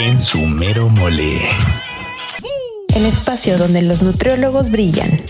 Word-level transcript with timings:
en 0.00 0.22
su 0.22 0.46
mero 0.46 0.88
mole. 0.88 1.40
El 2.94 3.04
espacio 3.04 3.58
donde 3.58 3.82
los 3.82 4.00
nutriólogos 4.00 4.70
brillan. 4.70 5.22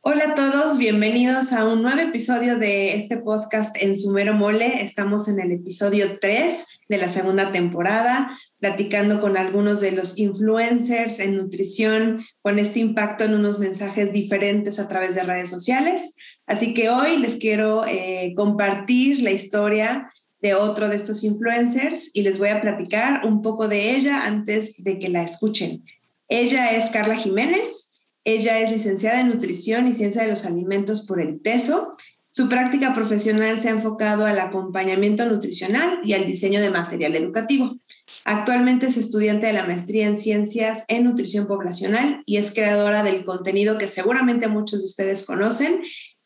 Hola 0.00 0.30
a 0.30 0.34
todos, 0.34 0.78
bienvenidos 0.78 1.52
a 1.52 1.66
un 1.66 1.82
nuevo 1.82 2.00
episodio 2.00 2.58
de 2.58 2.94
este 2.96 3.18
podcast 3.18 3.76
en 3.80 3.94
su 3.94 4.10
mero 4.10 4.32
mole. 4.32 4.82
Estamos 4.82 5.28
en 5.28 5.38
el 5.38 5.52
episodio 5.52 6.18
3 6.18 6.66
de 6.88 6.98
la 6.98 7.08
segunda 7.08 7.52
temporada, 7.52 8.38
platicando 8.58 9.20
con 9.20 9.36
algunos 9.36 9.80
de 9.80 9.92
los 9.92 10.18
influencers 10.18 11.20
en 11.20 11.36
nutrición, 11.36 12.24
con 12.40 12.58
este 12.58 12.80
impacto 12.80 13.24
en 13.24 13.34
unos 13.34 13.58
mensajes 13.58 14.12
diferentes 14.12 14.78
a 14.78 14.88
través 14.88 15.14
de 15.14 15.24
redes 15.24 15.50
sociales. 15.50 16.16
Así 16.46 16.74
que 16.74 16.90
hoy 16.90 17.18
les 17.18 17.36
quiero 17.36 17.86
eh, 17.86 18.32
compartir 18.36 19.22
la 19.22 19.30
historia 19.30 20.10
de 20.44 20.54
otro 20.54 20.90
de 20.90 20.96
estos 20.96 21.24
influencers 21.24 22.10
y 22.12 22.20
les 22.20 22.38
voy 22.38 22.50
a 22.50 22.60
platicar 22.60 23.24
un 23.24 23.40
poco 23.40 23.66
de 23.66 23.96
ella 23.96 24.26
antes 24.26 24.74
de 24.84 24.98
que 24.98 25.08
la 25.08 25.22
escuchen. 25.22 25.86
Ella 26.28 26.76
es 26.76 26.90
Carla 26.90 27.16
Jiménez, 27.16 28.06
ella 28.24 28.60
es 28.60 28.70
licenciada 28.70 29.22
en 29.22 29.28
nutrición 29.28 29.88
y 29.88 29.94
ciencia 29.94 30.22
de 30.22 30.28
los 30.28 30.44
alimentos 30.44 31.06
por 31.06 31.18
el 31.22 31.40
TESO. 31.40 31.96
Su 32.28 32.50
práctica 32.50 32.92
profesional 32.92 33.58
se 33.58 33.68
ha 33.68 33.72
enfocado 33.72 34.26
al 34.26 34.38
acompañamiento 34.38 35.24
nutricional 35.24 36.00
y 36.04 36.12
al 36.12 36.26
diseño 36.26 36.60
de 36.60 36.68
material 36.68 37.16
educativo. 37.16 37.78
Actualmente 38.26 38.88
es 38.88 38.98
estudiante 38.98 39.46
de 39.46 39.54
la 39.54 39.66
maestría 39.66 40.06
en 40.06 40.20
ciencias 40.20 40.84
en 40.88 41.04
nutrición 41.04 41.46
poblacional 41.46 42.22
y 42.26 42.36
es 42.36 42.52
creadora 42.52 43.02
del 43.02 43.24
contenido 43.24 43.78
que 43.78 43.86
seguramente 43.86 44.48
muchos 44.48 44.80
de 44.80 44.84
ustedes 44.84 45.24
conocen, 45.24 45.80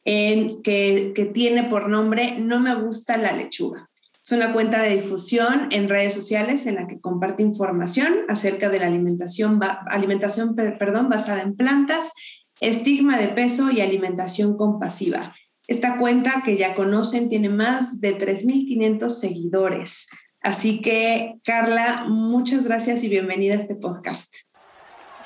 en, 0.05 0.61
que, 0.63 1.13
que 1.15 1.27
tiene 1.27 1.65
por 1.65 1.89
nombre 1.89 2.41
No 2.41 2.59
me 2.59 2.75
gusta 2.75 3.17
la 3.17 3.31
lechuga. 3.31 3.88
Es 4.29 4.33
una 4.33 4.53
cuenta 4.53 4.83
de 4.83 4.91
difusión 4.91 5.69
en 5.71 5.89
redes 5.89 6.13
sociales 6.13 6.67
en 6.67 6.75
la 6.75 6.87
que 6.87 7.01
comparte 7.01 7.43
información 7.43 8.13
acerca 8.29 8.69
de 8.69 8.79
la 8.79 8.87
alimentación, 8.87 9.59
alimentación 9.87 10.55
perdón, 10.55 11.09
basada 11.09 11.41
en 11.41 11.57
plantas, 11.57 12.13
estigma 12.61 13.17
de 13.17 13.29
peso 13.29 13.71
y 13.71 13.81
alimentación 13.81 14.59
compasiva. 14.59 15.35
Esta 15.67 15.97
cuenta 15.97 16.43
que 16.45 16.59
ya 16.59 16.75
conocen 16.75 17.31
tiene 17.31 17.49
más 17.49 18.03
de 18.03 18.19
3.500 18.19 19.09
seguidores. 19.09 20.09
Así 20.43 20.83
que, 20.83 21.37
Carla, 21.43 22.05
muchas 22.07 22.67
gracias 22.67 23.05
y 23.05 23.09
bienvenida 23.09 23.55
a 23.55 23.57
este 23.57 23.77
podcast. 23.77 24.35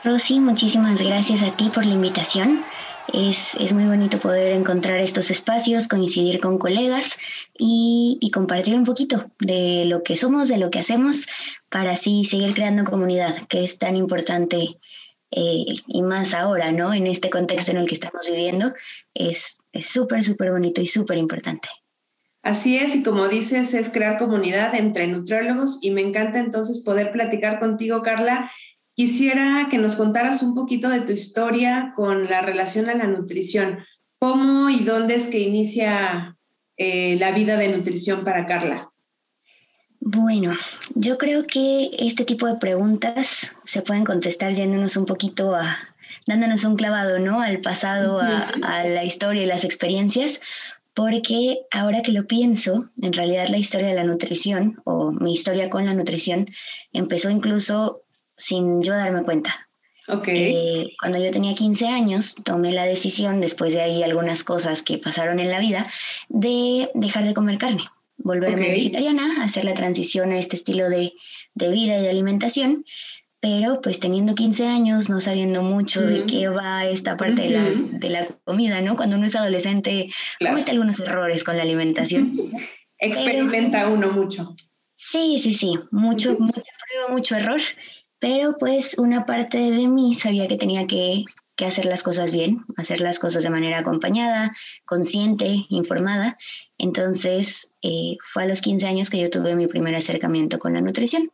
Rosy, 0.04 0.38
muchísimas 0.38 1.02
gracias 1.02 1.42
a 1.42 1.50
ti 1.56 1.72
por 1.74 1.84
la 1.84 1.94
invitación. 1.94 2.60
Es, 3.12 3.54
es, 3.56 3.72
muy 3.72 3.84
bonito 3.84 4.18
poder 4.18 4.52
encontrar 4.52 4.98
estos 4.98 5.30
espacios, 5.30 5.88
coincidir 5.88 6.40
con 6.40 6.58
colegas 6.58 7.18
y, 7.58 8.30
compartir 8.32 8.74
un 8.74 8.84
poquito 8.84 9.30
de 9.38 9.84
lo 9.86 10.02
que 10.02 10.16
somos, 10.16 10.48
de 10.48 10.58
lo 10.58 10.70
que 10.70 10.78
hacemos, 10.78 11.26
para 11.68 11.92
así 11.92 12.24
seguir 12.24 12.54
creando 12.54 12.84
comunidad, 12.84 13.46
que 13.48 13.64
es 13.64 13.78
tan 13.78 13.96
importante 13.96 14.78
eh, 15.30 15.64
y 15.86 16.02
más 16.02 16.34
ahora, 16.34 16.72
¿no? 16.72 16.94
En 16.94 17.06
este 17.06 17.28
contexto 17.28 17.72
en 17.72 17.78
el 17.78 17.86
que 17.86 17.94
estamos 17.94 18.26
viviendo, 18.26 18.72
es 19.14 19.62
súper, 19.80 20.22
súper 20.22 20.52
bonito 20.52 20.80
y 20.80 20.86
súper 20.86 21.18
importante. 21.18 21.68
Así 22.42 22.76
es, 22.76 22.96
y 22.96 23.04
como 23.04 23.28
dices, 23.28 23.72
es 23.72 23.90
crear 23.90 24.18
comunidad 24.18 24.74
entre 24.74 25.06
nutriólogos 25.06 25.78
y 25.80 25.92
me 25.92 26.00
encanta 26.00 26.40
entonces 26.40 26.82
poder 26.84 27.12
platicar 27.12 27.60
contigo, 27.60 28.02
Carla, 28.02 28.50
Quisiera 28.94 29.68
que 29.70 29.78
nos 29.78 29.96
contaras 29.96 30.42
un 30.42 30.54
poquito 30.54 30.88
de 30.90 31.00
tu 31.00 31.12
historia 31.12 31.94
con 31.96 32.28
la 32.28 32.42
relación 32.42 32.90
a 32.90 32.94
la 32.94 33.06
nutrición. 33.06 33.78
¿Cómo 34.18 34.68
y 34.68 34.80
dónde 34.80 35.14
es 35.14 35.28
que 35.28 35.40
inicia 35.40 36.36
eh, 36.76 37.16
la 37.18 37.32
vida 37.32 37.56
de 37.56 37.74
nutrición 37.74 38.22
para 38.22 38.46
Carla? 38.46 38.90
Bueno, 39.98 40.54
yo 40.94 41.16
creo 41.16 41.46
que 41.46 41.90
este 41.98 42.24
tipo 42.24 42.46
de 42.46 42.56
preguntas 42.56 43.56
se 43.64 43.82
pueden 43.82 44.04
contestar 44.04 44.52
yéndonos 44.52 44.96
un 44.96 45.06
poquito 45.06 45.54
a, 45.54 45.78
dándonos 46.26 46.64
un 46.64 46.76
clavado, 46.76 47.18
¿no? 47.18 47.40
Al 47.40 47.60
pasado, 47.60 48.20
a, 48.20 48.50
a 48.62 48.84
la 48.84 49.04
historia 49.04 49.44
y 49.44 49.46
las 49.46 49.64
experiencias, 49.64 50.40
porque 50.94 51.60
ahora 51.70 52.02
que 52.02 52.12
lo 52.12 52.26
pienso, 52.26 52.90
en 53.00 53.12
realidad 53.12 53.48
la 53.48 53.58
historia 53.58 53.88
de 53.88 53.94
la 53.94 54.04
nutrición 54.04 54.80
o 54.84 55.12
mi 55.12 55.32
historia 55.32 55.70
con 55.70 55.86
la 55.86 55.94
nutrición 55.94 56.50
empezó 56.92 57.30
incluso 57.30 58.01
sin 58.42 58.82
yo 58.82 58.92
darme 58.94 59.22
cuenta. 59.22 59.68
Okay. 60.08 60.54
Eh, 60.54 60.96
cuando 61.00 61.18
yo 61.22 61.30
tenía 61.30 61.54
15 61.54 61.86
años, 61.86 62.36
tomé 62.44 62.72
la 62.72 62.84
decisión, 62.84 63.40
después 63.40 63.72
de 63.72 63.82
ahí 63.82 64.02
algunas 64.02 64.42
cosas 64.42 64.82
que 64.82 64.98
pasaron 64.98 65.38
en 65.38 65.50
la 65.50 65.60
vida, 65.60 65.88
de 66.28 66.90
dejar 66.94 67.24
de 67.24 67.34
comer 67.34 67.58
carne, 67.58 67.84
volverme 68.16 68.68
vegetariana, 68.68 69.44
hacer 69.44 69.64
la 69.64 69.74
transición 69.74 70.32
a 70.32 70.38
este 70.38 70.56
estilo 70.56 70.88
de, 70.88 71.12
de, 71.54 71.70
vida 71.70 71.98
y 71.98 72.02
de 72.02 72.10
alimentación, 72.10 72.84
pero 73.38 73.80
pues 73.80 74.00
teniendo 74.00 74.34
15 74.34 74.66
años, 74.66 75.08
no 75.08 75.20
sabiendo 75.20 75.62
mucho 75.62 76.02
de 76.02 76.24
qué 76.26 76.48
va 76.48 76.84
esta 76.86 77.16
parte 77.16 77.42
de, 77.42 77.50
la, 77.50 77.70
de, 77.70 78.10
la, 78.10 78.26
comida, 78.44 78.80
¿no? 78.80 78.96
Cuando 78.96 79.16
uno 79.16 79.26
es 79.26 79.36
adolescente, 79.36 80.10
comete 80.40 80.72
algunos 80.72 80.98
errores 80.98 81.44
con 81.44 81.56
la 81.56 81.62
alimentación. 81.62 82.32
Experimenta 82.98 83.88
uno 83.88 84.10
mucho. 84.10 84.56
Sí, 84.96 85.38
sí, 85.38 85.54
sí, 85.54 85.78
mucho, 85.90 86.36
mucho 86.38 86.62
prueba, 86.88 87.08
mucho 87.08 87.36
error 87.36 87.60
pero 88.22 88.56
pues 88.56 88.96
una 88.98 89.26
parte 89.26 89.58
de 89.58 89.88
mí 89.88 90.14
sabía 90.14 90.46
que 90.46 90.56
tenía 90.56 90.86
que, 90.86 91.24
hacer 91.66 91.84
las 91.84 92.02
cosas 92.02 92.32
bien, 92.32 92.64
hacer 92.76 93.00
las 93.00 93.20
cosas 93.20 93.44
de 93.44 93.50
manera 93.50 93.78
acompañada, 93.78 94.52
consciente, 94.84 95.66
informada. 95.68 96.36
Entonces 96.76 97.72
eh, 97.82 98.16
fue 98.32 98.42
a 98.42 98.46
los 98.46 98.60
15 98.60 98.84
años 98.86 99.10
que 99.10 99.20
yo 99.20 99.30
tuve 99.30 99.54
mi 99.54 99.68
primer 99.68 99.94
acercamiento 99.94 100.58
con 100.58 100.72
la 100.72 100.80
nutrición. 100.80 101.30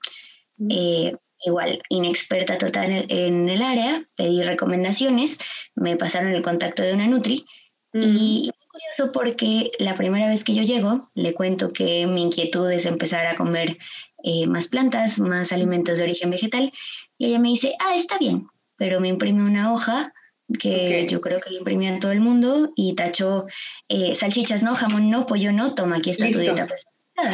Eh, 0.68 1.12
igual, 1.46 1.82
inexperta 1.88 2.58
total 2.58 3.06
en 3.08 3.48
el, 3.48 3.62
área, 3.62 4.06
pedí 4.16 4.42
recomendaciones, 4.42 5.38
me 5.74 5.96
pasaron 5.96 6.34
el 6.34 6.42
contacto 6.42 6.82
de 6.82 6.92
una 6.92 7.06
Nutri 7.06 7.46
y 7.94 8.50
muy 8.50 8.66
curioso 8.68 9.12
porque 9.12 9.72
la 9.78 9.94
primera 9.94 10.28
vez 10.28 10.44
que 10.44 10.54
yo 10.54 10.62
llego, 10.62 11.10
le 11.14 11.32
cuento 11.32 11.72
que 11.72 12.06
mi 12.06 12.22
inquietud 12.22 12.70
es 12.70 12.84
empezar 12.84 13.26
a 13.26 13.36
comer 13.36 13.78
eh, 14.22 14.46
más 14.46 14.68
plantas, 14.68 15.18
más 15.20 15.52
alimentos 15.52 15.98
de 15.98 16.04
origen 16.04 16.30
vegetal. 16.30 16.72
Y 17.16 17.26
ella 17.26 17.38
me 17.38 17.48
dice, 17.48 17.74
ah, 17.78 17.94
está 17.94 18.18
bien, 18.18 18.46
pero 18.76 19.00
me 19.00 19.08
imprime 19.08 19.44
una 19.44 19.72
hoja 19.72 20.12
que 20.58 21.06
yo 21.06 21.20
creo 21.20 21.40
que 21.40 21.50
le 21.50 21.58
imprimía 21.58 21.94
a 21.94 21.98
todo 21.98 22.12
el 22.12 22.20
mundo 22.20 22.72
y 22.74 22.94
tachó 22.94 23.46
eh, 23.88 24.14
salchichas 24.14 24.62
no, 24.62 24.74
jamón 24.74 25.10
no, 25.10 25.26
pollo 25.26 25.52
no, 25.52 25.74
toma, 25.74 25.96
aquí 25.96 26.10
está 26.10 26.30
tu 26.30 26.38
dieta 26.38 26.66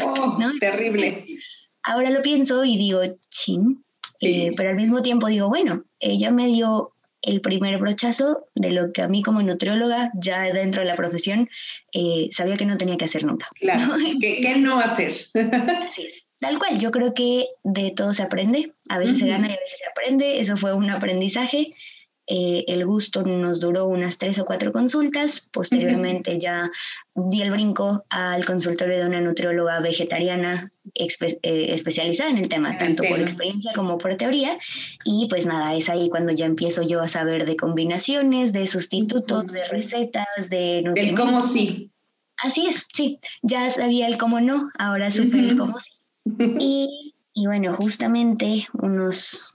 oh, 0.05 0.37
Terrible. 0.59 1.27
Ahora 1.85 2.11
lo 2.11 2.23
pienso 2.23 2.65
y 2.65 2.77
digo, 2.77 3.03
chin, 3.31 3.85
eh, 4.21 4.53
pero 4.57 4.71
al 4.71 4.77
mismo 4.77 5.03
tiempo 5.03 5.29
digo, 5.29 5.49
bueno, 5.49 5.85
ella 6.01 6.31
me 6.31 6.47
dio 6.47 6.94
el 7.27 7.41
primer 7.41 7.79
brochazo 7.79 8.49
de 8.55 8.71
lo 8.71 8.93
que 8.93 9.03
a 9.03 9.09
mí 9.09 9.23
como 9.23 9.43
nutrióloga, 9.43 10.11
ya 10.15 10.43
dentro 10.43 10.83
de 10.83 10.89
la 10.89 10.97
profesión, 10.97 11.49
sabía 12.31 12.57
que 12.57 12.67
no 12.67 12.77
tenía 12.77 12.97
que 12.97 13.07
hacer 13.07 13.25
nunca. 13.25 13.49
Claro, 13.55 13.95
¿Qué, 14.21 14.57
no 14.59 14.79
hacer? 14.79 15.13
Así 15.87 16.07
es. 16.07 16.27
Tal 16.41 16.59
cual, 16.59 16.79
yo 16.79 16.91
creo 16.91 17.15
que 17.15 17.47
de 17.63 17.93
todo 17.93 18.13
se 18.13 18.23
aprende, 18.23 18.73
a 18.89 18.99
veces 18.99 19.19
se 19.19 19.29
gana 19.29 19.49
y 19.49 19.53
a 19.53 19.61
veces 19.61 19.79
se 19.79 19.87
aprende, 19.87 20.41
eso 20.41 20.57
fue 20.57 20.75
un 20.75 20.91
aprendizaje. 20.91 21.73
Eh, 22.27 22.65
el 22.69 22.87
gusto 22.87 23.23
nos 23.23 23.61
duró 23.61 23.87
unas 23.87 24.17
tres 24.17 24.39
o 24.39 24.47
cuatro 24.47 24.73
consultas, 24.73 25.51
posteriormente 25.53 26.39
ya 26.41 26.71
di 27.15 27.43
el 27.43 27.51
brinco 27.51 28.05
al 28.09 28.47
consultorio 28.47 28.99
de 28.99 29.07
una 29.07 29.21
nutrióloga 29.21 29.81
vegetariana 29.81 30.71
eh, 30.95 31.67
especializada 31.69 32.31
en 32.31 32.39
el 32.39 32.49
tema, 32.49 32.79
tanto 32.79 33.03
por 33.03 33.21
experiencia 33.21 33.73
como 33.75 33.99
por 33.99 34.17
teoría, 34.17 34.55
y 35.05 35.27
pues 35.29 35.45
nada, 35.45 35.75
es 35.75 35.91
ahí 35.91 36.09
cuando 36.09 36.33
ya 36.33 36.47
empiezo 36.47 36.83
yo 36.83 37.03
a 37.03 37.09
saber 37.09 37.45
de 37.45 37.57
combinaciones, 37.57 38.53
de 38.55 38.67
sustitutos, 38.67 39.53
de 39.53 39.69
recetas, 39.69 40.27
de 40.49 40.83
nutrientes. 40.83 41.19
El 41.19 41.27
cómo 41.27 41.43
sí. 41.43 41.91
Así 42.43 42.67
es, 42.67 42.87
sí, 42.93 43.21
ya 43.43 43.69
sabía 43.71 44.07
el 44.07 44.19
cómo 44.19 44.41
no, 44.41 44.71
ahora 44.79 45.11
supe 45.11 45.39
el 45.39 45.59
cómo 45.59 45.79
sí. 45.79 45.91
Y, 46.59 47.15
y, 47.35 47.47
bueno, 47.47 47.75
justamente 47.75 48.67
unos, 48.73 49.54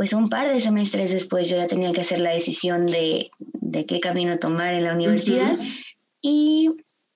pues 0.00 0.14
un 0.14 0.30
par 0.30 0.50
de 0.50 0.60
semestres 0.60 1.12
después 1.12 1.50
yo 1.50 1.58
ya 1.58 1.66
tenía 1.66 1.92
que 1.92 2.00
hacer 2.00 2.20
la 2.20 2.30
decisión 2.30 2.86
de, 2.86 3.30
de 3.38 3.84
qué 3.84 4.00
camino 4.00 4.38
tomar 4.38 4.72
en 4.72 4.84
la 4.84 4.94
universidad. 4.94 5.58
y, 6.22 6.70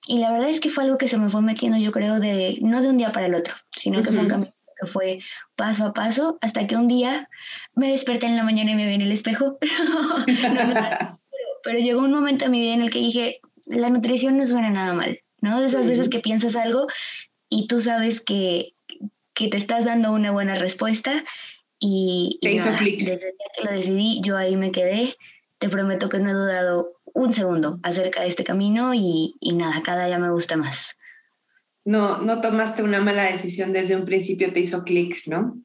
y, 0.05 0.19
la 0.19 0.31
verdad 0.31 0.49
es 0.49 0.59
que 0.59 0.69
fue 0.69 0.83
algo 0.83 0.99
que 0.99 1.07
se 1.07 1.17
me 1.17 1.29
fue 1.29 1.41
metiendo, 1.41 1.79
yo 1.79 1.91
creo, 1.91 2.19
de, 2.19 2.59
no 2.61 2.83
de 2.83 2.89
un 2.89 2.97
día 2.97 3.11
para 3.11 3.25
el 3.25 3.33
otro, 3.33 3.55
sino 3.75 4.03
que 4.03 4.11
fue 4.11 4.19
un 4.19 4.27
camino 4.27 4.53
que 4.79 4.85
fue 4.85 5.17
paso 5.55 5.85
a 5.85 5.93
paso, 5.93 6.37
hasta 6.41 6.67
que 6.67 6.75
un 6.75 6.87
día 6.87 7.27
me 7.73 7.89
desperté 7.89 8.27
en 8.27 8.35
la 8.35 8.43
mañana 8.43 8.73
y 8.73 8.75
me 8.75 8.85
vi 8.85 8.93
en 8.93 9.01
el 9.01 9.11
espejo. 9.11 9.57
pero, 10.27 11.19
pero, 11.63 11.79
llegó 11.79 12.01
un 12.01 12.11
momento 12.11 12.45
en 12.45 12.51
mi 12.51 12.59
vida 12.59 12.75
en 12.75 12.83
el 12.83 12.91
que 12.91 12.99
dije, 12.99 13.39
la 13.65 13.89
nutrición 13.89 14.37
no 14.37 14.45
suena 14.45 14.69
nada 14.69 14.93
mal, 14.93 15.21
¿no? 15.41 15.59
De 15.59 15.65
esas 15.65 15.87
veces 15.87 16.07
que 16.07 16.19
piensas 16.19 16.55
algo 16.55 16.85
y 17.49 17.65
tú 17.65 17.81
sabes 17.81 18.21
que, 18.21 18.75
que 19.33 19.47
te 19.47 19.57
estás 19.57 19.85
dando 19.85 20.11
una 20.11 20.29
buena 20.29 20.53
respuesta 20.53 21.23
y, 21.79 22.39
hizo 22.41 22.73
clic. 22.75 23.03
Desde 23.03 23.33
que 23.55 23.63
lo 23.63 23.71
decidí, 23.71 24.21
yo 24.21 24.37
ahí 24.37 24.55
me 24.55 24.71
quedé. 24.71 25.15
Te 25.59 25.69
prometo 25.69 26.09
que 26.09 26.19
no 26.19 26.29
he 26.29 26.33
dudado 26.33 26.93
un 27.05 27.31
segundo 27.31 27.79
acerca 27.83 28.21
de 28.21 28.27
este 28.27 28.43
camino 28.43 28.93
y, 28.93 29.35
y 29.39 29.53
nada, 29.53 29.81
cada 29.83 30.05
día 30.07 30.19
me 30.19 30.31
gusta 30.31 30.57
más. 30.57 30.97
no, 31.85 32.17
no 32.17 32.41
tomaste 32.41 32.83
una 32.83 32.99
mala 32.99 33.23
decisión 33.23 33.71
desde 33.71 33.95
un 33.95 34.05
principio, 34.05 34.51
te 34.51 34.59
hizo 34.59 34.83
clic, 34.83 35.23
¿no? 35.27 35.57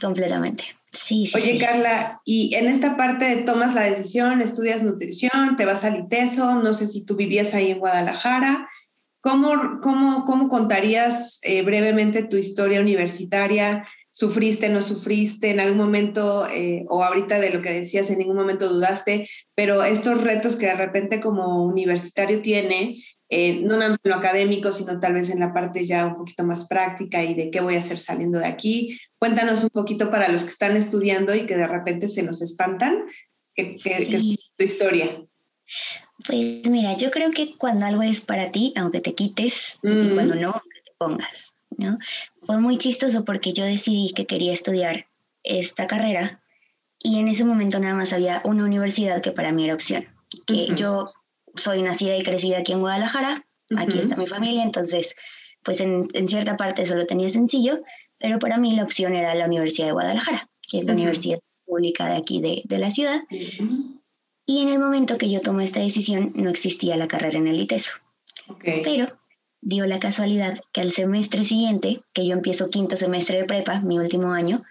Completamente. 0.00 0.64
Sí, 0.92 1.26
sí, 1.26 1.32
Oye, 1.34 1.58
Carla, 1.58 2.20
y 2.24 2.54
en 2.54 2.66
esta 2.66 2.96
parte 2.96 3.36
tomas 3.44 3.74
la 3.74 3.82
decisión, 3.82 4.40
estudias 4.40 4.82
nutrición, 4.82 5.56
te 5.56 5.66
vas 5.66 5.84
al 5.84 6.00
ITESO, 6.00 6.62
no 6.62 6.72
sé 6.72 6.86
si 6.86 7.04
tú 7.04 7.14
vivías 7.14 7.54
ahí 7.54 7.70
en 7.70 7.78
Guadalajara. 7.78 8.68
¿Cómo, 9.20 9.80
cómo, 9.82 10.24
cómo 10.24 10.48
contarías 10.48 11.40
eh, 11.42 11.62
brevemente 11.62 12.22
tu 12.24 12.36
historia 12.36 12.80
universitaria? 12.80 13.84
¿Sufriste, 14.18 14.68
no 14.68 14.82
sufriste 14.82 15.50
en 15.50 15.60
algún 15.60 15.78
momento, 15.78 16.48
eh, 16.48 16.84
o 16.88 17.04
ahorita 17.04 17.38
de 17.38 17.50
lo 17.50 17.62
que 17.62 17.72
decías, 17.72 18.10
en 18.10 18.18
ningún 18.18 18.34
momento 18.34 18.68
dudaste, 18.68 19.30
pero 19.54 19.84
estos 19.84 20.24
retos 20.24 20.56
que 20.56 20.66
de 20.66 20.74
repente 20.74 21.20
como 21.20 21.64
universitario 21.64 22.42
tiene, 22.42 23.00
eh, 23.28 23.60
no 23.62 23.76
nada 23.76 23.90
más 23.90 23.98
en 24.02 24.10
lo 24.10 24.16
académico, 24.16 24.72
sino 24.72 24.98
tal 24.98 25.14
vez 25.14 25.30
en 25.30 25.38
la 25.38 25.54
parte 25.54 25.86
ya 25.86 26.04
un 26.04 26.16
poquito 26.16 26.42
más 26.42 26.66
práctica 26.66 27.22
y 27.22 27.34
de 27.34 27.52
qué 27.52 27.60
voy 27.60 27.76
a 27.76 27.78
hacer 27.78 28.00
saliendo 28.00 28.40
de 28.40 28.46
aquí. 28.46 28.98
Cuéntanos 29.20 29.62
un 29.62 29.70
poquito 29.70 30.10
para 30.10 30.26
los 30.26 30.42
que 30.42 30.50
están 30.50 30.76
estudiando 30.76 31.32
y 31.36 31.46
que 31.46 31.56
de 31.56 31.68
repente 31.68 32.08
se 32.08 32.24
nos 32.24 32.42
espantan, 32.42 33.04
¿qué, 33.54 33.76
es 33.84 34.24
tu 34.56 34.64
historia? 34.64 35.06
Pues 36.26 36.68
mira, 36.68 36.96
yo 36.96 37.12
creo 37.12 37.30
que 37.30 37.56
cuando 37.56 37.86
algo 37.86 38.02
es 38.02 38.20
para 38.20 38.50
ti, 38.50 38.72
aunque 38.74 39.00
te 39.00 39.14
quites, 39.14 39.78
y 39.84 39.90
mm. 39.90 40.14
cuando 40.14 40.34
no, 40.34 40.48
aunque 40.48 40.80
te 40.84 40.90
pongas, 40.98 41.54
¿no? 41.76 41.98
Fue 42.48 42.58
muy 42.58 42.78
chistoso 42.78 43.26
porque 43.26 43.52
yo 43.52 43.66
decidí 43.66 44.14
que 44.14 44.24
quería 44.24 44.54
estudiar 44.54 45.06
esta 45.42 45.86
carrera 45.86 46.40
y 46.98 47.18
en 47.18 47.28
ese 47.28 47.44
momento 47.44 47.78
nada 47.78 47.94
más 47.94 48.14
había 48.14 48.40
una 48.42 48.64
universidad 48.64 49.20
que 49.20 49.32
para 49.32 49.52
mí 49.52 49.64
era 49.64 49.74
opción. 49.74 50.06
Que 50.46 50.74
yo 50.74 51.10
soy 51.56 51.82
nacida 51.82 52.16
y 52.16 52.22
crecida 52.22 52.60
aquí 52.60 52.72
en 52.72 52.80
Guadalajara, 52.80 53.34
aquí 53.76 53.98
está 53.98 54.16
mi 54.16 54.26
familia, 54.26 54.62
entonces 54.62 55.14
pues 55.62 55.82
en, 55.82 56.08
cierta 56.26 56.56
parte 56.56 56.80
eso 56.80 56.96
lo 56.96 57.04
tenía 57.04 57.28
sencillo, 57.28 57.82
pero 58.18 58.38
para 58.38 58.56
mí 58.56 58.74
la 58.74 58.84
opción 58.84 59.14
era 59.14 59.34
la 59.34 59.44
Universidad 59.44 59.88
de 59.88 59.92
Guadalajara, 59.92 60.48
que 60.70 60.78
es 60.78 60.86
la 60.86 60.94
universidad 60.94 61.40
pública 61.66 62.08
de 62.08 62.16
aquí 62.16 62.40
de, 62.40 62.62
de 62.64 62.78
la 62.78 62.90
ciudad. 62.90 63.20
Y 64.46 64.62
en 64.62 64.70
el 64.70 64.78
momento 64.78 65.18
que 65.18 65.30
yo 65.30 65.42
tomé 65.42 65.64
esta 65.64 65.80
decisión 65.80 66.32
no 66.34 66.48
existía 66.48 66.96
la 66.96 67.08
carrera 67.08 67.36
en 67.36 67.46
el 67.46 67.60
ITESO. 67.60 67.92
Pero 68.64 69.06
dio 69.60 69.86
la 69.86 69.98
casualidad 69.98 70.60
que 70.72 70.80
al 70.80 70.92
semestre 70.92 71.44
siguiente, 71.44 72.02
que 72.12 72.26
yo 72.26 72.32
empiezo 72.34 72.70
quinto 72.70 72.96
semestre 72.96 73.38
de 73.38 73.44
prepa, 73.44 73.80
mi 73.80 73.98
último 73.98 74.32
año, 74.32 74.62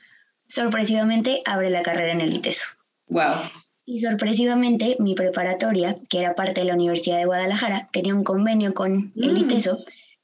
sorpresivamente 0.48 1.42
abre 1.46 1.70
la 1.70 1.84
carrera 1.84 2.14
en 2.14 2.22
el 2.22 2.34
ITESO. 2.34 2.68
Wow. 3.08 3.42
Y 3.86 4.02
sorpresivamente, 4.02 4.98
mi 5.00 5.16
preparatoria, 5.16 5.96
que 6.10 6.20
era 6.20 6.36
parte 6.36 6.62
de 6.62 6.68
la 6.68 6.74
Universidad 6.74 7.18
de 7.18 7.26
Guadalajara, 7.26 7.90
tenía 7.92 8.16
un 8.16 8.24
convenio 8.24 8.74
con 8.74 9.14
el 9.16 9.34
mm. 9.34 9.38
ITESO 9.38 9.78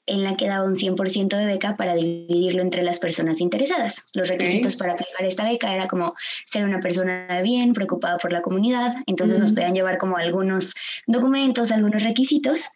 en 0.05 0.23
la 0.23 0.35
que 0.35 0.47
daba 0.47 0.65
un 0.65 0.75
100% 0.75 1.37
de 1.37 1.45
beca 1.45 1.77
para 1.77 1.95
dividirlo 1.95 2.61
entre 2.61 2.83
las 2.83 2.99
personas 2.99 3.39
interesadas. 3.39 4.07
Los 4.13 4.27
requisitos 4.27 4.75
para 4.75 4.93
aplicar 4.93 5.25
esta 5.25 5.45
beca 5.45 5.73
era 5.73 5.87
como 5.87 6.13
ser 6.45 6.65
una 6.65 6.81
persona 6.81 7.27
de 7.27 7.41
bien, 7.41 7.73
preocupada 7.73 8.17
por 8.17 8.33
la 8.33 8.41
comunidad, 8.41 8.95
entonces 9.05 9.39
nos 9.39 9.53
podían 9.53 9.73
llevar 9.73 9.97
como 9.97 10.17
algunos 10.17 10.73
documentos, 11.07 11.71
algunos 11.71 12.03
requisitos, 12.03 12.67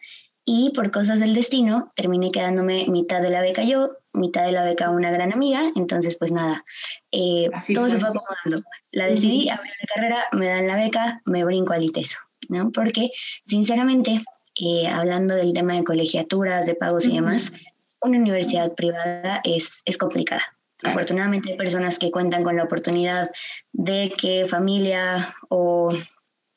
y 0.50 0.70
por 0.70 0.90
cosas 0.90 1.20
del 1.20 1.34
destino 1.34 1.92
terminé 1.94 2.30
quedándome 2.30 2.86
mitad 2.88 3.20
de 3.20 3.28
la 3.28 3.42
beca 3.42 3.64
yo, 3.64 3.90
mitad 4.14 4.46
de 4.46 4.52
la 4.52 4.64
beca 4.64 4.88
una 4.88 5.10
gran 5.10 5.30
amiga, 5.30 5.60
entonces 5.76 6.16
pues 6.16 6.32
nada, 6.32 6.64
eh, 7.12 7.50
todo 7.74 7.90
se 7.90 7.98
fue 7.98 8.08
acomodando. 8.08 8.66
La 8.90 9.08
decidí, 9.08 9.50
abrir 9.50 9.74
la 9.78 9.94
carrera, 9.94 10.24
me 10.32 10.46
dan 10.46 10.66
la 10.66 10.76
beca, 10.76 11.20
me 11.26 11.44
brinco 11.44 11.74
al 11.74 11.84
ITESO, 11.84 12.16
¿no? 12.48 12.72
Porque 12.72 13.10
sinceramente, 13.44 14.22
eh, 14.58 14.88
hablando 14.88 15.34
del 15.34 15.52
tema 15.52 15.74
de 15.74 15.84
colegiaturas, 15.84 16.64
de 16.64 16.76
pagos 16.76 17.06
y 17.06 17.16
demás, 17.16 17.52
una 18.00 18.16
universidad 18.16 18.74
privada 18.74 19.42
es, 19.44 19.82
es 19.84 19.98
complicada. 19.98 20.44
Afortunadamente 20.82 21.50
hay 21.50 21.58
personas 21.58 21.98
que 21.98 22.10
cuentan 22.10 22.42
con 22.42 22.56
la 22.56 22.64
oportunidad 22.64 23.30
de 23.72 24.14
que 24.16 24.46
familia 24.48 25.34
o 25.50 25.90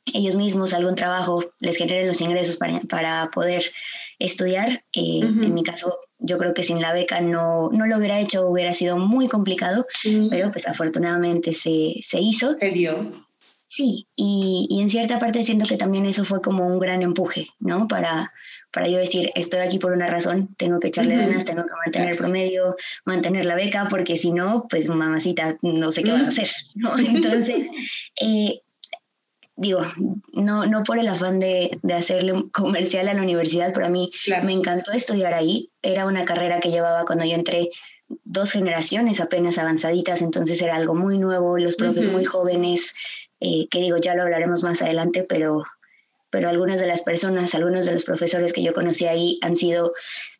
ellos 0.05 0.35
mismos 0.35 0.73
algún 0.73 0.95
trabajo 0.95 1.43
les 1.59 1.77
genere 1.77 2.07
los 2.07 2.21
ingresos 2.21 2.57
para, 2.57 3.29
poder 3.31 3.63
estudiar. 4.19 4.83
Eh, 4.93 5.19
en 5.21 5.53
mi 5.53 5.63
caso, 5.63 5.99
yo 6.19 6.37
creo 6.37 6.53
que 6.53 6.63
sin 6.63 6.81
la 6.81 6.93
beca 6.93 7.21
no, 7.21 7.69
no 7.71 7.85
lo 7.85 7.97
hubiera 7.97 8.19
hecho, 8.19 8.47
hubiera 8.47 8.73
sido 8.73 8.97
muy 8.97 9.27
complicado, 9.27 9.85
pero 10.29 10.51
pues 10.51 10.67
afortunadamente 10.67 11.53
se, 11.53 11.95
se 12.01 12.19
hizo. 12.19 12.55
Se 12.55 12.71
dio. 12.71 13.11
Sí, 13.67 14.05
y, 14.17 14.67
y, 14.69 14.81
en 14.81 14.89
cierta 14.89 15.17
parte 15.17 15.43
siento 15.43 15.65
que 15.65 15.77
también 15.77 16.05
eso 16.05 16.25
fue 16.25 16.41
como 16.41 16.67
un 16.67 16.77
gran 16.77 17.01
empuje, 17.03 17.47
¿no? 17.59 17.87
Para, 17.87 18.33
para 18.71 18.89
yo 18.89 18.97
decir, 18.97 19.31
estoy 19.35 19.61
aquí 19.61 19.79
por 19.79 19.93
una 19.93 20.07
razón, 20.07 20.53
tengo 20.57 20.79
que 20.79 20.89
echarle 20.89 21.15
ganas, 21.15 21.45
tengo 21.45 21.63
que 21.63 21.73
mantener 21.85 22.11
el 22.11 22.17
promedio, 22.17 22.75
mantener 23.05 23.45
la 23.45 23.55
beca, 23.55 23.87
porque 23.89 24.17
si 24.17 24.31
no, 24.31 24.67
pues 24.69 24.87
mamacita, 24.87 25.57
no 25.61 25.89
sé 25.91 26.03
qué 26.03 26.11
vas 26.11 26.25
a 26.25 26.29
hacer, 26.29 26.49
¿no? 26.75 26.97
Entonces, 26.97 27.69
eh, 28.21 28.60
digo, 29.55 29.81
no, 30.33 30.65
no 30.65 30.83
por 30.83 30.97
el 30.97 31.07
afán 31.07 31.39
de, 31.39 31.77
de 31.81 31.93
hacerle 31.93 32.45
comercial 32.51 33.07
a 33.07 33.13
la 33.13 33.21
universidad, 33.21 33.71
pero 33.73 33.85
a 33.85 33.89
mí 33.89 34.11
me 34.43 34.53
encantó 34.53 34.91
estudiar 34.91 35.33
ahí. 35.33 35.69
Era 35.81 36.05
una 36.05 36.25
carrera 36.25 36.59
que 36.59 36.71
llevaba 36.71 37.05
cuando 37.05 37.25
yo 37.25 37.35
entré 37.35 37.69
dos 38.23 38.51
generaciones 38.51 39.19
apenas 39.19 39.57
avanzaditas, 39.57 40.21
entonces 40.21 40.61
era 40.61 40.75
algo 40.75 40.93
muy 40.95 41.17
nuevo, 41.17 41.57
los 41.57 41.75
profes 41.75 42.09
muy 42.09 42.25
jóvenes, 42.25 42.93
eh, 43.39 43.67
que 43.69 43.79
digo, 43.79 43.97
ya 43.97 44.15
lo 44.15 44.23
hablaremos 44.23 44.63
más 44.63 44.81
adelante, 44.81 45.23
pero, 45.23 45.63
pero 46.29 46.49
algunas 46.49 46.79
de 46.79 46.87
las 46.87 47.01
personas, 47.01 47.55
algunos 47.55 47.85
de 47.85 47.93
los 47.93 48.03
profesores 48.03 48.53
que 48.53 48.63
yo 48.63 48.73
conocí 48.73 49.05
ahí 49.05 49.39
han 49.41 49.55
sido 49.55 49.93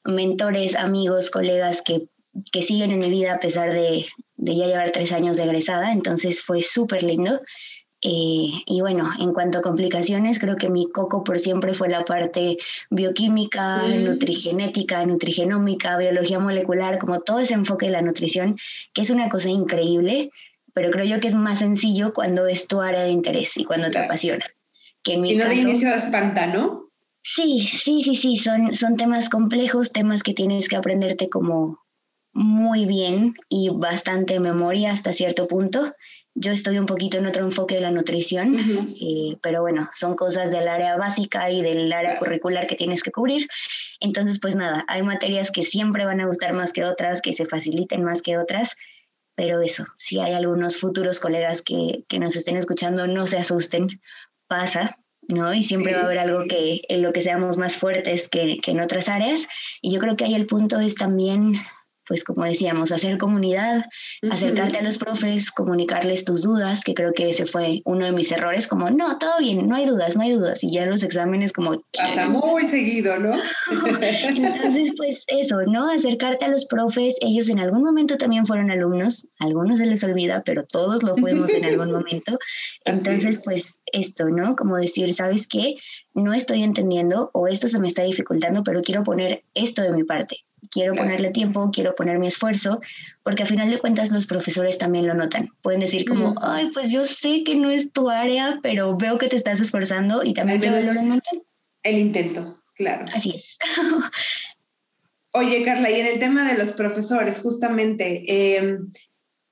mentores, 0.04 0.76
amigos, 0.76 1.30
colegas 1.30 1.82
que, 1.82 2.08
que 2.52 2.62
siguen 2.62 2.92
en 2.92 3.00
mi 3.00 3.10
vida 3.10 3.36
a 3.36 3.40
pesar 3.40 3.74
de, 3.74 4.06
de 4.36 4.56
ya 4.56 4.68
llevar 4.68 4.92
tres 4.92 5.12
años 5.12 5.38
de 5.38 5.44
egresada, 5.44 5.92
entonces 5.92 6.42
fue 6.42 6.62
súper 6.62 7.04
lindo. 7.04 7.40
Eh, 8.04 8.50
y 8.66 8.82
bueno, 8.82 9.12
en 9.20 9.32
cuanto 9.32 9.60
a 9.60 9.62
complicaciones, 9.62 10.40
creo 10.40 10.56
que 10.56 10.70
mi 10.70 10.90
coco 10.90 11.24
por 11.24 11.38
siempre 11.38 11.76
fue 11.76 11.88
la 11.88 12.04
parte 12.04 12.58
bioquímica, 12.90 13.88
nutrigenética, 13.88 15.06
nutrigenómica, 15.06 15.98
biología 15.98 16.40
molecular, 16.40 16.98
como 16.98 17.20
todo 17.22 17.40
ese 17.40 17.54
enfoque 17.54 17.86
de 17.86 17.92
la 17.92 18.02
nutrición, 18.02 18.58
que 18.94 19.04
es 19.04 19.12
una 19.12 19.30
cosa 19.30 19.50
increíble, 19.50 20.32
pero 20.74 20.90
creo 20.90 21.06
yo 21.06 21.20
que 21.20 21.28
es 21.28 21.36
más 21.36 21.60
sencillo 21.60 22.14
cuando 22.14 22.48
es 22.48 22.68
tu 22.68 22.82
área 22.82 23.04
de 23.04 23.12
interés 23.12 23.56
y 23.58 23.66
cuando 23.66 23.92
te 23.92 24.00
apasiona. 24.00 24.46
Que 25.04 25.14
y 25.14 25.36
no 25.36 25.46
de 25.46 25.56
inicio 25.56 25.94
espanta, 25.94 26.48
¿no? 26.48 26.90
Sí, 27.24 27.68
sí, 27.68 28.02
sí, 28.02 28.16
sí, 28.16 28.38
son, 28.38 28.74
son 28.74 28.98
temas 28.98 29.30
complejos, 29.30 29.92
temas 29.92 30.24
que 30.24 30.34
tienes 30.34 30.68
que 30.68 30.76
aprenderte 30.76 31.30
como 31.30 31.80
muy 32.34 32.86
bien 32.86 33.36
y 33.48 33.70
bastante 33.70 34.40
memoria 34.40 34.92
hasta 34.92 35.14
cierto 35.14 35.48
punto 35.48 35.92
yo 36.34 36.52
estoy 36.52 36.80
un 36.80 36.86
poquito 36.86 37.18
en 37.18 37.28
otro 37.28 37.44
enfoque 37.44 37.76
de 37.76 37.82
la 37.82 37.92
nutrición, 37.92 38.56
eh, 39.02 39.38
pero 39.42 39.62
bueno, 39.62 39.90
son 39.92 40.16
cosas 40.16 40.52
del 40.52 40.68
área 40.68 40.96
básica 40.96 41.50
y 41.52 41.62
del 41.62 41.92
área 41.92 42.18
curricular 42.18 42.68
que 42.68 42.76
tienes 42.76 43.04
que 43.04 43.12
cubrir. 43.12 43.48
Entonces, 44.00 44.40
pues 44.40 44.56
nada, 44.56 44.86
hay 44.88 45.04
materias 45.04 45.52
que 45.52 45.64
siempre 45.64 46.06
van 46.06 46.22
a 46.22 46.28
gustar 46.28 46.54
más 46.54 46.72
que 46.72 46.86
otras, 46.86 47.22
que 47.22 47.34
se 47.34 47.46
faciliten 47.46 48.04
más 48.04 48.22
que 48.22 48.38
otras, 48.38 48.76
pero 49.36 49.62
eso, 49.62 49.86
si 49.98 50.20
hay 50.20 50.34
algunos 50.34 50.78
futuros 50.78 51.20
colegas 51.20 51.62
que, 51.62 52.06
que 52.08 52.20
nos 52.20 52.36
estén 52.36 52.58
escuchando, 52.58 53.08
no 53.08 53.28
se 53.28 53.38
asusten, 53.38 54.02
pasa, 54.48 54.98
¿no? 55.28 55.54
Y 55.54 55.64
siempre 55.64 55.94
va 55.94 56.02
a 56.02 56.06
haber 56.06 56.20
algo 56.20 56.46
que 56.48 56.82
en 56.88 57.02
lo 57.02 57.14
que 57.14 57.22
seamos 57.22 57.58
más 57.58 57.76
fuertes 57.76 58.30
que, 58.30 58.58
que 58.62 58.72
en 58.72 58.82
otras 58.82 59.10
áreas. 59.10 59.48
Y 59.82 59.94
yo 59.94 60.00
creo 60.00 60.16
que 60.16 60.26
ahí 60.26 60.36
el 60.36 60.46
punto 60.46 60.80
es 60.80 60.96
también 60.96 61.56
pues 62.12 62.26
como 62.26 62.44
decíamos, 62.44 62.92
hacer 62.92 63.18
comunidad, 63.18 63.86
acercarte 64.30 64.80
a 64.80 64.82
los 64.82 64.98
profes, 64.98 65.50
comunicarles 65.50 66.26
tus 66.26 66.44
dudas, 66.44 66.84
que 66.84 66.94
creo 66.94 67.14
que 67.14 67.30
ese 67.30 67.46
fue 67.46 67.82
uno 67.86 68.06
de 68.06 68.12
mis 68.12 68.34
errores, 68.34 68.68
como, 68.68 68.90
no, 68.90 69.18
todo 69.18 69.40
bien, 69.40 69.66
no 69.70 69.78
hay 69.78 69.86
dudas, 69.86 70.18
no 70.18 70.24
hay 70.24 70.34
dudas, 70.34 70.62
y 70.62 70.74
ya 70.74 70.86
los 70.86 71.04
exámenes 71.04 71.54
como... 71.54 71.82
Pasa 71.98 72.28
muy 72.28 72.66
seguido, 72.66 73.18
¿no? 73.18 73.40
Entonces, 74.02 74.92
pues 74.98 75.24
eso, 75.28 75.62
¿no? 75.68 75.90
Acercarte 75.90 76.44
a 76.44 76.50
los 76.50 76.66
profes, 76.66 77.16
ellos 77.22 77.48
en 77.48 77.60
algún 77.60 77.82
momento 77.82 78.18
también 78.18 78.46
fueron 78.46 78.72
alumnos, 78.72 79.30
algunos 79.40 79.78
se 79.78 79.86
les 79.86 80.04
olvida, 80.04 80.44
pero 80.46 80.66
todos 80.66 81.04
lo 81.04 81.16
fuimos 81.16 81.54
en 81.54 81.64
algún 81.64 81.92
momento. 81.94 82.38
Entonces, 82.84 83.42
pues 83.46 83.84
esto, 83.94 84.26
¿no? 84.26 84.58
Como 84.58 84.76
decir, 84.76 85.14
¿sabes 85.14 85.48
qué? 85.48 85.76
No 86.14 86.34
estoy 86.34 86.64
entendiendo 86.64 87.32
o 87.34 87.48
esto 87.48 87.70
se 87.70 87.80
me 87.80 87.88
está 87.88 88.04
dificultando, 88.04 88.66
pero 88.66 88.82
quiero 88.82 89.04
poner 89.04 89.46
esto 89.54 89.82
de 89.82 89.94
mi 89.94 90.04
parte 90.04 90.36
quiero 90.70 90.94
ponerle 90.94 91.32
tiempo, 91.32 91.72
quiero 91.74 91.96
poner 91.96 92.20
mi 92.20 92.28
esfuerzo, 92.28 92.80
porque 93.24 93.44
a 93.44 93.46
final 93.46 93.70
de 93.70 93.80
cuentas 93.80 94.12
los 94.12 94.26
profesores 94.26 94.78
también 94.78 95.08
lo 95.08 95.14
notan. 95.14 95.50
Pueden 95.62 95.80
decir 95.80 96.06
como, 96.08 96.36
ay, 96.42 96.70
pues 96.74 96.92
yo 96.92 97.04
sé 97.04 97.44
que 97.44 97.56
no 97.56 97.70
es 97.70 97.92
tu 97.92 98.10
área, 98.10 98.60
pero 98.62 98.96
veo 98.96 99.18
que 99.18 99.28
te 99.28 99.36
estás 99.36 99.60
esforzando 99.60 100.24
y 100.24 100.34
también 100.34 100.62
se 100.62 100.70
valora 100.70 101.02
un 101.02 101.10
montón. 101.10 101.44
El 101.84 101.98
intento, 101.98 102.62
claro. 102.76 103.06
Así 103.14 103.32
es. 103.36 103.58
Oye, 105.34 105.64
Carla, 105.64 105.90
y 105.90 106.00
en 106.00 106.08
el 106.08 106.20
tema 106.20 106.50
de 106.50 106.58
los 106.58 106.74
profesores, 106.74 107.40
justamente, 107.40 108.58
em, 108.58 108.90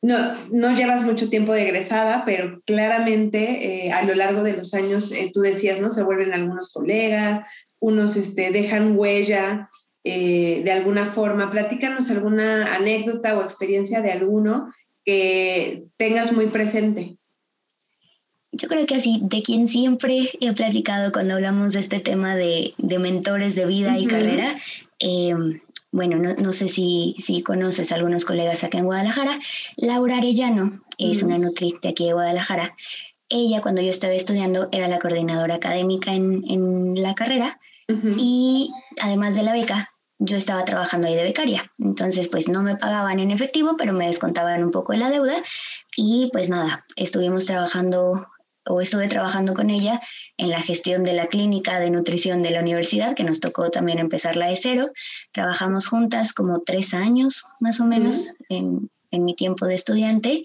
no, 0.02 0.18
no 0.52 0.76
llevas 0.76 1.04
mucho 1.04 1.30
tiempo 1.30 1.54
de 1.54 1.64
egresada, 1.64 2.24
pero 2.26 2.62
claramente 2.66 3.88
eh, 3.88 3.92
a 3.92 4.04
lo 4.04 4.14
largo 4.14 4.44
de 4.44 4.54
los 4.54 4.74
años, 4.74 5.12
eh, 5.12 5.32
tú 5.34 5.42
decías, 5.42 5.80
¿no? 5.80 5.90
Se 5.90 6.04
vuelven 6.04 6.34
algunos 6.34 6.72
colegas, 6.72 7.46
unos 7.80 8.18
este, 8.18 8.52
dejan 8.52 8.98
huella 8.98 9.70
eh, 10.04 10.62
de 10.64 10.72
alguna 10.72 11.06
forma. 11.06 11.52
Platícanos 11.52 12.10
alguna 12.10 12.76
anécdota 12.76 13.38
o 13.38 13.42
experiencia 13.42 14.02
de 14.02 14.12
alguno 14.12 14.70
que 15.06 15.86
tengas 15.98 16.32
muy 16.34 16.48
presente. 16.48 17.18
Yo 18.52 18.68
creo 18.68 18.86
que 18.86 18.96
así, 18.96 19.20
de 19.24 19.42
quien 19.42 19.68
siempre 19.68 20.32
he 20.40 20.54
platicado 20.54 21.12
cuando 21.12 21.36
hablamos 21.36 21.74
de 21.74 21.80
este 21.80 22.00
tema 22.00 22.36
de, 22.36 22.74
mentores 22.78 23.56
de 23.56 23.66
vida 23.66 23.98
y 23.98 24.08
carrera, 24.08 24.58
eh, 25.00 25.34
bueno, 25.92 26.18
no, 26.18 26.54
sé 26.54 26.68
si, 26.68 27.16
si, 27.20 27.42
conoces 27.42 27.92
a 27.92 27.96
algunos 27.96 28.26
colegas 28.26 28.64
acá 28.64 28.80
en 28.80 28.86
Guadalajara, 28.86 29.40
Laura 29.76 30.18
Arellano 30.18 30.82
es 30.98 31.24
una 31.24 31.38
nutriz 31.38 31.80
de 31.82 31.90
aquí 31.90 32.06
de 32.06 32.14
Guadalajara. 32.14 32.76
Ella, 33.30 33.62
cuando 33.62 33.82
yo 33.82 33.90
estaba 33.90 34.14
estudiando, 34.14 34.70
era 34.72 34.88
la 34.88 35.00
coordinadora 35.00 35.56
académica 35.56 36.14
en, 36.14 36.44
en 36.50 37.02
la 37.02 37.16
carrera 37.16 37.60
y 38.18 38.72
además 39.02 39.36
de 39.36 39.44
la 39.44 39.54
beca, 39.54 39.89
yo 40.20 40.36
estaba 40.38 40.66
trabajando 40.66 41.08
ahí 41.08 41.16
de 41.16 41.24
becaria. 41.24 41.72
Entonces, 41.80 42.28
pues 42.28 42.50
no 42.50 42.62
me 42.62 42.76
pagaban 42.76 43.20
en 43.20 43.32
efectivo, 43.32 43.76
pero 43.78 43.94
me 43.94 44.06
descontaban 44.06 44.64
un 44.64 44.72
poco 44.72 44.92
de 44.92 45.00
la 45.00 45.10
deuda. 45.10 45.42
Y 45.96 46.30
pues 46.34 46.50
nada, 46.50 46.86
estuvimos 46.96 47.46
trabajando 47.46 48.28
o 48.66 48.82
estuve 48.82 49.08
trabajando 49.08 49.54
con 49.54 49.70
ella 49.70 50.02
en 50.38 50.50
la 50.50 50.62
gestión 50.62 51.04
de 51.04 51.14
la 51.14 51.28
clínica 51.28 51.80
de 51.80 51.90
nutrición 51.90 52.44
de 52.44 52.52
la 52.52 52.60
universidad, 52.60 53.16
que 53.16 53.24
nos 53.24 53.40
tocó 53.40 53.72
también 53.72 53.98
empezarla 53.98 54.48
de 54.48 54.58
cero. 54.58 54.90
Trabajamos 55.32 55.88
juntas 55.88 56.34
como 56.34 56.62
tres 56.62 56.94
años 56.94 57.46
más 57.62 57.80
o 57.80 57.86
menos 57.86 58.34
en, 58.50 58.92
en, 59.12 59.24
mi 59.24 59.36
tiempo 59.36 59.66
de 59.66 59.76
estudiante. 59.76 60.44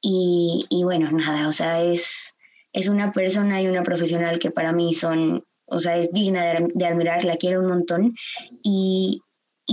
Y, 0.00 0.66
y, 0.68 0.84
bueno, 0.84 1.10
nada, 1.10 1.48
o 1.48 1.52
sea, 1.52 1.82
es, 1.82 2.38
es 2.72 2.88
una 2.88 3.12
persona 3.12 3.62
y 3.62 3.66
una 3.66 3.82
profesional 3.82 4.38
que 4.38 4.50
para 4.50 4.72
mí 4.72 4.92
son 4.92 5.44
o 5.66 5.80
sea, 5.80 5.96
es 5.96 6.12
digna 6.12 6.44
de, 6.44 6.86
admirar, 6.86 7.24
la 7.24 7.36
quiero 7.36 7.60
un 7.60 7.68
montón. 7.68 8.14
Y, 8.62 9.22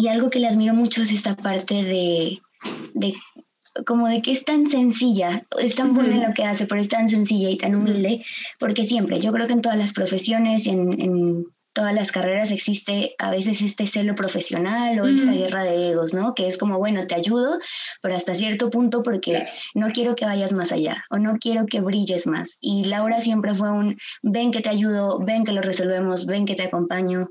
algo 0.10 0.30
que 0.30 0.40
le 0.40 0.48
admiro 0.48 0.74
mucho 0.74 1.04
es 1.04 1.12
esta 1.12 1.36
parte 1.36 1.84
de, 1.84 2.42
como 3.86 4.08
de 4.08 4.22
que 4.22 4.32
es 4.32 4.44
tan 4.44 4.70
sencilla, 4.70 5.44
es 5.60 5.76
tan 5.76 5.94
buena 5.94 6.16
en 6.16 6.24
lo 6.24 6.34
que 6.34 6.46
hace, 6.46 6.66
pero 6.66 6.82
es 6.82 6.90
tan 6.90 7.10
sencilla 7.10 7.50
y 7.50 7.58
tan 7.58 7.76
humilde, 7.76 8.24
porque 8.60 8.84
siempre, 8.84 9.20
yo 9.20 9.32
creo 9.32 9.48
que 9.48 9.54
en 9.54 9.62
todas 9.62 9.78
las 9.78 9.94
profesiones, 9.94 10.68
en, 10.68 11.00
en 11.00 11.46
todas 11.74 11.94
las 11.94 12.12
carreras 12.12 12.52
existe 12.52 13.16
a 13.18 13.32
veces 13.32 13.62
este 13.62 13.88
celo 13.88 14.16
profesional 14.16 15.00
o 15.00 15.08
esta 15.08 15.32
guerra 15.32 15.64
de 15.64 15.90
egos, 15.90 16.14
¿no? 16.14 16.36
Que 16.36 16.48
es 16.48 16.58
como, 16.58 16.78
bueno, 16.78 17.08
te 17.08 17.16
ayudo, 17.16 17.60
pero 18.02 18.16
hasta 18.16 18.36
cierto 18.36 18.70
punto 18.70 19.02
porque 19.02 19.48
no 19.74 19.90
quiero 19.90 20.16
que 20.16 20.26
vayas 20.26 20.54
más 20.54 20.72
allá 20.72 21.04
o 21.10 21.18
no 21.18 21.38
quiero 21.40 21.66
que 21.66 21.82
brilles 21.82 22.28
más. 22.28 22.58
Y 22.62 22.86
Laura 22.86 23.20
siempre 23.20 23.56
fue 23.56 23.72
un, 23.72 23.98
ven 24.22 24.52
que 24.52 24.62
te 24.62 24.70
ayudo, 24.70 25.20
ven 25.20 25.44
que 25.44 25.52
lo 25.52 25.62
resolvemos, 25.62 26.28
ven 26.28 26.46
que 26.46 26.56
te 26.56 26.64
acompaño. 26.64 27.30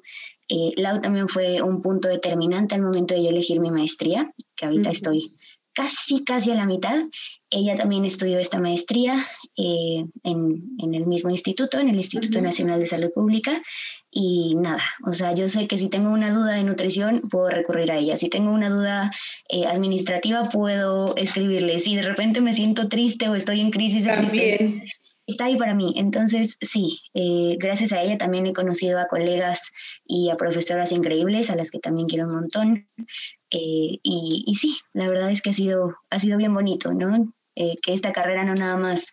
Eh, 0.48 0.72
Lau 0.76 1.00
también 1.00 1.28
fue 1.28 1.62
un 1.62 1.80
punto 1.80 2.08
determinante 2.08 2.74
al 2.74 2.82
momento 2.82 3.14
de 3.14 3.22
yo 3.22 3.30
elegir 3.30 3.60
mi 3.60 3.70
maestría, 3.70 4.32
que 4.56 4.66
ahorita 4.66 4.90
estoy 4.90 5.30
casi, 5.72 6.24
casi 6.24 6.50
a 6.50 6.56
la 6.56 6.66
mitad. 6.66 6.98
Ella 7.48 7.74
también 7.74 8.04
estudió 8.04 8.38
esta 8.38 8.58
maestría 8.58 9.24
eh, 9.56 10.04
en, 10.24 10.62
en, 10.78 10.94
el 10.94 11.06
mismo 11.06 11.30
instituto, 11.30 11.78
en 11.78 11.88
el 11.88 11.96
Instituto 11.96 12.40
Nacional 12.40 12.80
de 12.80 12.86
Salud 12.86 13.12
Pública, 13.14 13.62
y 14.14 14.56
nada, 14.56 14.82
o 15.06 15.14
sea, 15.14 15.34
yo 15.34 15.48
sé 15.48 15.66
que 15.66 15.78
si 15.78 15.88
tengo 15.88 16.10
una 16.10 16.34
duda 16.34 16.52
de 16.52 16.64
nutrición, 16.64 17.22
puedo 17.30 17.48
recurrir 17.48 17.90
a 17.90 17.96
ella. 17.96 18.14
Si 18.18 18.28
tengo 18.28 18.52
una 18.52 18.68
duda 18.68 19.10
eh, 19.48 19.64
administrativa, 19.64 20.42
puedo 20.50 21.16
escribirle. 21.16 21.78
Si 21.78 21.96
de 21.96 22.02
repente 22.02 22.42
me 22.42 22.52
siento 22.52 22.90
triste 22.90 23.30
o 23.30 23.34
estoy 23.34 23.60
en 23.60 23.70
crisis, 23.70 24.04
también. 24.04 24.84
está 25.26 25.46
ahí 25.46 25.56
para 25.56 25.72
mí. 25.74 25.94
Entonces, 25.96 26.58
sí, 26.60 27.00
eh, 27.14 27.56
gracias 27.58 27.94
a 27.94 28.02
ella 28.02 28.18
también 28.18 28.46
he 28.46 28.52
conocido 28.52 29.00
a 29.00 29.08
colegas 29.08 29.72
y 30.04 30.28
a 30.28 30.36
profesoras 30.36 30.92
increíbles, 30.92 31.48
a 31.48 31.56
las 31.56 31.70
que 31.70 31.78
también 31.78 32.06
quiero 32.06 32.26
un 32.26 32.34
montón. 32.34 32.88
Eh, 33.50 33.98
y, 34.02 34.44
y, 34.46 34.54
sí, 34.56 34.76
la 34.92 35.08
verdad 35.08 35.30
es 35.30 35.40
que 35.40 35.50
ha 35.50 35.54
sido, 35.54 35.96
ha 36.10 36.18
sido 36.18 36.36
bien 36.36 36.52
bonito, 36.52 36.92
¿no? 36.92 37.32
que 37.54 37.92
esta 37.92 38.12
carrera 38.12 38.44
no 38.44 38.54
nada 38.54 38.78
más 38.78 39.12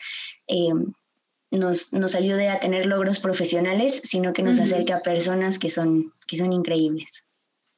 nos, 1.52 1.94
nos 1.94 2.16
ayude 2.16 2.50
a 2.50 2.60
tener 2.60 2.86
logros 2.86 3.20
profesionales, 3.20 4.02
sino 4.04 4.34
que 4.34 4.44
nos 4.44 4.60
acerque 4.60 4.94
a 4.94 5.00
personas 5.00 5.60
que 5.60 5.70
son, 5.70 6.14
que 6.28 6.38
son 6.38 6.54
increíbles. 6.54 7.26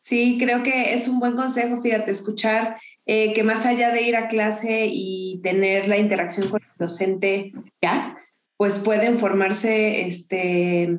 Sí, 0.01 0.37
creo 0.39 0.63
que 0.63 0.93
es 0.93 1.07
un 1.07 1.19
buen 1.19 1.35
consejo, 1.35 1.81
fíjate, 1.81 2.11
escuchar 2.11 2.77
eh, 3.05 3.33
que 3.33 3.43
más 3.43 3.65
allá 3.65 3.91
de 3.91 4.01
ir 4.01 4.15
a 4.15 4.27
clase 4.27 4.87
y 4.91 5.39
tener 5.43 5.87
la 5.87 5.97
interacción 5.97 6.49
con 6.49 6.61
el 6.61 6.77
docente 6.77 7.53
ya, 7.81 8.17
pues 8.57 8.79
pueden 8.79 9.19
formarse 9.19 10.01
este, 10.07 10.97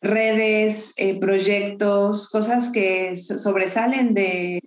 redes, 0.00 0.94
eh, 0.96 1.18
proyectos, 1.18 2.28
cosas 2.28 2.70
que 2.70 3.16
sobresalen 3.16 4.14
de, 4.14 4.62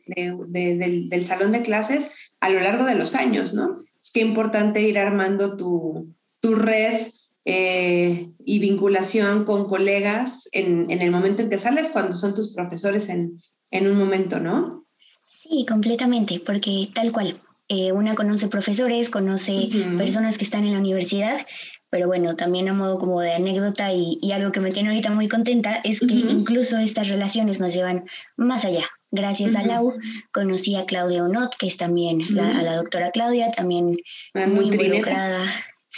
del, 0.48 1.10
del, 1.10 1.26
salón 1.26 1.52
de 1.52 1.62
clases 1.62 2.12
a 2.40 2.50
lo 2.50 2.60
largo 2.60 2.86
de 2.86 2.96
los 2.96 3.16
años, 3.16 3.54
¿no? 3.54 3.78
Es 4.02 4.12
que 4.12 4.22
importante 4.22 4.82
ir 4.82 4.98
armando 4.98 5.56
tu, 5.56 6.14
tu 6.40 6.56
red 6.56 7.08
eh, 7.50 8.28
y 8.44 8.60
vinculación 8.60 9.46
con 9.46 9.70
colegas 9.70 10.50
en, 10.52 10.92
en, 10.92 11.02
el 11.02 11.12
momento 11.12 11.42
en 11.42 11.50
que 11.50 11.58
sales, 11.58 11.88
cuando 11.88 12.14
son 12.14 12.34
tus 12.34 12.54
profesores 12.54 13.08
en, 13.08 13.42
en 13.72 13.88
un 13.88 13.98
momento, 13.98 14.42
¿no? 14.42 14.86
Sí, 15.26 15.66
completamente, 15.66 16.42
porque 16.46 16.90
tal 16.94 17.14
cual, 17.14 17.40
eh, 17.70 17.94
una 17.94 18.16
conoce 18.16 18.50
profesores, 18.50 19.10
conoce 19.10 19.70
personas 19.98 20.38
que 20.38 20.44
están 20.44 20.66
en 20.66 20.74
la 20.74 20.80
universidad, 20.80 21.48
pero 21.90 22.08
bueno, 22.08 22.36
también 22.36 22.68
a 22.68 22.74
modo 22.74 23.00
como 23.00 23.22
de 23.22 23.36
anécdota 23.36 23.94
y, 23.94 24.20
y 24.22 24.34
algo 24.34 24.52
que 24.52 24.60
me 24.60 24.72
tiene 24.72 24.90
ahorita 24.90 25.12
muy 25.12 25.30
contenta 25.30 25.80
es 25.86 26.02
que 26.02 26.16
incluso 26.16 26.78
estas 26.80 27.08
relaciones 27.08 27.62
nos 27.62 27.74
llevan 27.74 28.04
más 28.36 28.66
allá. 28.66 28.86
Gracias 29.10 29.56
a 29.56 29.64
Lau 29.64 29.94
conocí 30.34 30.76
a 30.76 30.86
Claudia 30.86 31.24
Onot, 31.24 31.56
que 31.56 31.68
es 31.68 31.78
también 31.78 32.24
a 32.38 32.62
la 32.62 32.76
doctora 32.76 33.12
Claudia, 33.12 33.52
también 33.52 33.96
muy 34.34 34.66
involucrada. 34.66 35.46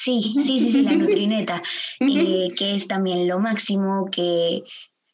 Sí, 0.02 0.22
sí, 0.22 0.44
sí, 0.46 0.72
sí, 0.72 0.82
la 0.82 0.94
nutrineta, 0.94 1.62
eh, 2.00 2.48
que 2.58 2.76
es 2.76 2.88
también 2.88 3.28
lo 3.28 3.40
máximo, 3.40 4.10
que, 4.10 4.64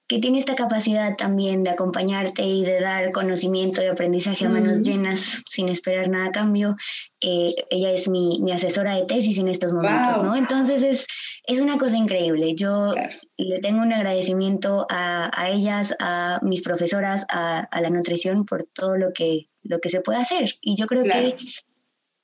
que 0.08 0.20
tiene 0.20 0.38
esta 0.38 0.54
capacidad 0.54 1.16
también 1.16 1.64
de 1.64 1.72
acompañarte 1.72 2.44
y 2.44 2.64
de 2.64 2.80
dar 2.80 3.12
conocimiento 3.12 3.82
y 3.82 3.88
aprendizaje 3.88 4.46
a 4.46 4.50
manos 4.50 4.82
llenas 4.82 5.42
sin 5.50 5.70
esperar 5.70 6.10
nada 6.10 6.28
a 6.28 6.32
cambio. 6.32 6.76
Eh, 7.20 7.56
ella 7.72 7.92
es 7.92 8.08
mi, 8.08 8.40
mi, 8.42 8.52
asesora 8.52 8.96
de 8.96 9.06
tesis 9.06 9.40
en 9.40 9.48
estos 9.48 9.74
momentos, 9.74 10.24
¿no? 10.24 10.36
Entonces 10.36 10.84
es, 10.84 11.08
es 11.48 11.60
una 11.60 11.80
cosa 11.80 11.98
increíble. 11.98 12.54
Yo 12.54 12.94
le 13.38 13.60
tengo 13.60 13.82
un 13.82 13.92
agradecimiento 13.92 14.86
a, 14.88 15.32
a 15.34 15.50
ellas, 15.50 15.96
a 16.00 16.40
mis 16.44 16.62
profesoras, 16.62 17.26
a, 17.30 17.62
a, 17.62 17.82
la 17.82 17.90
nutrición 17.90 18.46
por 18.46 18.68
todo 18.72 18.98
lo 18.98 19.14
que, 19.14 19.48
lo 19.64 19.80
que 19.80 19.90
se 19.90 20.02
puede 20.02 20.20
hacer. 20.20 20.54
Y 20.62 20.76
yo 20.76 20.86
creo 20.86 21.04
que 21.04 21.36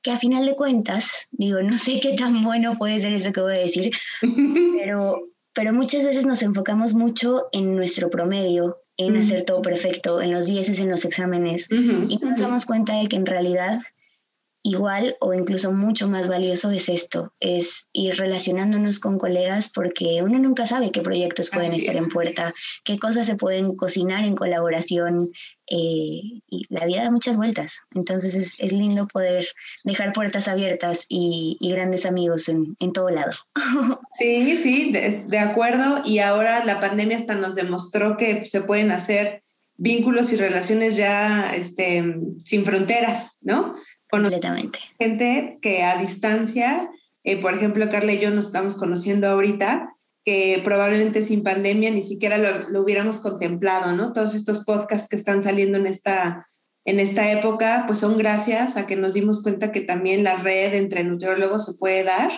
que 0.01 0.11
a 0.11 0.17
final 0.17 0.45
de 0.45 0.55
cuentas, 0.55 1.27
digo, 1.31 1.61
no 1.61 1.77
sé 1.77 1.99
qué 1.99 2.15
tan 2.15 2.43
bueno 2.43 2.77
puede 2.77 2.99
ser 2.99 3.13
eso 3.13 3.31
que 3.31 3.41
voy 3.41 3.55
a 3.55 3.59
decir, 3.59 3.91
pero, 4.77 5.27
pero 5.53 5.73
muchas 5.73 6.03
veces 6.03 6.25
nos 6.25 6.41
enfocamos 6.41 6.93
mucho 6.93 7.47
en 7.51 7.75
nuestro 7.75 8.09
promedio, 8.09 8.77
en 8.97 9.17
hacer 9.17 9.43
todo 9.43 9.61
perfecto, 9.61 10.21
en 10.21 10.31
los 10.31 10.45
dieces, 10.45 10.79
en 10.79 10.89
los 10.89 11.05
exámenes, 11.05 11.69
y 11.71 12.17
no 12.17 12.29
nos 12.29 12.39
damos 12.39 12.65
cuenta 12.65 12.97
de 12.97 13.07
que 13.07 13.15
en 13.15 13.25
realidad 13.25 13.79
igual 14.63 15.17
o 15.19 15.33
incluso 15.33 15.73
mucho 15.73 16.07
más 16.07 16.27
valioso 16.27 16.69
es 16.71 16.87
esto, 16.89 17.33
es 17.39 17.89
ir 17.93 18.15
relacionándonos 18.15 18.99
con 18.99 19.17
colegas 19.17 19.71
porque 19.73 20.21
uno 20.23 20.37
nunca 20.37 20.65
sabe 20.65 20.91
qué 20.91 21.01
proyectos 21.01 21.49
pueden 21.49 21.73
estar 21.73 21.95
en 21.95 22.09
puerta, 22.09 22.53
qué 22.83 22.99
cosas 22.99 23.25
se 23.25 23.35
pueden 23.35 23.75
cocinar 23.75 24.23
en 24.23 24.35
colaboración 24.35 25.31
eh, 25.67 26.41
y 26.47 26.65
la 26.69 26.85
vida 26.85 27.03
da 27.03 27.11
muchas 27.11 27.37
vueltas. 27.37 27.81
Entonces 27.95 28.35
es, 28.35 28.55
es 28.59 28.71
lindo 28.71 29.07
poder 29.07 29.45
dejar 29.83 30.13
puertas 30.13 30.47
abiertas 30.47 31.05
y, 31.09 31.57
y 31.59 31.71
grandes 31.71 32.05
amigos 32.05 32.47
en, 32.47 32.75
en, 32.79 32.93
todo 32.93 33.09
lado. 33.09 33.31
Sí, 34.13 34.57
sí, 34.57 34.91
de, 34.91 35.23
de 35.27 35.39
acuerdo. 35.39 36.01
Y 36.05 36.19
ahora 36.19 36.63
la 36.65 36.79
pandemia 36.79 37.17
hasta 37.17 37.35
nos 37.35 37.55
demostró 37.55 38.17
que 38.17 38.45
se 38.45 38.61
pueden 38.61 38.91
hacer 38.91 39.43
vínculos 39.77 40.31
y 40.31 40.35
relaciones 40.35 40.95
ya 40.95 41.55
este, 41.55 42.03
sin 42.43 42.63
fronteras, 42.63 43.39
¿no? 43.41 43.75
Completamente. 44.11 44.79
Gente 44.99 45.57
que 45.61 45.83
a 45.83 45.97
distancia, 45.97 46.91
eh, 47.23 47.39
por 47.39 47.53
ejemplo, 47.53 47.89
Carla 47.89 48.11
y 48.11 48.19
yo 48.19 48.29
nos 48.29 48.47
estamos 48.47 48.75
conociendo 48.75 49.29
ahorita, 49.29 49.95
que 50.25 50.61
probablemente 50.63 51.23
sin 51.23 51.43
pandemia 51.43 51.89
ni 51.91 52.03
siquiera 52.03 52.37
lo, 52.37 52.81
hubiéramos 52.81 53.21
contemplado, 53.21 53.95
¿no? 53.95 54.13
Todos 54.13 54.35
estos 54.35 54.65
podcasts 54.65 55.07
que 55.07 55.15
están 55.15 55.41
saliendo 55.41 55.77
en 55.77 55.87
esta, 55.87 56.45
en 56.85 56.99
esta 56.99 57.31
época, 57.31 57.85
pues 57.87 57.99
son 57.99 58.17
gracias 58.17 58.75
a 58.75 58.85
que 58.85 58.97
nos 58.97 59.13
dimos 59.13 59.41
cuenta 59.41 59.71
que 59.71 59.81
también 59.81 60.25
la 60.25 60.35
red 60.35 60.73
entre 60.75 61.03
nutriólogos 61.03 61.65
se 61.65 61.73
puede 61.79 62.03
dar 62.03 62.31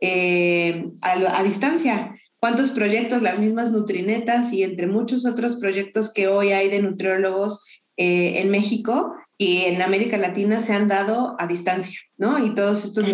eh, 0.00 0.90
a, 1.02 1.42
distancia. 1.44 2.14
¿Cuántos 2.40 2.70
proyectos, 2.70 3.22
las 3.22 3.38
mismas 3.38 3.70
nutrinetas 3.70 4.52
y 4.52 4.64
entre 4.64 4.88
muchos 4.88 5.24
otros 5.24 5.56
proyectos 5.56 6.12
que 6.12 6.26
hoy 6.26 6.50
hay 6.50 6.68
de 6.68 6.82
nutriólogos 6.82 7.64
eh, 7.96 8.40
en 8.40 8.50
México, 8.50 9.14
y 9.42 9.64
en 9.64 9.82
América 9.82 10.16
Latina 10.16 10.60
se 10.60 10.72
han 10.72 10.88
dado 10.88 11.36
a 11.38 11.46
distancia, 11.46 11.98
¿no? 12.16 12.44
Y 12.44 12.54
todos 12.54 12.84
estos 12.84 13.06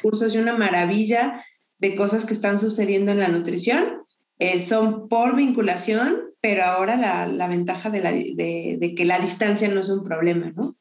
cursos 0.00 0.34
y 0.34 0.38
una 0.38 0.56
maravilla 0.56 1.44
de 1.78 1.94
cosas 1.94 2.24
que 2.24 2.32
están 2.32 2.58
sucediendo 2.58 3.12
en 3.12 3.20
la 3.20 3.28
nutrición 3.28 4.02
eh, 4.38 4.58
son 4.58 5.08
por 5.08 5.36
vinculación 5.36 6.32
pero 6.42 6.64
ahora 6.64 6.96
la, 6.96 7.28
la 7.28 7.46
ventaja 7.46 7.88
de, 7.88 8.00
la, 8.00 8.10
de, 8.10 8.76
de 8.78 8.94
que 8.96 9.04
la 9.04 9.20
distancia 9.20 9.68
no 9.68 9.80
es 9.80 9.88
un 9.88 10.02
problema, 10.02 10.52
¿no? 10.56 10.76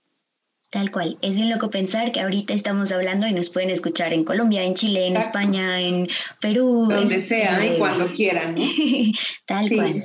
Tal 0.72 0.90
cual. 0.90 1.20
Es 1.22 1.36
bien 1.36 1.51
loco 1.51 1.70
pensar 1.70 2.12
que 2.12 2.20
ahorita 2.20 2.54
estamos 2.54 2.92
hablando 2.92 3.28
y 3.28 3.34
nos 3.34 3.51
pueden 3.51 3.70
escuchar 3.70 4.12
en 4.12 4.24
Colombia, 4.24 4.63
en 4.63 4.74
Chile, 4.74 5.06
en 5.06 5.18
España, 5.18 5.80
en 5.80 6.08
Perú. 6.40 6.88
Donde 6.90 7.22
sea 7.22 7.63
y 7.63 7.78
cuando 7.78 8.08
quieran. 8.08 8.56
¿no? 8.56 8.62
Tal 9.46 9.70
cual. 9.70 10.04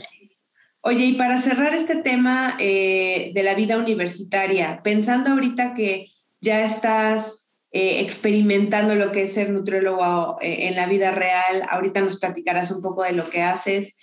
Oye, 0.89 1.07
y 1.07 1.13
para 1.15 1.43
cerrar 1.43 1.75
este 1.75 1.97
tema 1.97 2.55
eh, 2.61 3.33
de 3.35 3.43
la 3.43 3.55
vida 3.57 3.77
universitaria, 3.77 4.83
pensando 4.85 5.31
ahorita 5.31 5.75
que 5.75 6.13
ya 6.41 6.65
estás 6.65 7.51
eh, 7.73 7.99
experimentando 8.03 8.95
lo 8.95 9.11
que 9.11 9.25
es 9.25 9.35
ser 9.35 9.51
nutriólogo 9.51 10.39
eh, 10.41 10.69
en 10.69 10.77
la 10.77 10.87
vida 10.87 11.11
real, 11.11 11.65
ahorita 11.71 12.03
nos 12.03 12.21
platicarás 12.21 12.71
un 12.71 12.83
poco 12.83 13.03
de 13.03 13.15
lo 13.15 13.25
que 13.25 13.43
haces. 13.43 13.97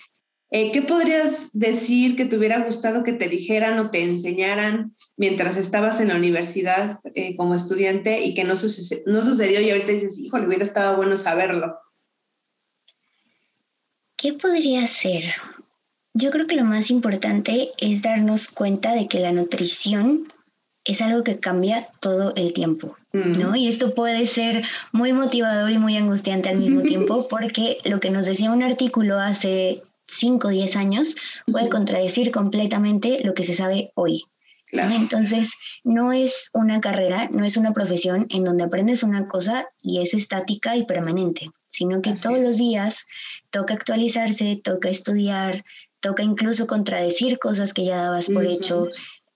¿Qué 0.52 0.84
podrías 0.86 1.58
decir 1.58 2.18
que 2.18 2.26
te 2.26 2.38
hubiera 2.38 2.60
gustado 2.60 3.04
que 3.04 3.14
te 3.14 3.30
dijeran 3.30 3.80
o 3.80 3.90
te 3.90 4.04
enseñaran 4.04 4.94
mientras 5.16 5.56
estabas 5.56 6.02
en 6.02 6.10
la 6.10 6.18
universidad 6.18 7.00
como 7.38 7.56
estudiante 7.56 8.22
y 8.22 8.36
que 8.36 8.44
no, 8.44 8.54
no 8.54 9.24
sucedió 9.24 9.62
y 9.62 9.72
ahorita 9.72 9.94
dices, 9.94 10.20
híjole, 10.20 10.48
hubiera 10.48 10.66
estado 10.66 10.98
bueno 10.98 11.16
saberlo? 11.16 11.78
¿Qué 14.16 14.34
podría 14.34 14.86
ser? 14.86 15.34
Yo 16.14 16.32
creo 16.32 16.48
que 16.48 16.56
lo 16.56 16.64
más 16.64 16.92
importante 16.92 17.72
es 17.78 18.02
darnos 18.02 18.48
cuenta 18.48 18.94
de 18.94 19.08
que 19.08 19.20
la 19.20 19.32
nutrición 19.32 20.32
es 20.86 21.02
algo 21.02 21.24
que 21.24 21.40
cambia 21.40 21.88
todo 22.02 22.34
el 22.36 22.54
tiempo, 22.54 22.98
¿no? 23.14 23.56
Y 23.56 23.68
esto 23.68 23.96
puede 23.96 24.26
ser 24.26 24.64
muy 24.92 25.14
motivador 25.14 25.72
y 25.72 25.80
muy 25.80 25.96
angustiante 25.96 26.50
al 26.50 26.58
mismo 26.58 26.82
tiempo 26.84 27.28
porque 27.30 27.78
lo 27.86 28.00
que 28.00 28.10
nos 28.10 28.26
decía 28.26 28.52
un 28.52 28.64
artículo 28.64 29.20
hace 29.20 29.82
5 30.08 30.48
o 30.48 30.52
10 30.52 30.76
años 30.76 31.16
puede 31.48 31.70
contradecir 31.70 32.32
completamente 32.32 33.22
lo 33.24 33.34
que 33.34 33.44
se 33.44 33.56
sabe 33.56 33.92
hoy, 33.96 34.24
entonces, 34.74 35.54
no 35.84 36.12
es 36.12 36.50
una 36.54 36.82
carrera, 36.82 37.28
no 37.32 37.46
es 37.46 37.58
una 37.58 37.74
profesión 37.74 38.26
en 38.30 38.44
donde 38.44 38.64
aprendes 38.64 39.04
una 39.04 39.28
cosa 39.28 39.68
y 39.82 40.02
es 40.02 40.14
estática 40.14 40.76
y 40.76 40.86
permanente, 40.86 41.52
sino 41.70 42.02
que 42.02 42.14
todos 42.14 42.40
los 42.40 42.58
días 42.58 43.06
toca 43.52 43.76
actualizarse, 43.76 44.60
toca 44.64 44.90
estudiar, 44.90 45.64
toca 46.04 46.22
incluso 46.22 46.68
contradecir 46.68 47.40
cosas 47.40 47.74
que 47.74 47.86
ya 47.86 47.96
dabas 47.96 48.28
por 48.30 48.46
hecho. 48.46 48.90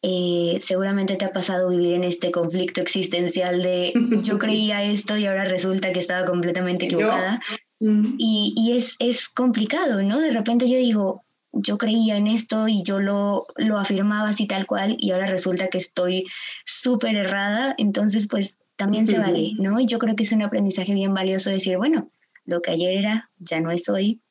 Eh, 0.04 0.60
seguramente 0.62 1.16
te 1.16 1.26
ha 1.26 1.32
pasado 1.32 1.70
vivir 1.70 1.94
en 1.94 2.04
este 2.04 2.30
conflicto 2.30 2.82
existencial 2.82 3.64
de 3.64 3.94
yo 4.22 4.38
creía 4.38 4.84
esto 4.84 5.18
y 5.18 5.26
ahora 5.26 5.46
resulta 5.46 5.92
que 5.94 6.00
estaba 6.00 6.28
completamente 6.28 6.86
equivocada. 6.86 7.40
Y, 7.80 8.54
y 8.58 8.76
es, 8.76 8.96
es 9.00 9.30
complicado, 9.30 10.04
¿no? 10.04 10.20
De 10.20 10.32
repente 10.32 10.68
yo 10.68 10.78
digo, 10.78 11.24
yo 11.54 11.78
creía 11.78 12.18
en 12.18 12.28
esto 12.28 12.68
y 12.68 12.84
yo 12.84 13.00
lo, 13.00 13.46
lo 13.56 13.78
afirmaba 13.78 14.30
así 14.30 14.46
tal 14.46 14.66
cual 14.66 14.98
y 15.00 15.12
ahora 15.12 15.28
resulta 15.28 15.70
que 15.70 15.78
estoy 15.78 16.26
súper 16.66 17.16
errada, 17.16 17.76
entonces 17.78 18.28
pues 18.28 18.60
también 18.76 19.08
se 19.08 19.20
vale, 19.20 19.54
¿no? 19.58 19.80
Y 19.80 19.86
yo 19.86 20.00
creo 20.00 20.16
que 20.16 20.24
es 20.24 20.32
un 20.34 20.44
aprendizaje 20.44 20.94
bien 20.94 21.14
valioso 21.14 21.50
decir, 21.50 21.78
bueno, 21.78 22.12
lo 22.46 22.62
que 22.62 22.72
ayer 22.72 22.94
era, 22.98 23.30
ya 23.40 23.60
no 23.62 23.72
es 23.72 23.88
hoy, 23.90 24.22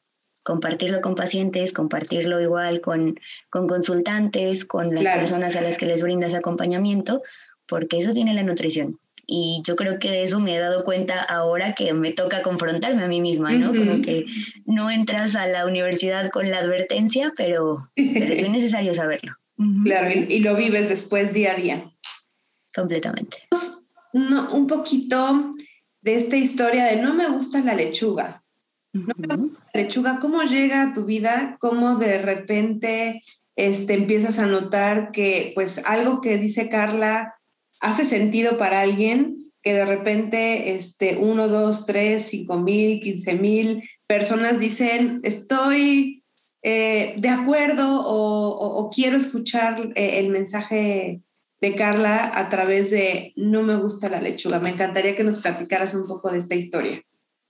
compartirlo 0.47 1.00
con 1.00 1.17
pacientes, 1.17 1.73
compartirlo 1.73 2.41
igual 2.41 2.81
con, 2.81 3.19
con 3.50 3.67
consultantes, 3.67 4.65
con 4.65 4.95
las 4.95 5.03
personas 5.03 5.57
a 5.57 5.61
las 5.61 5.76
que 5.76 5.87
les 5.87 6.03
brindas 6.03 6.35
acompañamiento, 6.35 7.21
porque 7.67 7.99
eso 7.99 8.12
tiene 8.12 8.33
la 8.33 8.45
nutrición. 8.45 9.00
Y 9.26 9.61
yo 9.67 9.75
creo 9.75 9.99
que 9.99 10.09
de 10.09 10.23
eso 10.23 10.38
me 10.38 10.55
he 10.55 10.61
dado 10.61 10.85
cuenta 10.85 11.21
ahora 11.21 11.75
que 11.75 11.93
me 11.95 12.12
toca 12.12 12.43
confrontarme 12.43 13.03
a 13.03 13.09
mí 13.09 13.21
misma, 13.21 13.50
¿no? 13.50 13.75
Como 13.75 14.03
que 14.03 14.25
no 14.67 14.88
entras 14.88 15.35
a 15.35 15.49
la 15.49 15.67
universidad 15.67 16.31
con 16.31 16.49
la 16.49 16.59
advertencia, 16.59 17.33
pero, 17.37 17.91
pero 17.97 18.33
es 18.33 18.41
muy 18.43 18.50
necesario 18.50 18.95
saberlo. 18.95 19.35
Claro, 19.85 20.11
y, 20.12 20.38
lo 20.38 20.55
vives 20.55 20.88
después 20.88 21.35
día 21.35 21.53
a 21.53 21.57
día. 21.57 21.85
Completamente. 22.73 23.38
No, 24.12 24.49
un 24.53 24.69
poquito 24.69 25.57
de 26.03 26.15
esta 26.15 26.37
historia 26.37 26.85
de 26.85 27.02
no 27.02 27.15
me 27.15 27.28
gusta 27.28 27.61
la 27.63 27.75
lechuga. 27.75 28.45
No 29.06 29.15
me 29.17 29.37
gusta 29.37 29.59
la 29.73 29.82
lechuga. 29.82 30.19
¿Cómo 30.21 30.43
llega 30.43 30.82
a 30.82 30.93
tu 30.93 31.04
vida? 31.04 31.56
¿Cómo 31.61 31.97
de 31.97 32.23
repente 32.23 33.23
este, 33.56 33.95
empiezas 33.95 34.39
a 34.39 34.47
notar 34.47 35.11
que 35.13 35.52
pues 35.54 35.82
algo 35.87 36.21
que 36.21 36.37
dice 36.39 36.69
Carla 36.69 37.35
hace 37.80 38.04
sentido 38.04 38.59
para 38.59 38.80
alguien 38.80 39.52
que 39.63 39.73
de 39.73 39.85
repente 39.85 40.76
este, 40.76 41.17
uno, 41.17 41.49
dos, 41.49 41.87
tres, 41.87 42.25
cinco 42.28 42.59
mil, 42.59 43.00
quince 43.00 43.35
mil 43.35 43.82
personas 44.06 44.61
dicen, 44.61 45.21
estoy 45.25 46.23
eh, 46.63 47.15
de 47.19 47.28
acuerdo 47.28 48.00
o, 48.04 48.91
quiero 48.95 49.17
escuchar 49.17 49.93
eh, 49.95 50.21
el 50.21 50.30
mensaje 50.30 51.21
de 51.61 51.75
Carla 51.75 52.30
a 52.35 52.49
través 52.49 52.91
de 52.91 53.32
No 53.37 53.63
me 53.63 53.76
gusta 53.76 54.09
la 54.09 54.21
lechuga. 54.21 54.61
Me 54.61 54.71
encantaría 54.71 55.17
que 55.17 55.25
nos 55.25 55.39
platicaras 55.39 55.95
un 55.95 56.06
poco 56.06 56.30
de 56.30 56.39
esta 56.39 56.54
historia. 56.54 57.02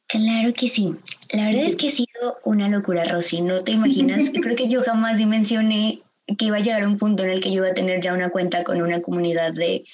Claro 0.08 0.54
que 0.54 0.68
sí. 0.68 0.94
La 1.30 1.46
verdad 1.46 1.64
es 1.64 1.76
que 1.76 1.88
ha 1.88 1.90
sido 1.90 2.38
una 2.44 2.68
locura, 2.68 3.04
Rosy. 3.04 3.40
No 3.40 3.62
te 3.64 3.72
imaginas. 3.72 4.30
Creo 4.42 4.56
que 4.56 4.68
yo 4.68 4.82
jamás 4.82 5.18
dimensioné 5.18 6.00
que 6.38 6.46
iba 6.46 6.56
a 6.56 6.60
llegar 6.60 6.82
a 6.82 6.88
un 6.88 6.98
punto 6.98 7.22
en 7.22 7.30
el 7.30 7.40
que 7.40 7.50
yo 7.50 7.62
iba 7.62 7.68
a 7.68 7.74
tener 7.74 8.00
ya 8.00 8.12
una 8.12 8.30
cuenta 8.30 8.64
con 8.64 8.82
una 8.82 9.00
comunidad 9.00 9.52
de 9.52 9.84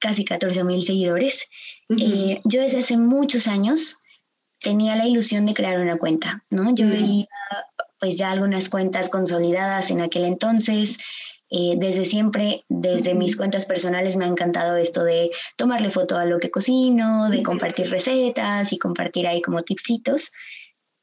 casi 0.00 0.24
14 0.24 0.64
mil 0.64 0.82
seguidores. 0.82 1.48
Eh, 1.98 2.40
yo 2.44 2.60
desde 2.60 2.78
hace 2.78 2.96
muchos 2.96 3.46
años 3.46 4.02
tenía 4.60 4.96
la 4.96 5.06
ilusión 5.06 5.46
de 5.46 5.54
crear 5.54 5.80
una 5.80 5.98
cuenta, 5.98 6.44
¿no? 6.50 6.74
Yo 6.74 6.88
veía 6.88 7.28
pues 8.00 8.16
ya 8.16 8.30
algunas 8.30 8.68
cuentas 8.68 9.08
consolidadas 9.08 9.90
en 9.90 10.00
aquel 10.00 10.24
entonces. 10.24 10.98
Eh, 11.50 11.76
desde 11.78 12.04
siempre, 12.04 12.64
desde 12.68 13.14
mis 13.14 13.36
cuentas 13.36 13.64
personales 13.64 14.16
me 14.16 14.26
ha 14.26 14.28
encantado 14.28 14.76
esto 14.76 15.02
de 15.02 15.30
tomarle 15.56 15.88
foto 15.88 16.18
a 16.18 16.26
lo 16.26 16.38
que 16.38 16.50
cocino, 16.50 17.30
de 17.30 17.42
compartir 17.42 17.88
recetas 17.88 18.72
y 18.72 18.78
compartir 18.78 19.26
ahí 19.26 19.40
como 19.40 19.62
tipsitos. 19.62 20.30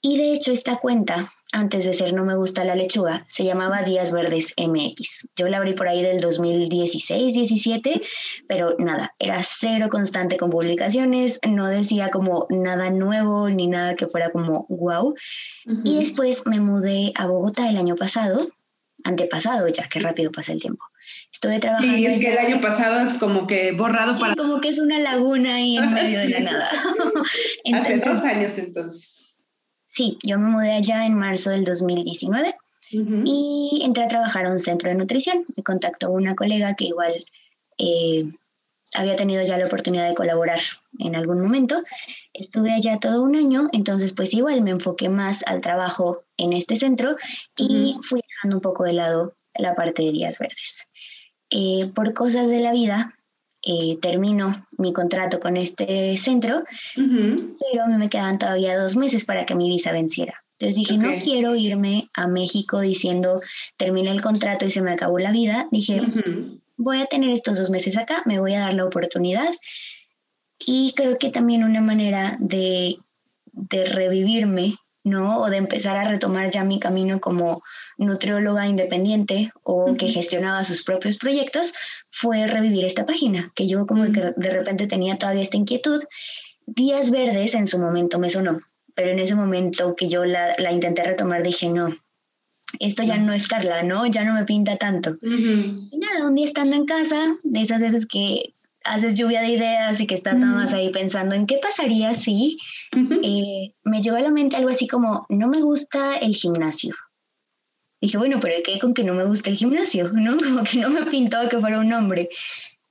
Y 0.02 0.18
de 0.18 0.34
hecho 0.34 0.52
esta 0.52 0.78
cuenta 0.78 1.32
antes 1.56 1.86
de 1.86 1.94
ser 1.94 2.14
No 2.14 2.26
Me 2.26 2.36
Gusta 2.36 2.66
la 2.66 2.76
Lechuga, 2.76 3.24
se 3.30 3.46
llamaba 3.46 3.84
Días 3.84 4.12
Verdes 4.12 4.54
MX. 4.58 5.30
Yo 5.38 5.48
la 5.48 5.58
abrí 5.58 5.74
por 5.74 5.88
ahí 5.88 6.04
del 6.04 6.20
2016-17, 6.20 8.02
pero 8.48 8.76
nada, 8.78 9.16
era 9.20 9.42
cero 9.42 9.88
constante 9.90 10.36
con 10.36 10.50
publicaciones, 10.50 11.40
no 11.48 11.70
decía 11.70 12.10
como 12.10 12.46
nada 12.50 12.90
nuevo 12.90 13.50
ni 13.50 13.68
nada 13.68 13.96
que 13.96 14.08
fuera 14.08 14.32
como 14.32 14.66
wow. 14.68 15.16
Y 15.86 16.00
después 16.00 16.46
me 16.46 16.60
mudé 16.60 17.14
a 17.16 17.26
Bogotá 17.28 17.70
el 17.70 17.78
año 17.78 17.96
pasado, 17.96 18.50
antepasado 19.06 19.68
ya, 19.70 19.88
qué 19.88 20.00
rápido 20.00 20.32
pasa 20.32 20.52
el 20.52 20.60
tiempo. 20.60 20.84
Estuve 21.32 21.60
trabajando. 21.60 21.96
Sí, 21.96 22.06
es 22.06 22.20
que 22.20 22.34
el 22.34 22.38
año 22.38 22.60
pasado 22.60 23.06
es 23.06 23.18
como 23.18 23.48
que 23.48 23.72
borrado 23.72 24.20
para. 24.20 24.36
Como 24.36 24.60
que 24.60 24.70
es 24.70 24.80
una 24.80 25.00
laguna 25.00 25.56
ahí 25.56 25.78
en 25.78 25.90
medio 25.94 26.20
de 26.20 26.30
la 26.30 26.40
nada. 26.40 26.70
Hace 27.74 27.98
dos 28.00 28.24
años 28.24 28.58
entonces. 28.58 29.35
Sí, 29.96 30.18
yo 30.24 30.38
me 30.38 30.50
mudé 30.50 30.74
allá 30.74 31.06
en 31.06 31.18
marzo 31.18 31.52
del 31.52 31.64
2019 31.64 32.56
y 32.92 33.82
entré 33.84 34.04
a 34.04 34.10
trabajar 34.10 34.46
a 34.46 34.52
un 34.52 34.60
centro 34.60 34.90
de 34.90 34.96
nutrición. 34.96 35.46
Me 35.56 35.64
contactó 35.64 36.12
una 36.12 36.36
colega 36.36 36.76
que 36.76 36.86
igual 36.86 37.14
eh, 37.78 38.30
había 38.94 39.16
tenido 39.16 39.42
ya 39.44 39.58
la 39.58 39.68
oportunidad 39.68 40.10
de 40.10 40.14
colaborar 40.14 40.60
en 41.00 41.16
algún 41.16 41.40
momento. 41.40 41.82
Estuve 42.34 42.74
allá 42.74 43.00
todo 43.00 43.24
un 43.24 43.38
año, 43.38 43.70
entonces 43.72 44.12
pues 44.12 44.34
igual 44.34 44.62
me 44.62 44.72
enfoqué 44.72 45.08
más 45.08 45.44
al 45.48 45.62
trabajo 45.62 46.26
en 46.36 46.52
este 46.52 46.76
centro 46.76 47.16
y 47.58 47.98
fui 48.02 48.20
dejando 48.28 48.58
un 48.58 48.62
poco 48.62 48.84
de 48.84 48.94
lado 48.94 49.38
la 49.54 49.76
parte 49.76 50.04
de 50.04 50.12
días 50.12 50.40
verdes. 50.40 50.90
Eh, 51.50 51.90
por 51.96 52.14
cosas 52.14 52.50
de 52.50 52.60
la 52.60 52.74
vida, 52.74 53.16
eh, 53.66 53.98
termino 54.00 54.68
mi 54.78 54.94
contrato 54.94 55.40
con 55.40 55.58
este 55.58 56.16
centro, 56.18 56.64
pero 56.96 57.84
a 57.84 57.88
mí 57.88 57.96
me 57.98 58.10
quedan 58.10 58.38
todavía 58.38 58.78
dos 58.78 58.96
meses 58.96 59.26
para 59.26 59.46
que 59.46 59.56
mi 59.56 59.70
visa 59.70 59.92
venciera. 59.92 60.44
Entonces 60.54 60.76
dije, 60.76 60.98
no 60.98 61.10
quiero 61.22 61.56
irme 61.56 62.10
a 62.14 62.28
México 62.28 62.80
diciendo, 62.80 63.42
terminé 63.76 64.12
el 64.12 64.22
contrato 64.22 64.66
y 64.66 64.72
se 64.72 64.82
me 64.82 64.92
acabó 64.92 65.20
la 65.20 65.32
vida. 65.32 65.68
Dije, 65.72 66.02
voy 66.78 67.02
a 67.02 67.08
tener 67.08 67.32
estos 67.32 67.58
dos 67.58 67.70
meses 67.70 67.98
acá, 67.98 68.22
me 68.26 68.40
voy 68.40 68.54
a 68.54 68.60
dar 68.60 68.74
la 68.74 68.86
oportunidad. 68.86 69.50
Y 70.60 70.94
creo 70.96 71.18
que 71.18 71.32
también 71.32 71.64
una 71.64 71.82
manera 71.82 72.38
de, 72.40 72.98
de 73.52 73.86
revivirme 73.86 74.76
¿no? 75.06 75.40
O 75.40 75.50
de 75.50 75.58
empezar 75.58 75.96
a 75.96 76.04
retomar 76.04 76.50
ya 76.50 76.66
mi 76.66 76.80
camino 76.80 77.22
como 77.22 77.62
nutrióloga 77.98 78.68
independiente 78.68 79.52
o 79.64 79.96
que 79.96 80.08
gestionaba 80.08 80.64
sus 80.64 80.84
propios 80.84 81.18
proyectos, 81.18 81.74
fue 82.10 82.48
revivir 82.48 82.84
esta 82.84 83.06
página, 83.06 83.54
que 83.56 83.68
yo 83.68 83.86
como 83.86 84.12
que 84.12 84.34
de 84.36 84.50
repente 84.50 84.88
tenía 84.88 85.18
todavía 85.18 85.44
esta 85.44 85.58
inquietud. 85.58 86.04
Días 86.66 87.12
Verdes 87.12 87.54
en 87.54 87.68
su 87.68 87.78
momento 87.78 88.18
me 88.18 88.32
sonó, 88.32 88.60
pero 88.96 89.12
en 89.12 89.20
ese 89.20 89.36
momento 89.36 89.96
que 89.96 90.10
yo 90.10 90.26
la, 90.26 90.56
intenté 90.72 91.04
retomar 91.04 91.44
dije, 91.44 91.70
no, 91.70 91.96
esto 92.80 93.04
ya 93.04 93.18
no 93.18 93.32
es 93.32 93.48
Carla, 93.48 93.84
¿no? 93.84 94.08
Ya 94.08 94.26
no 94.26 94.34
me 94.34 94.44
pinta 94.44 94.78
tanto. 94.78 95.18
Y 95.22 95.98
nada, 96.00 96.28
un 96.28 96.34
día 96.34 96.46
estando 96.46 96.76
en 96.76 96.86
casa, 96.86 97.32
de 97.44 97.62
esas 97.62 97.80
veces 97.80 98.08
que 98.08 98.55
haces 98.86 99.16
lluvia 99.16 99.42
de 99.42 99.50
ideas 99.50 100.00
y 100.00 100.08
que 100.08 100.16
estás 100.16 100.38
nada 100.38 100.54
más 100.54 100.74
ahí 100.74 100.90
pensando 100.90 101.36
en 101.36 101.48
qué 101.48 101.58
pasaría 101.58 102.14
si 102.14 102.58
eh, 102.94 103.74
me 103.84 104.02
llegó 104.02 104.18
a 104.18 104.22
la 104.22 104.32
mente 104.32 104.56
algo 104.56 104.70
así 104.70 104.88
como, 104.88 105.26
no 105.30 105.48
me 105.48 105.62
gusta 105.62 106.18
el 106.18 106.36
gimnasio. 106.36 106.96
Dije, 108.02 108.18
bueno, 108.18 108.40
pero 108.40 108.56
¿qué 108.64 108.78
con 108.80 108.94
que 108.94 109.04
no 109.04 109.16
me 109.16 109.26
gusta 109.26 109.50
el 109.50 109.56
gimnasio? 109.56 110.10
¿No? 110.14 110.38
Como 110.38 110.64
que 110.64 110.78
no 110.78 110.90
me 110.90 111.06
pintó 111.08 111.50
que 111.50 111.60
fuera 111.60 111.80
un 111.80 111.92
hombre. 111.92 112.30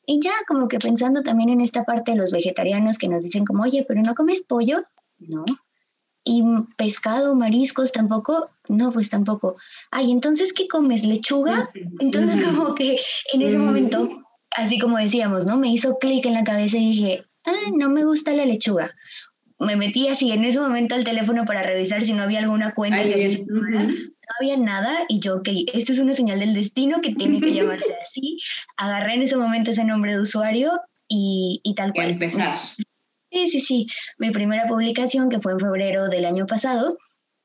Y 0.06 0.20
ya 0.20 0.32
como 0.46 0.68
que 0.68 0.78
pensando 0.78 1.22
también 1.22 1.48
en 1.48 1.60
esta 1.60 1.84
parte 1.84 2.12
de 2.12 2.18
los 2.18 2.30
vegetarianos 2.30 2.98
que 2.98 3.08
nos 3.08 3.22
dicen 3.22 3.44
como, 3.44 3.62
oye, 3.62 3.84
pero 3.86 4.02
no 4.02 4.14
comes 4.14 4.42
pollo, 4.42 4.84
no. 5.18 5.44
Y 6.24 6.42
pescado, 6.76 7.34
mariscos 7.34 7.92
tampoco, 7.92 8.50
no, 8.68 8.92
pues 8.92 9.10
tampoco. 9.10 9.56
Ay, 9.90 10.10
entonces, 10.10 10.52
¿qué 10.52 10.66
comes? 10.68 11.04
¿Lechuga? 11.04 11.70
Entonces 12.00 12.42
como 12.44 12.74
que 12.74 12.98
en 13.32 13.42
ese 13.42 13.58
momento, 13.58 14.23
así 14.54 14.78
como 14.78 14.98
decíamos, 14.98 15.46
¿no? 15.46 15.56
Me 15.56 15.68
hizo 15.68 15.98
clic 15.98 16.26
en 16.26 16.34
la 16.34 16.44
cabeza 16.44 16.78
y 16.78 16.90
dije, 16.90 17.24
ah, 17.44 17.70
no 17.76 17.88
me 17.88 18.04
gusta 18.04 18.32
la 18.32 18.46
lechuga. 18.46 18.90
Me 19.58 19.76
metí 19.76 20.08
así 20.08 20.32
en 20.32 20.44
ese 20.44 20.58
momento 20.58 20.94
al 20.94 21.04
teléfono 21.04 21.44
para 21.44 21.62
revisar 21.62 22.04
si 22.04 22.12
no 22.12 22.22
había 22.22 22.40
alguna 22.40 22.74
cuenta. 22.74 23.02
y 23.02 23.44
no 23.46 24.34
había 24.40 24.56
nada 24.56 25.04
y 25.08 25.20
yo, 25.20 25.36
ok, 25.36 25.48
esta 25.72 25.92
es 25.92 25.98
una 25.98 26.12
señal 26.12 26.40
del 26.40 26.54
destino 26.54 27.00
que 27.00 27.14
tiene 27.14 27.40
que 27.40 27.52
llamarse 27.54 27.94
así. 28.00 28.38
Agarré 28.76 29.14
en 29.14 29.22
ese 29.22 29.36
momento 29.36 29.70
ese 29.70 29.84
nombre 29.84 30.14
de 30.14 30.20
usuario 30.20 30.72
y, 31.08 31.60
y 31.62 31.74
tal 31.74 31.92
cual. 31.92 32.10
empezar. 32.10 32.58
Sí, 33.30 33.48
sí, 33.48 33.60
sí. 33.60 33.86
Mi 34.18 34.30
primera 34.30 34.66
publicación, 34.66 35.28
que 35.28 35.40
fue 35.40 35.52
en 35.52 35.60
febrero 35.60 36.08
del 36.08 36.24
año 36.24 36.46
pasado, 36.46 36.96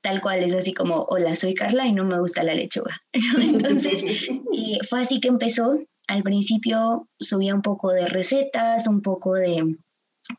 tal 0.02 0.22
cual 0.22 0.44
es 0.44 0.54
así 0.54 0.74
como, 0.74 1.04
hola, 1.10 1.36
soy 1.36 1.54
Carla 1.54 1.86
y 1.86 1.94
no 1.94 2.06
me 2.06 2.20
gusta 2.20 2.44
la 2.44 2.54
lechuga. 2.54 3.02
Entonces, 3.42 4.04
eh, 4.54 4.80
fue 4.88 5.02
así 5.02 5.20
que 5.20 5.28
empezó. 5.28 5.80
Al 6.10 6.24
principio 6.24 7.08
subía 7.20 7.54
un 7.54 7.62
poco 7.62 7.92
de 7.92 8.08
recetas, 8.08 8.88
un 8.88 9.04
poco 9.04 9.36
de 9.36 9.78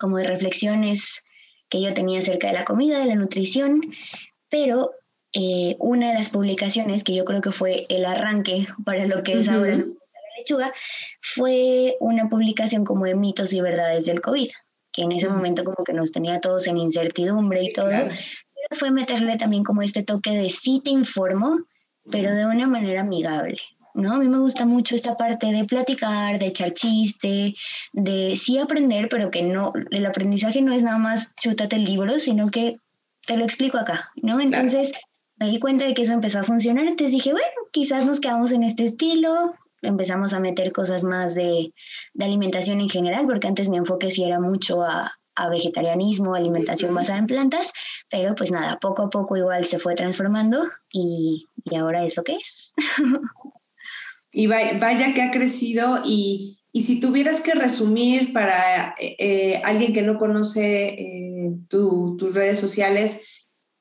como 0.00 0.16
de 0.16 0.24
reflexiones 0.24 1.24
que 1.68 1.80
yo 1.80 1.94
tenía 1.94 2.18
acerca 2.18 2.48
de 2.48 2.54
la 2.54 2.64
comida, 2.64 2.98
de 2.98 3.06
la 3.06 3.14
nutrición, 3.14 3.80
pero 4.48 4.90
eh, 5.32 5.76
una 5.78 6.08
de 6.08 6.14
las 6.14 6.30
publicaciones 6.30 7.04
que 7.04 7.14
yo 7.14 7.24
creo 7.24 7.40
que 7.40 7.52
fue 7.52 7.86
el 7.88 8.04
arranque 8.04 8.66
para 8.84 9.06
lo 9.06 9.22
que 9.22 9.34
es 9.34 9.48
ahora 9.48 9.76
la 9.76 10.36
lechuga, 10.36 10.72
fue 11.22 11.96
una 12.00 12.28
publicación 12.28 12.84
como 12.84 13.04
de 13.04 13.14
mitos 13.14 13.52
y 13.52 13.60
verdades 13.60 14.06
del 14.06 14.20
COVID, 14.20 14.50
que 14.92 15.02
en 15.02 15.12
ese 15.12 15.28
momento 15.28 15.62
como 15.62 15.84
que 15.84 15.92
nos 15.92 16.10
tenía 16.10 16.40
todos 16.40 16.66
en 16.66 16.78
incertidumbre 16.78 17.62
y 17.62 17.72
todo, 17.72 17.90
pero 17.90 18.10
fue 18.72 18.90
meterle 18.90 19.36
también 19.36 19.62
como 19.62 19.82
este 19.82 20.02
toque 20.02 20.32
de 20.32 20.50
sí 20.50 20.80
te 20.82 20.90
informo, 20.90 21.60
pero 22.10 22.34
de 22.34 22.44
una 22.46 22.66
manera 22.66 23.02
amigable. 23.02 23.58
¿No? 23.94 24.14
A 24.14 24.18
mí 24.18 24.28
me 24.28 24.38
gusta 24.38 24.64
mucho 24.66 24.94
esta 24.94 25.16
parte 25.16 25.46
de 25.52 25.64
platicar, 25.64 26.38
de 26.38 26.46
echar 26.46 26.74
chiste, 26.74 27.52
de 27.92 28.36
sí 28.36 28.58
aprender, 28.58 29.08
pero 29.08 29.30
que 29.30 29.42
no, 29.42 29.72
el 29.90 30.06
aprendizaje 30.06 30.62
no 30.62 30.72
es 30.72 30.82
nada 30.82 30.98
más 30.98 31.34
chútate 31.36 31.76
el 31.76 31.84
libro, 31.84 32.18
sino 32.18 32.50
que 32.50 32.76
te 33.26 33.36
lo 33.36 33.44
explico 33.44 33.78
acá, 33.78 34.10
¿no? 34.16 34.40
Entonces 34.40 34.92
me 35.36 35.48
di 35.48 35.58
cuenta 35.58 35.86
de 35.86 35.94
que 35.94 36.02
eso 36.02 36.12
empezó 36.12 36.40
a 36.40 36.44
funcionar, 36.44 36.86
entonces 36.86 37.12
dije, 37.12 37.32
bueno, 37.32 37.46
quizás 37.72 38.04
nos 38.04 38.20
quedamos 38.20 38.52
en 38.52 38.62
este 38.62 38.84
estilo, 38.84 39.52
empezamos 39.82 40.34
a 40.34 40.40
meter 40.40 40.72
cosas 40.72 41.04
más 41.04 41.34
de, 41.34 41.72
de 42.14 42.24
alimentación 42.24 42.80
en 42.80 42.88
general, 42.88 43.26
porque 43.26 43.48
antes 43.48 43.68
mi 43.68 43.78
enfoque 43.78 44.10
sí 44.10 44.24
era 44.24 44.38
mucho 44.38 44.82
a, 44.82 45.12
a 45.34 45.48
vegetarianismo, 45.48 46.34
alimentación 46.34 46.94
basada 46.94 47.18
en 47.18 47.26
plantas, 47.26 47.72
pero 48.10 48.34
pues 48.34 48.50
nada, 48.50 48.78
poco 48.78 49.02
a 49.02 49.10
poco 49.10 49.36
igual 49.36 49.64
se 49.64 49.78
fue 49.78 49.94
transformando 49.94 50.68
y, 50.92 51.46
y 51.64 51.76
ahora 51.76 52.04
es 52.04 52.16
lo 52.16 52.24
que 52.24 52.36
es. 52.36 52.74
Y 54.32 54.46
vaya 54.46 55.12
que 55.14 55.22
ha 55.22 55.30
crecido 55.30 56.00
y, 56.04 56.60
y 56.72 56.82
si 56.82 57.00
tuvieras 57.00 57.40
que 57.40 57.52
resumir 57.52 58.32
para 58.32 58.94
eh, 59.00 59.16
eh, 59.18 59.62
alguien 59.64 59.92
que 59.92 60.02
no 60.02 60.18
conoce 60.18 60.86
eh, 60.86 61.52
tus 61.68 62.34
redes 62.34 62.60
sociales, 62.60 63.22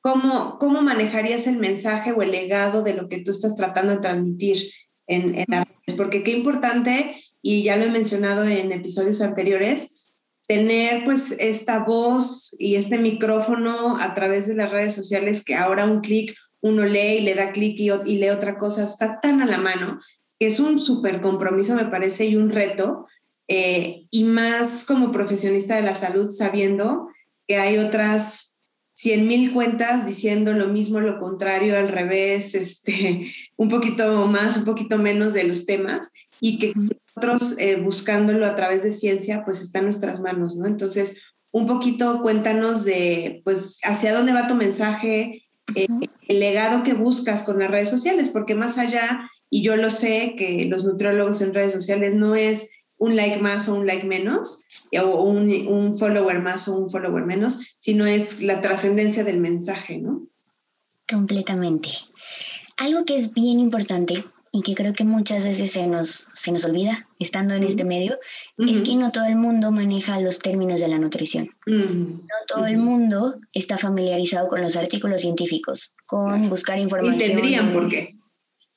¿cómo, 0.00 0.58
¿cómo 0.58 0.82
manejarías 0.82 1.46
el 1.46 1.58
mensaje 1.58 2.12
o 2.12 2.22
el 2.22 2.32
legado 2.32 2.82
de 2.82 2.94
lo 2.94 3.08
que 3.08 3.20
tú 3.20 3.30
estás 3.30 3.54
tratando 3.54 3.92
de 3.92 4.00
transmitir 4.00 4.58
en, 5.06 5.44
las 5.46 5.66
redes? 5.66 5.96
Porque 5.96 6.24
qué 6.24 6.32
importante, 6.32 7.16
y 7.42 7.62
ya 7.62 7.76
lo 7.76 7.84
he 7.84 7.90
mencionado 7.90 8.44
en 8.44 8.72
episodios 8.72 9.20
anteriores, 9.20 10.08
tener 10.48 11.04
pues 11.04 11.36
esta 11.38 11.84
voz 11.84 12.56
y 12.58 12.74
este 12.74 12.98
micrófono 12.98 13.98
a 14.00 14.14
través 14.14 14.48
de 14.48 14.56
las 14.56 14.72
redes 14.72 14.94
sociales 14.94 15.44
que 15.44 15.54
ahora 15.54 15.84
un 15.84 16.00
clic 16.00 16.34
uno 16.60 16.84
lee 16.84 17.18
y 17.18 17.20
le 17.20 17.36
da 17.36 17.52
clic 17.52 17.78
y, 17.78 17.90
y, 17.90 18.18
lee 18.18 18.30
otra 18.30 18.58
cosa, 18.58 18.84
está 18.84 19.20
tan 19.20 19.40
a 19.40 19.46
la 19.46 19.58
mano 19.58 20.00
es 20.46 20.58
un 20.58 20.80
súper 20.80 21.20
compromiso, 21.20 21.74
me 21.74 21.84
parece, 21.84 22.26
y 22.26 22.36
un 22.36 22.50
reto, 22.50 23.06
eh, 23.46 24.06
y 24.10 24.24
más 24.24 24.84
como 24.84 25.12
profesionista 25.12 25.76
de 25.76 25.82
la 25.82 25.94
salud, 25.94 26.28
sabiendo 26.30 27.08
que 27.46 27.56
hay 27.56 27.78
otras 27.78 28.62
100 28.94 29.28
mil 29.28 29.52
cuentas 29.52 30.06
diciendo 30.06 30.52
lo 30.52 30.68
mismo, 30.68 31.00
lo 31.00 31.18
contrario, 31.18 31.78
al 31.78 31.88
revés, 31.88 32.54
este, 32.54 33.32
un 33.56 33.68
poquito 33.68 34.26
más, 34.26 34.56
un 34.56 34.64
poquito 34.64 34.98
menos 34.98 35.34
de 35.34 35.44
los 35.44 35.66
temas, 35.66 36.12
y 36.40 36.58
que 36.58 36.72
nosotros 36.74 37.56
eh, 37.58 37.76
buscándolo 37.76 38.46
a 38.46 38.54
través 38.54 38.82
de 38.82 38.92
ciencia, 38.92 39.44
pues 39.44 39.60
está 39.60 39.80
en 39.80 39.86
nuestras 39.86 40.20
manos, 40.20 40.56
¿no? 40.56 40.66
Entonces, 40.66 41.22
un 41.52 41.66
poquito 41.66 42.22
cuéntanos 42.22 42.84
de, 42.84 43.42
pues, 43.44 43.80
hacia 43.84 44.14
dónde 44.14 44.32
va 44.32 44.46
tu 44.46 44.54
mensaje, 44.54 45.44
eh, 45.74 45.86
el 46.28 46.40
legado 46.40 46.82
que 46.82 46.94
buscas 46.94 47.42
con 47.42 47.58
las 47.58 47.70
redes 47.70 47.90
sociales, 47.90 48.30
porque 48.30 48.54
más 48.54 48.78
allá 48.78 49.28
y 49.50 49.62
yo 49.62 49.76
lo 49.76 49.90
sé 49.90 50.34
que 50.38 50.64
los 50.66 50.84
nutriólogos 50.84 51.42
en 51.42 51.52
redes 51.52 51.72
sociales 51.72 52.14
no 52.14 52.36
es 52.36 52.70
un 52.98 53.16
like 53.16 53.40
más 53.40 53.68
o 53.68 53.74
un 53.74 53.86
like 53.86 54.06
menos, 54.06 54.66
o 54.98 55.22
un, 55.22 55.50
un 55.66 55.98
follower 55.98 56.40
más 56.40 56.68
o 56.68 56.76
un 56.76 56.90
follower 56.90 57.24
menos, 57.24 57.60
sino 57.78 58.06
es 58.06 58.42
la 58.42 58.60
trascendencia 58.60 59.24
del 59.24 59.38
mensaje, 59.38 59.98
¿no? 59.98 60.26
Completamente. 61.08 61.90
Algo 62.76 63.04
que 63.04 63.16
es 63.16 63.32
bien 63.32 63.58
importante 63.58 64.24
y 64.52 64.62
que 64.62 64.74
creo 64.74 64.94
que 64.94 65.04
muchas 65.04 65.44
veces 65.44 65.72
se 65.72 65.86
nos, 65.86 66.28
se 66.34 66.50
nos 66.50 66.64
olvida 66.64 67.08
estando 67.18 67.54
en 67.54 67.62
este 67.62 67.84
medio, 67.84 68.18
es 68.58 68.82
que 68.82 68.96
no 68.96 69.12
todo 69.12 69.24
el 69.24 69.36
mundo 69.36 69.70
maneja 69.70 70.20
los 70.20 70.40
términos 70.40 70.80
de 70.80 70.88
la 70.88 70.98
nutrición. 70.98 71.50
No 71.66 72.20
todo 72.48 72.66
el 72.66 72.78
mundo 72.78 73.36
está 73.52 73.78
familiarizado 73.78 74.48
con 74.48 74.60
los 74.60 74.76
artículos 74.76 75.20
científicos, 75.20 75.96
con 76.06 76.48
buscar 76.48 76.78
información. 76.78 77.30
Y 77.30 77.34
tendrían 77.34 77.70
por 77.70 77.88
qué. 77.88 78.19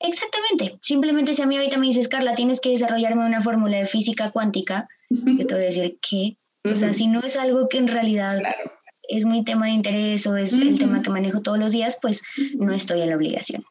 Exactamente. 0.06 0.78
Simplemente 0.82 1.34
si 1.34 1.42
a 1.42 1.46
mí 1.46 1.56
ahorita 1.56 1.78
me 1.78 1.86
dices, 1.86 2.08
Carla, 2.08 2.34
tienes 2.34 2.60
que 2.60 2.70
desarrollarme 2.70 3.24
una 3.24 3.40
fórmula 3.40 3.78
de 3.78 3.86
física 3.86 4.30
cuántica, 4.30 4.88
yo 5.08 5.46
te 5.46 5.54
voy 5.54 5.62
a 5.62 5.66
decir 5.66 5.98
que, 6.00 6.36
o 6.70 6.74
sea, 6.74 6.92
si 6.92 7.06
no 7.06 7.20
es 7.20 7.36
algo 7.36 7.68
que 7.68 7.78
en 7.78 7.88
realidad 7.88 8.42
es 9.08 9.24
mi 9.24 9.44
tema 9.44 9.66
de 9.66 9.72
interés 9.72 10.26
o 10.26 10.36
es 10.36 10.52
el 10.52 10.78
tema 10.78 11.02
que 11.02 11.10
manejo 11.10 11.42
todos 11.42 11.58
los 11.58 11.72
días, 11.72 11.98
pues 12.00 12.22
no 12.58 12.72
estoy 12.72 13.02
en 13.02 13.10
la 13.10 13.16
obligación. 13.16 13.64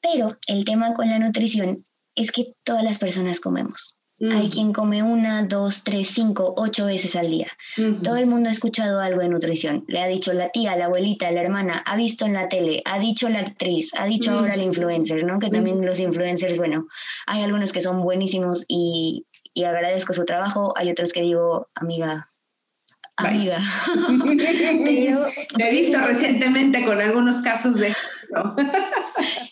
Pero 0.00 0.28
el 0.46 0.64
tema 0.64 0.94
con 0.94 1.08
la 1.08 1.18
nutrición 1.18 1.84
es 2.14 2.30
que 2.30 2.54
todas 2.64 2.84
las 2.84 2.98
personas 2.98 3.40
comemos. 3.40 4.01
Hay 4.20 4.50
quien 4.50 4.72
come 4.72 5.02
una, 5.02 5.42
dos, 5.44 5.82
tres, 5.82 6.08
cinco, 6.08 6.54
ocho 6.56 6.86
veces 6.86 7.16
al 7.16 7.28
día. 7.28 7.48
Todo 8.04 8.16
el 8.16 8.26
mundo 8.26 8.48
ha 8.48 8.52
escuchado 8.52 9.00
algo 9.00 9.20
de 9.20 9.28
nutrición. 9.28 9.84
Le 9.88 10.00
ha 10.00 10.06
dicho 10.06 10.32
la 10.32 10.50
tía, 10.50 10.76
la 10.76 10.84
abuelita, 10.84 11.30
la 11.32 11.40
hermana, 11.40 11.82
ha 11.84 11.96
visto 11.96 12.24
en 12.24 12.34
la 12.34 12.48
tele, 12.48 12.82
ha 12.84 13.00
dicho 13.00 13.28
la 13.28 13.40
actriz, 13.40 13.90
ha 13.98 14.06
dicho 14.06 14.30
ahora 14.30 14.54
el 14.54 14.62
influencer, 14.62 15.24
¿no? 15.24 15.40
Que 15.40 15.48
también 15.48 15.84
los 15.84 15.98
influencers, 15.98 16.56
bueno, 16.56 16.86
hay 17.26 17.42
algunos 17.42 17.72
que 17.72 17.80
son 17.80 18.00
buenísimos 18.00 18.64
y, 18.68 19.26
y 19.54 19.64
agradezco 19.64 20.12
su 20.12 20.24
trabajo. 20.24 20.72
Hay 20.76 20.90
otros 20.90 21.12
que 21.12 21.22
digo, 21.22 21.68
amiga, 21.74 22.32
amiga. 23.16 23.58
Pero, 24.84 25.22
he 25.58 25.70
visto 25.72 25.98
recientemente 26.06 26.84
con 26.84 27.00
algunos 27.00 27.40
casos 27.40 27.76
de... 27.76 27.92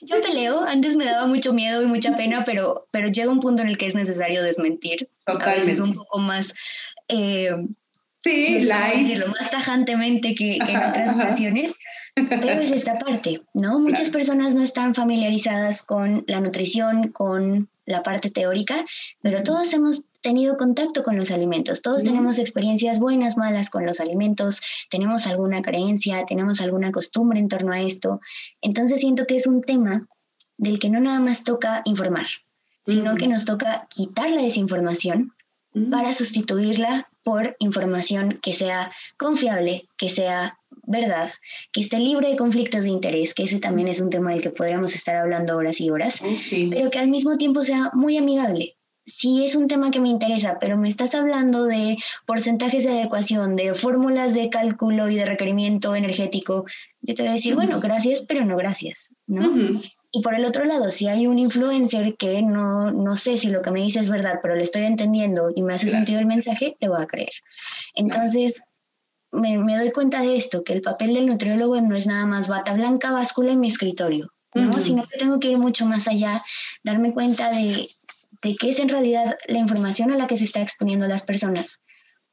Yo 0.00 0.20
peleo, 0.20 0.62
antes 0.64 0.96
me 0.96 1.04
daba 1.04 1.26
mucho 1.26 1.52
miedo 1.52 1.82
y 1.82 1.86
mucha 1.86 2.16
pena, 2.16 2.44
pero, 2.44 2.88
pero 2.90 3.08
llega 3.08 3.30
un 3.30 3.40
punto 3.40 3.62
en 3.62 3.68
el 3.68 3.78
que 3.78 3.86
es 3.86 3.94
necesario 3.94 4.42
desmentir. 4.42 5.08
Totalmente. 5.24 5.60
A 5.60 5.64
veces 5.64 5.80
un 5.80 5.94
poco 5.94 6.18
más... 6.18 6.54
Eh, 7.08 7.50
sí, 8.24 8.66
decirlo 8.66 9.28
más 9.28 9.50
tajantemente 9.50 10.34
que, 10.34 10.56
en 10.56 10.76
otras 10.88 11.14
ocasiones, 11.14 11.78
pero 12.14 12.48
es 12.48 12.72
esta 12.72 12.98
parte, 12.98 13.42
¿no? 13.54 13.78
Muchas 13.78 14.10
personas 14.10 14.54
no 14.54 14.62
están 14.62 14.94
familiarizadas 14.94 15.82
con 15.82 16.24
la 16.26 16.40
nutrición, 16.40 17.08
con 17.08 17.68
la 17.86 18.02
parte 18.02 18.30
teórica, 18.30 18.84
pero 19.20 19.42
todos 19.42 19.72
hemos 19.72 20.10
tenido 20.20 20.56
contacto 20.56 21.02
con 21.02 21.16
los 21.16 21.30
alimentos, 21.30 21.82
todos 21.82 22.04
tenemos 22.04 22.38
experiencias 22.38 22.98
buenas, 22.98 23.36
malas 23.36 23.70
con 23.70 23.84
los 23.84 24.00
alimentos, 24.00 24.62
tenemos 24.90 25.26
alguna 25.26 25.62
creencia, 25.62 26.24
tenemos 26.26 26.60
alguna 26.60 26.92
costumbre 26.92 27.40
en 27.40 27.48
torno 27.48 27.72
a 27.72 27.80
esto. 27.80 28.20
Entonces 28.60 29.00
siento 29.00 29.26
que 29.26 29.36
es 29.36 29.46
un 29.46 29.62
tema 29.62 30.06
del 30.56 30.78
que 30.78 30.90
no 30.90 31.00
nada 31.00 31.20
más 31.20 31.42
toca 31.42 31.82
informar, 31.84 32.26
sino 32.86 33.16
que 33.16 33.28
nos 33.28 33.44
toca 33.44 33.86
quitar 33.88 34.30
la 34.30 34.42
desinformación 34.42 35.32
para 35.90 36.12
sustituirla 36.12 37.09
por 37.22 37.56
información 37.58 38.38
que 38.42 38.52
sea 38.52 38.92
confiable, 39.18 39.88
que 39.96 40.08
sea 40.08 40.58
verdad, 40.84 41.30
que 41.72 41.80
esté 41.80 41.98
libre 41.98 42.28
de 42.28 42.36
conflictos 42.36 42.84
de 42.84 42.90
interés, 42.90 43.34
que 43.34 43.44
ese 43.44 43.60
también 43.60 43.88
es 43.88 44.00
un 44.00 44.10
tema 44.10 44.30
del 44.30 44.42
que 44.42 44.50
podríamos 44.50 44.94
estar 44.94 45.16
hablando 45.16 45.56
horas 45.56 45.80
y 45.80 45.90
horas, 45.90 46.22
pero 46.70 46.90
que 46.90 46.98
al 46.98 47.08
mismo 47.08 47.36
tiempo 47.38 47.62
sea 47.62 47.90
muy 47.94 48.16
amigable. 48.16 48.76
Si 49.06 49.44
es 49.44 49.56
un 49.56 49.66
tema 49.66 49.90
que 49.90 49.98
me 49.98 50.08
interesa, 50.08 50.58
pero 50.60 50.76
me 50.76 50.88
estás 50.88 51.14
hablando 51.14 51.64
de 51.64 51.96
porcentajes 52.26 52.84
de 52.84 52.90
adecuación, 52.90 53.56
de 53.56 53.74
fórmulas 53.74 54.34
de 54.34 54.50
cálculo 54.50 55.10
y 55.10 55.16
de 55.16 55.24
requerimiento 55.24 55.96
energético, 55.96 56.64
yo 57.00 57.14
te 57.14 57.22
voy 57.22 57.30
a 57.30 57.34
decir, 57.34 57.54
bueno, 57.54 57.80
gracias, 57.80 58.24
pero 58.28 58.44
no 58.44 58.56
gracias, 58.56 59.14
¿no? 59.26 59.80
Y 60.12 60.22
por 60.22 60.34
el 60.34 60.44
otro 60.44 60.64
lado, 60.64 60.90
si 60.90 61.06
hay 61.06 61.26
un 61.26 61.38
influencer 61.38 62.16
que 62.16 62.42
no, 62.42 62.90
no 62.90 63.14
sé 63.14 63.36
si 63.36 63.48
lo 63.48 63.62
que 63.62 63.70
me 63.70 63.80
dice 63.80 64.00
es 64.00 64.10
verdad, 64.10 64.40
pero 64.42 64.56
le 64.56 64.62
estoy 64.62 64.82
entendiendo 64.82 65.50
y 65.54 65.62
me 65.62 65.74
hace 65.74 65.88
sentido 65.88 66.18
el 66.18 66.26
mensaje, 66.26 66.76
le 66.80 66.88
voy 66.88 67.00
a 67.00 67.06
creer. 67.06 67.30
Entonces, 67.94 68.64
me, 69.30 69.58
me, 69.58 69.76
doy 69.76 69.92
cuenta 69.92 70.20
de 70.20 70.36
esto, 70.36 70.64
que 70.64 70.72
el 70.72 70.82
papel 70.82 71.14
del 71.14 71.26
nutriólogo 71.26 71.80
no 71.80 71.94
es 71.94 72.06
nada 72.06 72.26
más 72.26 72.48
bata 72.48 72.74
blanca, 72.74 73.12
báscula 73.12 73.52
en 73.52 73.60
mi 73.60 73.68
escritorio, 73.68 74.32
¿no? 74.54 74.80
Sino 74.80 75.06
que 75.06 75.16
tengo 75.16 75.38
que 75.38 75.48
ir 75.48 75.58
mucho 75.58 75.86
más 75.86 76.08
allá, 76.08 76.42
darme 76.82 77.12
cuenta 77.12 77.50
de, 77.50 77.90
de 78.42 78.56
qué 78.56 78.70
es 78.70 78.80
en 78.80 78.88
realidad 78.88 79.36
la 79.46 79.58
información 79.58 80.10
a 80.10 80.16
la 80.16 80.26
que 80.26 80.36
se 80.36 80.44
está 80.44 80.60
exponiendo 80.60 81.06
las 81.06 81.22
personas 81.22 81.84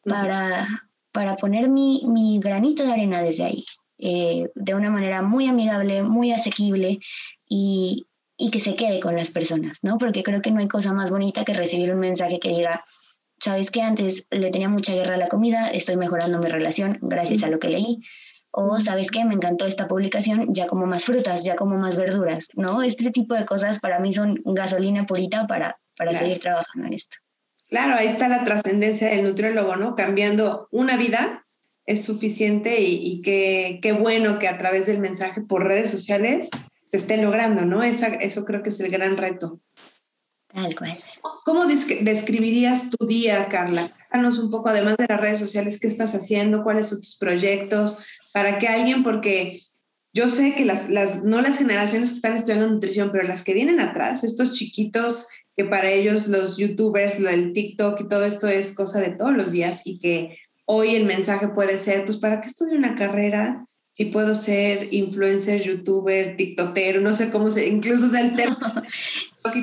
para, 0.04 0.68
para 1.12 1.36
poner 1.36 1.70
mi, 1.70 2.04
mi, 2.08 2.40
granito 2.40 2.84
de 2.84 2.94
arena 2.94 3.22
desde 3.22 3.44
ahí, 3.44 3.66
eh, 4.00 4.50
de 4.56 4.74
una 4.74 4.90
manera 4.90 5.22
muy 5.22 5.48
amigable, 5.48 6.02
muy 6.02 6.32
asequible 6.32 7.00
y, 7.48 8.08
y 8.38 8.52
que 8.52 8.60
se 8.60 8.76
quede 8.76 9.00
con 9.00 9.16
las 9.16 9.32
personas, 9.32 9.84
¿no? 9.84 9.98
Porque 9.98 10.24
creo 10.24 10.42
que 10.42 10.52
no 10.52 10.60
hay 10.60 10.68
cosa 10.68 10.94
más 10.94 11.10
bonita 11.10 11.44
que 11.44 11.54
recibir 11.54 11.92
un 11.92 12.00
mensaje 12.00 12.40
que 12.40 12.50
diga, 12.50 12.84
sabes 13.40 13.72
que 13.72 13.82
antes 13.82 14.28
le 14.30 14.52
tenía 14.52 14.70
mucha 14.70 14.94
guerra 14.94 15.16
a 15.16 15.18
la 15.18 15.28
comida, 15.28 15.70
estoy 15.70 15.98
mejorando 15.98 16.40
mi 16.40 16.50
relación 16.50 17.00
gracias 17.02 17.44
a 17.44 17.50
lo 17.50 17.60
que 17.60 17.70
leí. 17.70 18.00
O 18.52 18.80
sabes 18.80 19.12
que 19.12 19.24
me 19.24 19.36
encantó 19.36 19.66
esta 19.66 19.88
publicación, 19.88 20.54
ya 20.54 20.68
como 20.68 20.86
más 20.86 21.06
frutas, 21.06 21.44
ya 21.44 21.56
como 21.56 21.78
más 21.78 21.96
verduras, 21.96 22.48
¿no? 22.56 22.82
Este 22.82 23.12
tipo 23.12 23.36
de 23.36 23.46
cosas 23.46 23.80
para 23.80 24.00
mí 24.00 24.14
son 24.14 24.42
gasolina 24.46 25.06
purita 25.06 25.46
para, 25.46 25.78
para 25.96 26.14
seguir 26.14 26.40
trabajando 26.40 26.88
en 26.88 26.94
esto. 26.94 27.18
Claro, 27.70 27.96
ahí 27.96 28.08
está 28.08 28.30
la 28.30 28.44
trascendencia 28.46 29.10
del 29.10 29.26
nutriólogo, 29.26 29.76
¿no? 29.76 29.96
Cambiando 29.96 30.70
una 30.72 30.96
vida 30.96 31.46
es 31.86 32.04
suficiente 32.06 32.82
y, 32.82 32.96
y 32.96 33.22
qué, 33.22 33.80
qué, 33.82 33.92
bueno 33.92 34.40
que 34.40 34.48
a 34.48 34.58
través 34.58 34.88
del 34.88 35.00
mensaje 35.00 35.42
por 35.42 35.66
redes 35.66 35.90
sociales 35.90 36.50
se 36.90 36.98
esté 36.98 37.22
logrando, 37.22 37.66
¿no? 37.66 37.84
Esa, 37.84 38.08
eso 38.08 38.46
creo 38.46 38.64
que 38.64 38.70
es 38.70 38.80
el 38.80 38.90
gran 38.92 39.18
reto. 39.18 39.62
Tal 40.54 40.76
cual. 40.76 40.98
¿Cómo 41.46 41.66
describirías 41.66 42.90
tu 42.90 43.06
día, 43.06 43.48
Carla? 43.50 43.92
Háganos 44.10 44.40
un 44.40 44.50
poco, 44.50 44.70
además 44.70 44.98
de 44.98 45.06
las 45.08 45.20
redes 45.20 45.40
sociales, 45.40 45.80
qué 45.80 45.88
estás 45.88 46.16
haciendo, 46.16 46.64
cuáles 46.64 46.88
son 46.88 47.00
tus 47.00 47.18
proyectos, 47.18 48.00
para 48.34 48.60
que 48.60 48.68
alguien, 48.68 49.04
porque 49.04 49.62
yo 50.14 50.30
sé 50.30 50.56
que 50.56 50.66
las, 50.66 50.90
las, 50.90 51.24
no 51.24 51.42
las 51.42 51.58
generaciones 51.58 52.10
que 52.10 52.16
están 52.16 52.36
estudiando 52.36 52.68
nutrición, 52.68 53.12
pero 53.12 53.28
las 53.28 53.44
que 53.44 53.54
vienen 53.54 53.80
atrás, 53.80 54.24
estos 54.24 54.54
chiquitos 54.54 55.28
que 55.56 55.66
para 55.66 55.90
ellos 55.90 56.28
los 56.28 56.58
youtubers, 56.58 57.20
el 57.20 57.52
TikTok 57.52 58.02
y 58.02 58.08
todo 58.08 58.26
esto 58.26 58.48
es 58.48 58.74
cosa 58.74 59.00
de 59.00 59.12
todos 59.12 59.36
los 59.36 59.52
días 59.52 59.82
y 59.86 60.00
que 60.00 60.38
hoy 60.66 60.96
el 60.96 61.06
mensaje 61.06 61.48
puede 61.50 61.78
ser, 61.78 62.06
pues, 62.06 62.18
¿para 62.18 62.42
qué 62.42 62.48
estudio 62.48 62.78
una 62.78 62.96
carrera 62.96 63.66
si 63.98 64.06
puedo 64.06 64.36
ser 64.36 64.94
influencer, 64.94 65.60
youtuber, 65.60 66.38
tiktokero, 66.38 67.02
no 67.02 67.16
sé 67.16 67.32
cómo 67.32 67.50
se, 67.50 67.68
incluso 67.68 68.08
sea 68.08 68.22
el 68.22 68.36
término, 68.36 68.84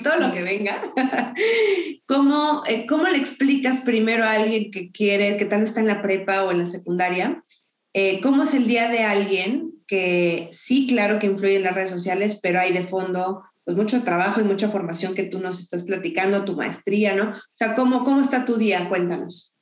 todo 0.02 0.18
lo 0.18 0.32
que 0.32 0.42
venga. 0.42 0.82
¿Cómo, 2.06 2.64
eh, 2.66 2.84
¿Cómo 2.88 3.06
le 3.06 3.16
explicas 3.16 3.82
primero 3.82 4.24
a 4.24 4.32
alguien 4.32 4.72
que 4.72 4.90
quiere, 4.90 5.36
que 5.36 5.44
tal 5.44 5.60
vez 5.60 5.68
está 5.68 5.82
en 5.82 5.86
la 5.86 6.02
prepa 6.02 6.42
o 6.42 6.50
en 6.50 6.58
la 6.58 6.66
secundaria, 6.66 7.44
eh, 7.92 8.20
cómo 8.22 8.42
es 8.42 8.54
el 8.54 8.66
día 8.66 8.88
de 8.88 9.04
alguien 9.04 9.70
que 9.86 10.48
sí, 10.50 10.88
claro 10.88 11.20
que 11.20 11.28
influye 11.28 11.54
en 11.54 11.62
las 11.62 11.76
redes 11.76 11.90
sociales, 11.90 12.40
pero 12.42 12.58
hay 12.58 12.72
de 12.72 12.82
fondo 12.82 13.44
pues 13.62 13.76
mucho 13.76 14.02
trabajo 14.02 14.40
y 14.40 14.44
mucha 14.44 14.68
formación 14.68 15.14
que 15.14 15.26
tú 15.26 15.38
nos 15.38 15.60
estás 15.60 15.84
platicando, 15.84 16.44
tu 16.44 16.56
maestría, 16.56 17.14
¿no? 17.14 17.30
O 17.30 17.34
sea, 17.52 17.76
¿cómo, 17.76 18.02
cómo 18.02 18.20
está 18.20 18.44
tu 18.44 18.56
día? 18.56 18.88
Cuéntanos. 18.88 19.53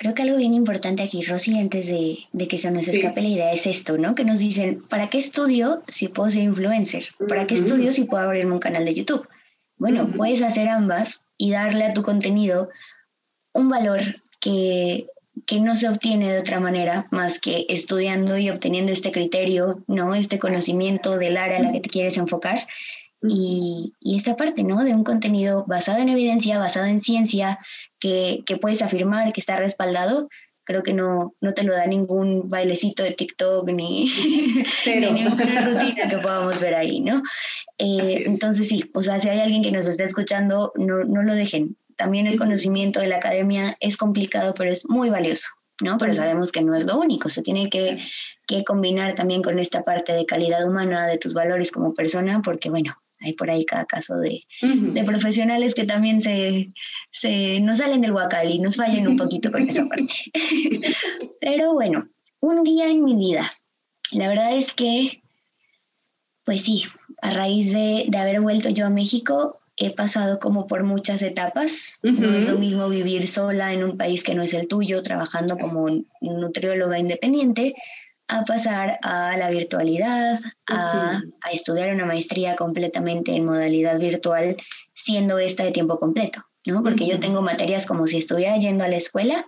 Creo 0.00 0.14
que 0.14 0.22
algo 0.22 0.38
bien 0.38 0.54
importante 0.54 1.02
aquí, 1.02 1.20
Rosy, 1.20 1.58
antes 1.58 1.86
de, 1.86 2.20
de 2.32 2.48
que 2.48 2.56
se 2.56 2.70
nos 2.70 2.88
escape 2.88 3.20
sí. 3.20 3.26
la 3.26 3.34
idea, 3.34 3.52
es 3.52 3.66
esto, 3.66 3.98
¿no? 3.98 4.14
Que 4.14 4.24
nos 4.24 4.38
dicen, 4.38 4.82
¿para 4.88 5.10
qué 5.10 5.18
estudio 5.18 5.82
si 5.88 6.08
puedo 6.08 6.30
ser 6.30 6.44
influencer? 6.44 7.04
¿Para 7.28 7.46
qué 7.46 7.52
estudio 7.52 7.92
si 7.92 8.04
puedo 8.04 8.24
abrirme 8.24 8.54
un 8.54 8.60
canal 8.60 8.86
de 8.86 8.94
YouTube? 8.94 9.28
Bueno, 9.76 10.04
uh 10.04 10.06
-huh. 10.06 10.16
puedes 10.16 10.40
hacer 10.40 10.68
ambas 10.68 11.26
y 11.36 11.50
darle 11.50 11.84
a 11.84 11.92
tu 11.92 12.00
contenido 12.00 12.70
un 13.52 13.68
valor 13.68 14.00
que, 14.40 15.06
que 15.44 15.60
no 15.60 15.76
se 15.76 15.90
obtiene 15.90 16.32
de 16.32 16.38
otra 16.38 16.60
manera 16.60 17.06
más 17.10 17.38
que 17.38 17.66
estudiando 17.68 18.38
y 18.38 18.48
obteniendo 18.48 18.92
este 18.92 19.12
criterio, 19.12 19.84
¿no? 19.86 20.14
Este 20.14 20.38
conocimiento 20.38 21.18
del 21.18 21.36
área 21.36 21.58
a 21.58 21.62
la 21.62 21.72
que 21.72 21.80
te 21.80 21.90
quieres 21.90 22.16
enfocar. 22.16 22.66
Y, 23.22 23.92
y, 24.00 24.16
esta 24.16 24.34
parte, 24.34 24.62
¿no? 24.62 24.82
De 24.82 24.94
un 24.94 25.04
contenido 25.04 25.66
basado 25.66 25.98
en 25.98 26.08
evidencia, 26.08 26.58
basado 26.58 26.86
en 26.86 27.02
ciencia, 27.02 27.58
que, 28.00 28.42
que 28.46 28.56
puedes 28.56 28.82
afirmar 28.82 29.32
que 29.32 29.40
está 29.40 29.56
respaldado, 29.56 30.28
creo 30.64 30.82
que 30.84 30.92
no, 30.92 31.34
no 31.40 31.52
te 31.52 31.64
lo 31.64 31.74
da 31.74 31.86
ningún 31.86 32.48
bailecito 32.48 33.02
de 33.02 33.12
TikTok 33.12 33.68
ni, 33.70 34.04
ni 34.86 35.10
ninguna 35.10 35.66
rutina 35.66 36.08
que 36.08 36.18
podamos 36.18 36.60
ver 36.60 36.74
ahí, 36.74 37.00
¿no? 37.00 37.22
Eh, 37.78 38.24
entonces 38.26 38.68
sí, 38.68 38.84
o 38.94 39.02
sea, 39.02 39.18
si 39.18 39.28
hay 39.28 39.40
alguien 39.40 39.62
que 39.62 39.72
nos 39.72 39.86
está 39.86 40.04
escuchando, 40.04 40.72
no, 40.76 41.02
no 41.04 41.22
lo 41.22 41.34
dejen. 41.34 41.76
También 41.96 42.26
el 42.26 42.38
conocimiento 42.38 43.00
de 43.00 43.08
la 43.08 43.16
academia 43.16 43.76
es 43.80 43.96
complicado, 43.96 44.54
pero 44.56 44.70
es 44.70 44.88
muy 44.88 45.10
valioso, 45.10 45.48
¿no? 45.82 45.98
Pero 45.98 46.12
sabemos 46.12 46.52
que 46.52 46.62
no 46.62 46.76
es 46.76 46.84
lo 46.84 46.98
único, 46.98 47.28
se 47.28 47.42
tiene 47.42 47.68
que, 47.68 47.98
que 48.46 48.62
combinar 48.64 49.14
también 49.14 49.42
con 49.42 49.58
esta 49.58 49.82
parte 49.82 50.12
de 50.12 50.24
calidad 50.24 50.66
humana, 50.66 51.06
de 51.06 51.18
tus 51.18 51.34
valores 51.34 51.72
como 51.72 51.94
persona, 51.94 52.42
porque 52.44 52.70
bueno, 52.70 52.96
hay 53.20 53.34
por 53.34 53.50
ahí 53.50 53.64
cada 53.64 53.84
caso 53.84 54.16
de, 54.18 54.44
uh 54.62 54.66
-huh. 54.66 54.92
de 54.92 55.04
profesionales 55.04 55.74
que 55.74 55.84
también 55.84 56.20
se, 56.20 56.68
se 57.10 57.60
nos 57.60 57.78
salen 57.78 58.00
del 58.00 58.12
huacal 58.12 58.50
y 58.50 58.58
nos 58.58 58.76
fallan 58.76 59.06
un 59.06 59.16
poquito 59.16 59.52
con 59.52 59.68
esa 59.68 59.86
parte. 59.86 60.12
Pero 61.40 61.74
bueno, 61.74 62.08
un 62.40 62.62
día 62.62 62.88
en 62.88 63.04
mi 63.04 63.14
vida. 63.14 63.52
La 64.12 64.28
verdad 64.28 64.56
es 64.56 64.72
que, 64.72 65.22
pues 66.44 66.62
sí, 66.62 66.84
a 67.22 67.30
raíz 67.30 67.72
de, 67.72 68.06
de 68.08 68.18
haber 68.18 68.40
vuelto 68.40 68.70
yo 68.70 68.86
a 68.86 68.90
México, 68.90 69.60
he 69.76 69.90
pasado 69.90 70.40
como 70.40 70.66
por 70.66 70.82
muchas 70.84 71.22
etapas. 71.22 72.00
Uh 72.02 72.08
-huh. 72.08 72.18
No 72.20 72.34
es 72.34 72.48
lo 72.48 72.58
mismo 72.58 72.88
vivir 72.88 73.28
sola 73.28 73.72
en 73.72 73.84
un 73.84 73.96
país 73.96 74.22
que 74.24 74.34
no 74.34 74.42
es 74.42 74.54
el 74.54 74.66
tuyo, 74.66 75.02
trabajando 75.02 75.56
como 75.58 75.88
nutrióloga 76.20 76.98
independiente, 76.98 77.74
a 78.30 78.44
pasar 78.44 78.98
a 79.02 79.36
la 79.36 79.50
virtualidad, 79.50 80.40
a, 80.66 80.74
uh 80.74 81.24
-huh. 81.24 81.32
a, 81.42 81.50
estudiar 81.50 81.92
una 81.92 82.06
maestría 82.06 82.54
completamente 82.54 83.34
en 83.34 83.44
modalidad 83.44 83.98
virtual, 83.98 84.56
siendo 84.92 85.38
esta 85.38 85.64
de 85.64 85.72
tiempo 85.72 85.98
completo, 85.98 86.44
¿no? 86.64 86.82
Porque 86.82 87.04
uh 87.04 87.08
-huh. 87.08 87.12
yo 87.12 87.20
tengo 87.20 87.42
materias 87.42 87.86
como 87.86 88.06
si 88.06 88.18
estuviera 88.18 88.56
yendo 88.56 88.84
a 88.84 88.88
la 88.88 88.96
escuela, 88.96 89.46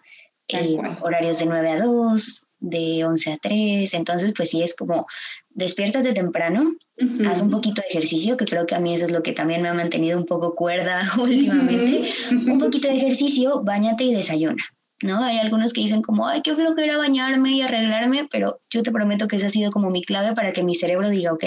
eh, 0.48 0.78
horarios 1.00 1.38
de 1.38 1.46
9 1.46 1.70
a 1.70 1.78
2, 1.80 2.46
de 2.58 3.04
11 3.04 3.32
a 3.32 3.38
3, 3.38 3.94
entonces 3.94 4.32
pues 4.36 4.50
sí 4.50 4.62
es 4.62 4.74
como 4.74 5.06
despiértate 5.50 6.12
temprano, 6.12 6.60
uh 6.62 7.04
-huh. 7.04 7.28
haz 7.28 7.40
un 7.40 7.50
poquito 7.50 7.82
de 7.82 7.88
ejercicio, 7.88 8.36
que 8.36 8.46
creo 8.46 8.66
que 8.66 8.74
a 8.74 8.80
mí 8.80 8.94
eso 8.94 9.04
es 9.04 9.12
lo 9.12 9.22
que 9.22 9.32
también 9.32 9.62
me 9.62 9.68
ha 9.68 9.74
mantenido 9.74 10.18
un 10.18 10.26
poco 10.26 10.54
cuerda 10.54 10.96
últimamente, 11.20 12.12
un 12.30 12.58
poquito 12.58 12.88
de 12.88 12.96
ejercicio, 12.96 13.62
bañate 13.62 14.04
y 14.04 14.14
desayuna. 14.14 14.64
¿No? 15.02 15.22
Hay 15.22 15.38
algunos 15.38 15.72
que 15.72 15.80
dicen 15.80 16.02
como, 16.02 16.26
ay, 16.26 16.42
qué 16.42 16.54
flojera 16.54 16.96
bañarme 16.96 17.52
y 17.52 17.62
arreglarme, 17.62 18.28
pero 18.30 18.60
yo 18.70 18.82
te 18.82 18.92
prometo 18.92 19.28
que 19.28 19.36
esa 19.36 19.48
ha 19.48 19.50
sido 19.50 19.70
como 19.70 19.90
mi 19.90 20.02
clave 20.02 20.34
para 20.34 20.52
que 20.52 20.62
mi 20.62 20.74
cerebro 20.74 21.08
diga, 21.10 21.32
ok, 21.32 21.44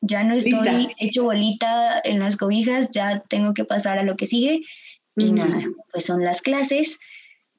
ya 0.00 0.22
no 0.24 0.34
estoy 0.34 0.52
Lista. 0.52 0.94
hecho 0.98 1.24
bolita 1.24 2.00
en 2.04 2.20
las 2.20 2.36
cobijas, 2.36 2.90
ya 2.90 3.20
tengo 3.28 3.54
que 3.54 3.64
pasar 3.64 3.98
a 3.98 4.02
lo 4.02 4.16
que 4.16 4.26
sigue. 4.26 4.62
Y 5.16 5.32
nada, 5.32 5.64
pues 5.90 6.04
son 6.04 6.24
las 6.24 6.42
clases. 6.42 7.00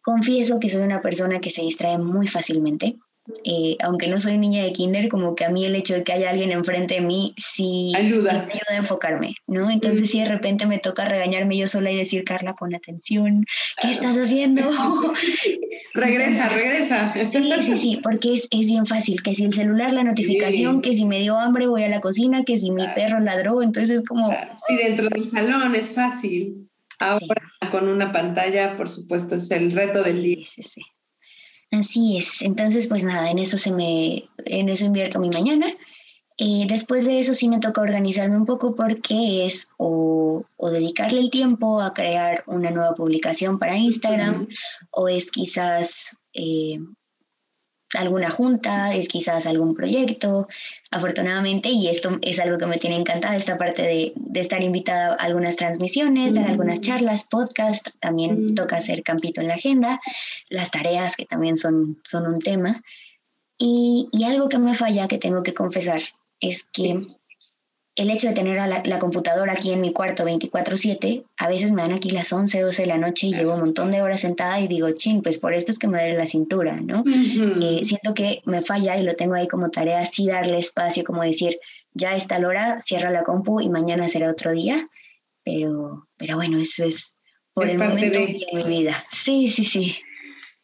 Confieso 0.02 0.62
que 0.62 0.70
soy 0.70 0.84
una 0.84 1.02
persona 1.02 1.42
que 1.42 1.50
se 1.50 1.62
distrae 1.62 1.98
muy 1.98 2.28
fácilmente 2.28 2.96
eh, 3.44 3.78
aunque 3.82 4.08
no 4.08 4.20
soy 4.20 4.38
niña 4.38 4.64
de 4.64 4.72
kinder, 4.74 5.08
como 5.10 5.36
que 5.36 5.46
a 5.46 5.50
mí 5.50 5.66
el 5.66 5.76
hecho 5.76 5.94
de 5.94 6.04
que 6.04 6.14
haya 6.14 6.30
alguien 6.30 6.52
enfrente 6.52 6.96
de 6.96 7.02
mí 7.02 7.34
sí, 7.38 7.94
ayuda. 7.96 8.32
sí 8.32 8.38
me 8.38 8.54
ayuda 8.54 8.72
a 8.72 8.76
enfocarme, 8.78 9.36
¿no? 9.48 9.70
Entonces 9.70 10.02
mm. 10.02 10.06
si 10.06 10.20
de 10.20 10.26
repente 10.26 10.66
me 10.66 10.80
toca 10.80 11.06
regañarme 11.06 11.58
yo 11.58 11.68
sola 11.68 11.92
y 11.92 11.98
decir, 11.98 12.24
Carla, 12.24 12.56
pon 12.56 12.74
atención, 12.74 13.46
¿qué 13.82 13.92
estás 13.92 14.16
haciendo? 14.18 14.70
regresa, 15.94 16.50
regresa. 16.50 17.14
Sí, 17.14 17.52
sí, 17.62 17.78
sí, 17.78 18.00
porque 18.02 18.34
es, 18.34 18.48
es 18.52 18.68
bien 18.68 18.86
fácil, 18.86 19.22
que 19.22 19.34
si 19.34 19.46
el 19.46 19.54
celular, 19.54 19.94
la 19.94 20.04
notificación, 20.04 20.82
sí. 20.82 20.90
que 20.90 20.96
si 20.96 21.06
me 21.06 21.20
dio 21.20 21.38
hambre 21.38 21.68
voy 21.68 21.84
a 21.84 21.90
la 21.90 22.02
cocina, 22.02 22.44
que 22.44 22.58
si 22.58 22.72
mi 22.72 22.86
perro 22.96 23.20
ladró, 23.20 23.62
entonces 23.62 24.04
como... 24.08 24.32
Sí, 24.68 24.76
dentro 24.76 25.10
del 25.10 25.26
salón 25.26 25.76
es 25.76 25.94
fácil. 25.94 26.70
Ahora 27.00 27.36
sí. 27.62 27.68
con 27.70 27.88
una 27.88 28.12
pantalla, 28.12 28.74
por 28.74 28.90
supuesto, 28.90 29.36
es 29.36 29.50
el 29.52 29.72
reto 29.72 30.04
del 30.04 30.22
día. 30.22 30.36
Sí, 30.46 30.64
sí, 30.64 30.64
sí. 30.64 30.82
Así 31.72 32.18
es. 32.18 32.42
Entonces, 32.42 32.88
pues 32.88 33.04
nada, 33.04 33.30
en 33.30 33.40
eso 33.40 33.58
se 33.58 33.72
me, 33.72 34.30
en 34.46 34.70
eso 34.70 34.86
invierto 34.86 35.20
mi 35.20 35.30
mañana. 35.30 35.68
Eh, 36.38 36.66
después 36.68 37.06
de 37.06 37.20
eso 37.20 37.34
sí 37.34 37.50
me 37.50 37.60
toca 37.60 37.82
organizarme 37.82 38.38
un 38.38 38.46
poco 38.46 38.74
porque 38.74 39.46
es 39.46 39.72
o, 39.78 40.46
o, 40.56 40.70
dedicarle 40.70 41.20
el 41.20 41.30
tiempo 41.30 41.82
a 41.82 41.94
crear 41.94 42.44
una 42.48 42.72
nueva 42.72 42.96
publicación 42.96 43.60
para 43.60 43.78
Instagram 43.78 44.44
uh 44.44 44.46
-huh. 44.46 44.56
o 44.92 45.08
es 45.10 45.30
quizás 45.32 46.18
eh, 46.34 46.80
alguna 47.98 48.30
junta, 48.30 48.94
es 48.94 49.08
quizás 49.08 49.46
algún 49.48 49.76
proyecto, 49.76 50.48
afortunadamente, 50.92 51.70
y 51.70 51.88
esto 51.88 52.18
es 52.22 52.40
algo 52.40 52.58
que 52.58 52.66
me 52.66 52.78
tiene 52.78 52.96
encantada, 52.96 53.36
esta 53.36 53.58
parte 53.58 53.82
de, 53.82 54.14
de 54.16 54.40
estar 54.40 54.64
invitada 54.64 55.14
a 55.14 55.26
algunas 55.26 55.56
transmisiones, 55.56 56.36
dar 56.36 56.48
algunas 56.48 56.82
charlas, 56.82 57.26
podcast, 57.30 57.90
también 58.00 58.56
toca 58.56 58.78
hacer 58.78 59.04
campito 59.04 59.42
en 59.42 59.48
la 59.48 59.56
agenda, 59.56 60.00
las 60.50 60.72
tareas 60.72 61.16
que 61.16 61.26
también 61.26 61.56
son, 61.56 62.00
son 62.04 62.28
un 62.28 62.40
tema. 62.40 62.82
Y, 63.58 64.08
y 64.12 64.24
algo 64.24 64.48
que 64.50 64.58
me 64.58 64.76
falla, 64.76 65.08
que 65.08 65.18
tengo 65.18 65.44
que 65.44 65.54
confesar, 65.54 66.00
es 66.40 66.64
que 66.64 67.06
el 68.00 68.10
hecho 68.10 68.30
de 68.30 68.34
tener 68.34 68.56
la, 68.56 69.00
computadora 69.00 69.52
aquí 69.52 69.74
en 69.74 69.82
mi 69.82 69.92
cuarto 69.92 70.24
24/7, 70.24 71.26
a 71.36 71.50
veces 71.50 71.74
me 71.74 71.82
dan 71.82 71.92
aquí 71.92 72.12
las 72.12 72.32
11, 72.32 72.62
12 72.62 72.84
de 72.84 72.88
la 72.88 72.98
noche 72.98 73.28
y 73.28 73.34
llevo 73.34 73.56
un 73.56 73.60
montón 73.60 73.92
de 73.92 74.02
horas 74.02 74.22
sentada 74.22 74.58
y 74.62 74.70
digo, 74.70 74.90
ching, 74.92 75.22
pues 75.22 75.38
por 75.38 75.54
esto 75.54 75.72
es 75.72 75.80
que 75.80 75.90
me 75.90 76.00
duele 76.00 76.18
la 76.18 76.26
cintura, 76.26 76.80
¿no? 76.80 77.04
Eh, 77.06 77.82
siento 77.84 78.14
que 78.14 78.42
me 78.46 78.62
falla 78.62 78.96
y 78.96 79.04
lo 79.04 79.18
tengo 79.18 79.36
ahí 79.36 79.50
como 79.50 79.70
tarea, 79.70 80.06
sí 80.06 80.28
darle 80.28 80.60
espacio, 80.60 81.04
como 81.04 81.24
decir, 81.24 81.60
ya 81.94 82.16
está 82.16 82.40
la 82.40 82.48
hora, 82.48 82.80
cierra 82.80 83.12
la 83.12 83.24
compu 83.24 83.60
y 83.60 83.68
mañana 83.68 84.08
será 84.08 84.32
otro 84.32 84.54
día, 84.54 84.86
pero, 85.44 86.08
pero 86.16 86.38
bueno, 86.38 86.58
eso 86.58 86.86
es 86.86 87.18
por 87.54 87.68
el 87.68 87.78
momento 87.78 88.18
de... 88.18 88.48
mi 88.54 88.64
vida. 88.64 89.04
Sí, 89.12 89.50
sí, 89.50 89.66
sí. 89.66 89.98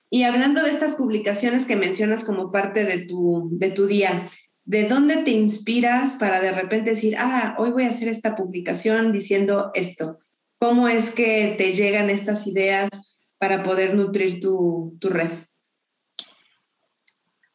Y 0.10 0.24
hablando 0.24 0.64
de 0.64 0.70
estas 0.70 0.94
publicaciones 0.94 1.66
que 1.66 1.76
mencionas 1.76 2.24
como 2.24 2.50
parte 2.50 2.86
de 2.86 3.06
tu, 3.06 3.50
de 3.52 3.72
tu 3.72 3.88
día, 3.88 4.26
¿De 4.66 4.88
dónde 4.88 5.18
te 5.18 5.30
inspiras 5.30 6.16
para 6.16 6.42
de 6.42 6.52
repente 6.52 6.90
decir, 6.90 7.16
ah, 7.20 7.56
hoy 7.60 7.70
voy 7.70 7.84
a 7.84 7.90
hacer 7.90 8.08
esta 8.08 8.36
publicación 8.36 9.12
diciendo 9.12 9.70
esto? 9.76 10.18
¿Cómo 10.58 10.88
es 10.88 11.12
que 11.12 11.54
te 11.56 11.74
llegan 11.74 12.10
estas 12.10 12.48
ideas 12.48 13.20
para 13.38 13.62
poder 13.62 13.94
nutrir 13.94 14.40
tu, 14.40 14.98
red? 15.04 15.30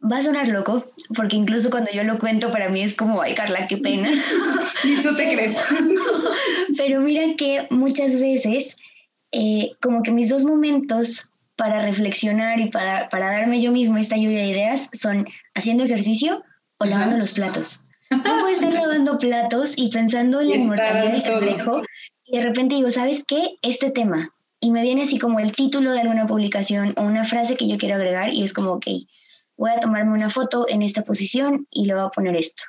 Va 0.01 0.19
a 0.19 0.23
sonar 0.23 0.47
loco, 0.47 0.85
porque 1.17 1.35
incluso 1.35 1.69
cuando 1.69 1.91
yo 1.91 2.05
lo 2.05 2.21
cuento 2.21 2.53
para 2.53 2.69
mí 2.69 2.83
es 2.83 2.95
como, 2.95 3.21
ay 3.21 3.35
Carla, 3.35 3.67
qué 3.67 3.79
pena. 3.79 4.13
¿Y 4.85 5.03
tú 5.03 5.17
te 5.17 5.33
crees? 5.33 5.57
Pero 6.79 7.01
mira 7.01 7.35
que 7.37 7.67
muchas 7.71 8.21
veces, 8.21 8.77
eh, 9.33 9.73
como 9.83 10.05
que 10.05 10.13
mis 10.13 10.29
dos 10.29 10.45
momentos 10.45 11.33
para 11.57 11.83
reflexionar 11.83 12.61
y 12.61 12.69
para, 12.69 13.09
para 13.09 13.33
darme 13.33 13.61
yo 13.61 13.73
mismo 13.73 13.99
esta 13.99 14.17
lluvia 14.17 14.39
de 14.39 14.51
ideas 14.51 14.89
son 14.93 15.27
haciendo 15.55 15.83
ejercicio 15.83 16.45
o 16.81 16.87
lavando 16.87 17.17
los 17.17 17.33
platos. 17.33 17.83
No 18.11 18.23
puedo 18.23 18.49
estar 18.49 18.73
lavando 18.73 19.19
platos 19.19 19.79
y 19.79 19.91
pensando 19.91 20.41
en 20.41 20.49
la 20.49 20.57
inmortalidad 20.57 21.13
del 21.13 21.23
cangrejo 21.23 21.83
y 22.25 22.39
de 22.39 22.45
repente 22.45 22.77
digo, 22.77 22.91
¿sabes 22.91 23.25
qué? 23.25 23.57
Este 23.63 23.91
tema. 23.91 24.31
Y 24.61 24.73
me 24.73 24.83
viene 24.83 25.03
así 25.03 25.19
como 25.19 25.41
el 25.41 25.53
título 25.53 25.93
de 25.93 26.01
alguna 26.01 26.27
publicación 26.27 26.95
o 26.97 27.03
una 27.03 27.25
frase 27.25 27.57
que 27.57 27.69
yo 27.69 27.79
quiero 27.79 27.97
agregar 27.97 28.33
y 28.33 28.43
es 28.43 28.53
como, 28.53 28.73
ok, 28.73 28.87
voy 29.57 29.71
a 29.71 29.81
tomarme 29.81 30.13
una 30.13 30.29
foto 30.29 30.67
en 30.69 30.83
esta 30.83 31.03
posición 31.03 31.67
y 31.71 31.87
le 31.87 31.95
voy 31.95 32.05
a 32.05 32.09
poner 32.09 32.37
esto. 32.37 32.65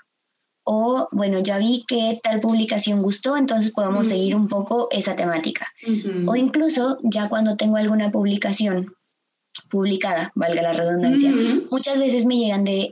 O, 0.63 1.08
bueno, 1.12 1.39
ya 1.39 1.58
vi 1.58 1.86
que 1.88 2.19
tal 2.24 2.39
publicación 2.39 3.02
gustó, 3.02 3.36
entonces 3.36 3.71
podemos 3.71 4.08
seguir 4.08 4.36
un 4.36 4.47
poco 4.47 4.88
esa 4.91 5.15
temática. 5.15 5.67
O 6.28 6.36
incluso 6.36 7.00
ya 7.04 7.30
cuando 7.30 7.58
tengo 7.58 7.78
alguna 7.78 8.12
publicación 8.12 8.93
publicada, 9.70 10.32
valga 10.36 10.62
la 10.62 10.74
redundancia, 10.74 11.32
muchas 11.70 12.00
veces 12.00 12.26
me 12.26 12.38
llegan 12.38 12.64
de, 12.64 12.90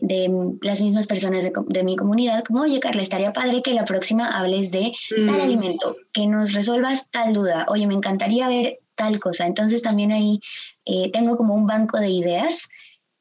las 0.61 0.81
mismas 0.81 1.07
personas 1.07 1.43
de, 1.67 1.83
mi 1.83 1.95
comunidad, 1.95 2.43
como, 2.43 2.61
oye, 2.61 2.79
Carla, 2.79 3.01
estaría 3.01 3.33
padre 3.33 3.61
que 3.61 3.73
la 3.73 3.85
próxima 3.85 4.29
hables 4.29 4.71
de 4.71 4.93
tal 5.09 5.37
mm. 5.37 5.41
alimento, 5.41 5.95
que 6.11 6.27
nos 6.27 6.53
resuelvas 6.53 7.11
tal 7.11 7.33
duda, 7.33 7.65
oye, 7.69 7.87
me 7.87 7.93
encantaría 7.93 8.47
ver 8.47 8.79
tal 8.99 9.19
cosa. 9.19 9.47
Entonces 9.47 9.81
también 9.81 10.11
ahí 10.11 10.41
eh, 10.85 11.09
tengo 11.11 11.37
como 11.37 11.55
un 11.55 11.65
banco 11.65 11.97
de 11.99 12.09
ideas. 12.09 12.69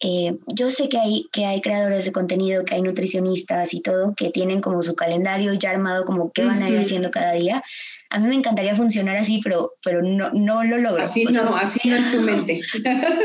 Eh, 0.00 0.38
yo 0.46 0.70
sé 0.70 0.88
que 0.88 0.98
hay, 0.98 1.28
que 1.32 1.44
hay 1.44 1.60
creadores 1.60 2.04
de 2.04 2.12
contenido, 2.12 2.64
que 2.64 2.76
hay 2.76 2.82
nutricionistas 2.82 3.74
y 3.74 3.80
todo, 3.80 4.14
que 4.14 4.30
tienen 4.30 4.60
como 4.60 4.80
su 4.80 4.94
calendario 4.94 5.52
ya 5.54 5.70
armado, 5.70 6.04
como 6.04 6.30
qué 6.30 6.44
van 6.44 6.62
a 6.62 6.70
ir 6.70 6.78
haciendo 6.78 7.10
cada 7.10 7.32
día. 7.32 7.64
A 8.10 8.18
mí 8.20 8.28
me 8.28 8.36
encantaría 8.36 8.76
funcionar 8.76 9.16
así, 9.16 9.40
pero, 9.42 9.72
pero 9.82 10.02
no, 10.02 10.30
no 10.30 10.62
lo 10.62 10.78
logro. 10.78 11.02
Así 11.02 11.24
no, 11.24 11.54
así 11.56 11.88
no 11.88 11.96
es 11.96 12.10
tu 12.12 12.20
mente. 12.20 12.60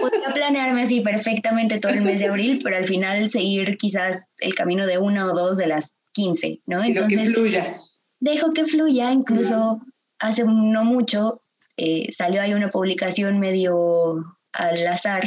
Podría 0.02 0.34
planearme 0.34 0.82
así 0.82 1.02
perfectamente 1.02 1.80
todo 1.80 1.92
el 1.94 2.02
mes 2.02 2.20
de 2.20 2.28
abril, 2.28 2.60
pero 2.64 2.78
al 2.78 2.86
final 2.86 3.30
seguir 3.30 3.78
quizás 3.78 4.30
el 4.40 4.56
camino 4.56 4.88
de 4.88 4.98
una 4.98 5.26
o 5.26 5.36
dos 5.36 5.58
de 5.58 5.68
las 5.68 5.96
15, 6.14 6.62
¿no? 6.66 6.84
Entonces, 6.84 7.28
que 7.30 7.34
fluya. 7.34 7.78
Dejo 8.20 8.54
que 8.54 8.66
fluya, 8.66 9.12
incluso 9.12 9.80
hace 10.20 10.44
no 10.46 10.86
mucho 10.86 11.44
eh, 11.78 12.12
salió 12.12 12.42
ahí 12.42 12.54
una 12.54 12.70
publicación 12.70 13.40
medio 13.40 14.24
al 14.52 14.88
azar, 14.88 15.24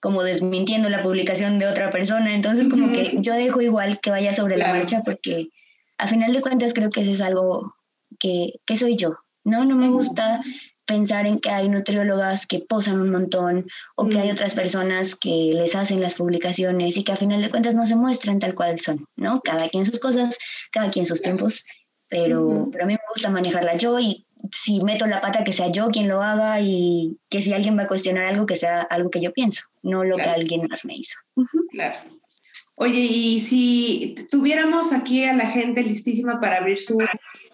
como 0.00 0.22
desmintiendo 0.22 0.88
la 0.88 1.02
publicación 1.02 1.58
de 1.58 1.66
otra 1.66 1.90
persona, 1.90 2.34
entonces 2.34 2.68
como 2.68 2.90
que 2.90 3.16
yo 3.20 3.34
dejo 3.34 3.60
igual 3.60 4.00
que 4.00 4.10
vaya 4.10 4.32
sobre 4.32 4.56
la 4.56 4.72
marcha 4.72 5.02
porque 5.04 5.50
a 5.98 6.06
final 6.06 6.32
de 6.32 6.40
cuentas 6.40 6.72
creo 6.72 6.90
que 6.90 7.02
eso 7.02 7.12
es 7.12 7.20
algo 7.20 7.74
que, 8.18 8.54
soy 8.76 8.96
yo, 8.96 9.18
¿no? 9.44 9.64
No 9.64 9.76
me 9.76 9.88
gusta 9.88 10.40
pensar 10.86 11.26
en 11.26 11.38
que 11.38 11.50
hay 11.50 11.68
nutriólogas 11.68 12.46
que 12.46 12.58
posan 12.58 13.00
un 13.00 13.10
montón 13.10 13.66
o 13.94 14.08
que 14.08 14.18
hay 14.18 14.30
otras 14.30 14.54
personas 14.54 15.14
que 15.14 15.52
les 15.54 15.76
hacen 15.76 16.00
las 16.00 16.14
publicaciones 16.14 16.96
y 16.96 17.04
que 17.04 17.12
a 17.12 17.16
final 17.16 17.42
de 17.42 17.50
cuentas 17.50 17.74
no 17.74 17.86
se 17.86 17.94
muestran 17.94 18.40
tal 18.40 18.54
cual 18.54 18.80
son, 18.80 19.06
¿no? 19.16 19.40
Cada 19.42 19.68
quien 19.68 19.84
sus 19.84 20.00
cosas, 20.00 20.38
cada 20.72 20.90
quien 20.90 21.06
sus 21.06 21.22
tiempos, 21.22 21.64
pero, 22.08 22.68
pero 22.72 22.84
a 22.84 22.86
mí 22.86 22.94
me 22.94 23.12
gusta 23.14 23.30
manejarla 23.30 23.76
yo 23.76 24.00
y 24.00 24.26
si 24.52 24.80
meto 24.80 25.06
la 25.06 25.20
pata 25.20 25.44
que 25.44 25.52
sea 25.52 25.70
yo 25.70 25.88
quien 25.88 26.08
lo 26.08 26.22
haga 26.22 26.60
y 26.60 27.18
que 27.28 27.42
si 27.42 27.52
alguien 27.52 27.76
va 27.78 27.82
a 27.82 27.88
cuestionar 27.88 28.24
algo 28.24 28.46
que 28.46 28.56
sea 28.56 28.82
algo 28.82 29.10
que 29.10 29.20
yo 29.20 29.32
pienso, 29.32 29.62
no 29.82 30.04
lo 30.04 30.16
que 30.16 30.22
alguien 30.22 30.62
más 30.68 30.84
me 30.84 30.96
hizo. 30.96 31.16
Claro. 31.70 31.96
Oye, 32.74 33.00
y 33.00 33.40
si 33.40 34.14
tuviéramos 34.30 34.94
aquí 34.94 35.24
a 35.24 35.34
la 35.34 35.46
gente 35.46 35.82
listísima 35.82 36.40
para 36.40 36.56
abrir 36.56 36.78
su, 36.78 36.98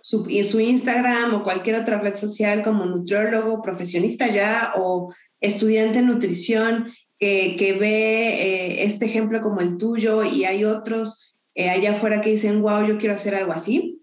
su, 0.01 0.25
su, 0.45 0.61
Instagram 0.61 1.35
o 1.35 1.43
cualquier 1.43 1.77
otra 1.77 1.99
red 1.99 2.15
social 2.15 2.63
como 2.63 2.87
nutriólogo, 2.87 3.61
profesionista 3.61 4.29
ya 4.29 4.73
o 4.77 5.13
estudiante 5.41 5.99
de 5.99 6.05
nutrición 6.05 6.93
que, 7.19 7.57
que 7.59 7.73
ve 7.73 8.29
eh, 8.29 8.85
este 8.85 9.07
ejemplo 9.07 9.41
como 9.41 9.61
el 9.63 9.79
tuyo 9.79 10.23
y 10.23 10.45
hay 10.45 10.65
otros 10.65 11.35
eh, 11.57 11.71
allá 11.71 11.93
afuera 11.93 12.21
que 12.21 12.31
dicen, 12.31 12.61
wow, 12.61 12.87
yo 12.87 12.99
quiero 12.99 13.15
hacer 13.15 13.35
algo 13.35 13.53
así. 13.53 13.97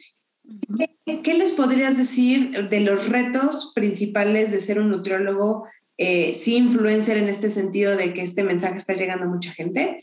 ¿Qué, 1.06 1.34
les 1.34 1.54
podrías 1.54 1.98
decir 1.98 2.70
de 2.70 2.80
los 2.80 3.10
retos 3.10 3.72
principales 3.76 4.52
de 4.52 4.60
ser 4.60 4.80
un 4.80 4.90
nutriólogo, 4.90 5.66
eh, 5.98 6.34
sí 6.34 6.56
influencer 6.56 7.18
en 7.18 7.30
este 7.30 7.50
sentido 7.50 7.96
de 7.96 8.14
que 8.14 8.22
este 8.22 8.44
mensaje 8.44 8.78
está 8.78 8.94
llegando 8.94 9.26
a 9.26 9.30
mucha 9.30 9.52
gente? 9.52 10.00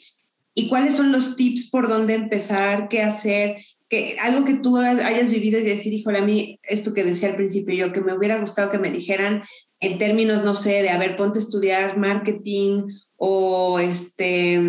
y 0.54 0.68
cuáles 0.68 0.94
son 0.94 1.12
los 1.12 1.36
tips 1.36 1.70
por 1.70 1.88
dónde 1.88 2.14
empezar, 2.14 2.88
qué 2.88 3.02
hacer, 3.02 3.56
que, 3.88 4.16
algo 4.20 4.44
que 4.44 4.54
tú 4.54 4.76
hayas 4.76 5.30
vivido 5.30 5.58
y 5.58 5.62
decir, 5.62 5.92
híjole, 5.92 6.18
a 6.18 6.24
mí 6.24 6.60
esto 6.64 6.92
que 6.92 7.04
decía 7.04 7.30
al 7.30 7.36
principio 7.36 7.74
yo, 7.74 7.92
que 7.92 8.00
me 8.00 8.16
hubiera 8.16 8.38
gustado 8.38 8.70
que 8.70 8.78
me 8.78 8.90
dijeran 8.90 9.42
en 9.80 9.98
términos, 9.98 10.44
no 10.44 10.54
sé, 10.54 10.82
de, 10.82 10.90
a 10.90 10.98
ver, 10.98 11.16
ponte 11.16 11.38
a 11.38 11.42
estudiar 11.42 11.96
marketing 11.96 12.82
o 13.16 13.78
este, 13.78 14.60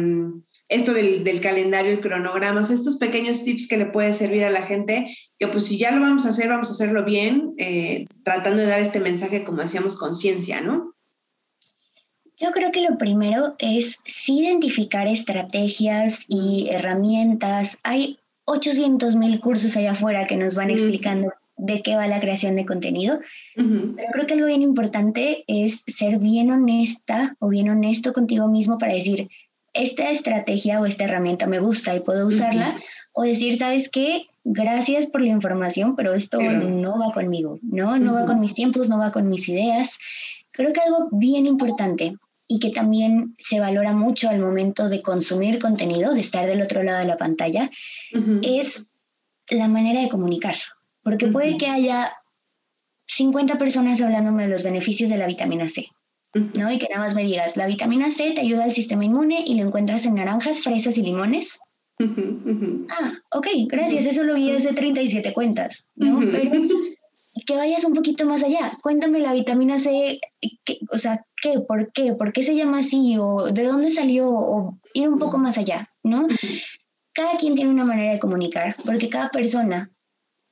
esto 0.72 0.94
del, 0.94 1.26
del 1.26 1.42
calendario 1.42 1.92
y 1.92 1.98
cronogramas, 1.98 2.72
estos 2.72 2.96
pequeños 2.96 3.44
tips 3.44 3.68
que 3.68 3.78
le 3.78 3.88
puede 3.88 4.14
servir 4.14 4.46
a 4.46 4.50
la 4.50 4.62
gente, 4.64 5.14
que 5.38 5.48
pues 5.48 5.66
si 5.66 5.78
ya 5.78 5.92
lo 5.92 6.00
vamos 6.00 6.26
a 6.26 6.30
hacer, 6.30 6.48
vamos 6.48 6.70
a 6.70 6.72
hacerlo 6.72 7.04
bien, 7.04 7.54
eh, 7.58 8.06
tratando 8.24 8.62
de 8.62 8.70
dar 8.70 8.80
este 8.80 9.02
mensaje, 9.02 9.44
como 9.44 9.62
decíamos, 9.62 9.98
conciencia, 9.98 10.62
¿no? 10.62 10.96
Yo 12.38 12.52
creo 12.52 12.72
que 12.72 12.88
lo 12.90 12.98
primero 12.98 13.54
es 13.60 14.00
sí 14.06 14.40
identificar 14.40 15.08
estrategias 15.08 16.24
y 16.30 16.70
herramientas. 16.72 17.78
Hay 17.84 18.18
800 18.46 19.16
mil 19.18 19.42
cursos 19.42 19.76
allá 19.76 19.92
afuera 19.92 20.26
que 20.26 20.38
nos 20.38 20.56
van 20.56 20.70
explicando 20.70 21.34
de 21.58 21.82
qué 21.82 21.96
va 21.96 22.08
la 22.08 22.20
creación 22.20 22.56
de 22.56 22.66
contenido. 22.66 23.20
Pero 23.56 24.08
creo 24.14 24.26
que 24.26 24.34
algo 24.34 24.48
bien 24.48 24.62
importante 24.62 25.44
es 25.48 25.84
ser 25.86 26.18
bien 26.18 26.50
honesta 26.50 27.36
o 27.40 27.50
bien 27.50 27.70
honesto 27.70 28.14
contigo 28.14 28.48
mismo 28.48 28.78
para 28.78 28.94
decir, 28.94 29.28
esta 29.74 30.10
estrategia 30.10 30.80
o 30.80 30.86
esta 30.86 31.06
herramienta 31.06 31.48
me 31.48 31.60
gusta 31.60 31.96
y 31.96 32.02
puedo 32.02 32.28
usarla. 32.28 32.76
O 33.14 33.24
decir, 33.24 33.58
¿sabes 33.58 33.90
qué? 33.90 34.28
Gracias 34.44 35.08
por 35.08 35.22
la 35.22 35.30
información, 35.30 35.96
pero 35.96 36.14
esto 36.14 36.40
no 36.40 37.00
va 37.00 37.12
conmigo, 37.12 37.60
¿no? 37.62 38.00
No 38.00 38.14
va 38.14 38.26
con 38.26 38.40
mis 38.40 38.54
tiempos, 38.54 38.90
no 38.90 38.98
va 38.98 39.12
con 39.12 39.28
mis 39.28 39.48
ideas. 39.50 39.98
Creo 40.52 40.74
que 40.74 40.82
algo 40.82 41.10
bien 41.12 41.46
importante 41.46 42.16
y 42.48 42.60
que 42.60 42.72
también 42.72 43.36
se 43.38 43.60
valora 43.60 43.94
mucho 43.94 44.30
al 44.30 44.40
momento 44.40 44.90
de 44.90 45.02
consumir 45.02 45.60
contenido, 45.60 46.14
de 46.14 46.20
estar 46.20 46.48
del 46.48 46.62
otro 46.62 46.84
lado 46.84 47.00
de 47.00 47.06
la 47.06 47.18
pantalla, 47.18 47.70
es 48.42 48.88
la 49.50 49.68
manera 49.68 50.02
de 50.02 50.10
comunicar. 50.10 50.56
Porque 51.04 51.28
puede 51.28 51.58
que 51.58 51.68
haya 51.68 52.14
50 53.08 53.58
personas 53.58 54.02
hablándome 54.02 54.44
de 54.44 54.50
los 54.50 54.64
beneficios 54.64 55.10
de 55.10 55.18
la 55.18 55.28
vitamina 55.28 55.68
C, 55.68 55.88
¿no? 56.34 56.72
Y 56.72 56.80
que 56.80 56.88
nada 56.90 57.02
más 57.02 57.16
me 57.16 57.24
digas, 57.24 57.58
la 57.58 57.68
vitamina 57.68 58.10
C 58.10 58.32
te 58.32 58.42
ayuda 58.42 58.64
al 58.64 58.72
sistema 58.72 59.06
inmune 59.06 59.44
y 59.46 59.56
lo 59.56 59.68
encuentras 59.68 60.06
en 60.06 60.16
naranjas, 60.16 60.62
fresas 60.62 60.98
y 60.98 61.04
limones. 61.04 61.60
Ah, 62.90 63.14
ok, 63.32 63.48
gracias, 63.68 64.06
eso 64.06 64.24
lo 64.24 64.34
vi 64.34 64.52
desde 64.52 64.74
37 64.74 65.34
cuentas, 65.34 65.90
¿no? 65.96 66.20
Pero 66.20 66.52
que 67.46 67.56
vayas 67.56 67.84
un 67.86 67.94
poquito 67.94 68.26
más 68.26 68.44
allá. 68.44 68.72
Cuéntame 68.82 69.20
la 69.20 69.34
vitamina 69.34 69.80
C, 69.80 70.20
o 70.92 70.98
sea, 70.98 71.26
¿qué? 71.42 71.60
¿Por 71.60 71.92
qué? 71.92 72.14
¿Por 72.14 72.34
qué 72.34 72.44
se 72.44 72.56
llama 72.56 72.80
así? 72.80 73.18
¿O 73.18 73.52
de 73.52 73.64
dónde 73.64 73.92
salió? 73.92 74.30
O 74.30 74.80
ir 74.94 75.10
un 75.10 75.20
poco 75.20 75.38
más 75.38 75.58
allá, 75.58 75.90
¿no? 76.04 76.28
Cada 77.14 77.38
quien 77.38 77.56
tiene 77.56 77.72
una 77.72 77.86
manera 77.86 78.14
de 78.14 78.20
comunicar, 78.20 78.76
porque 78.86 79.10
cada 79.10 79.30
persona, 79.30 79.92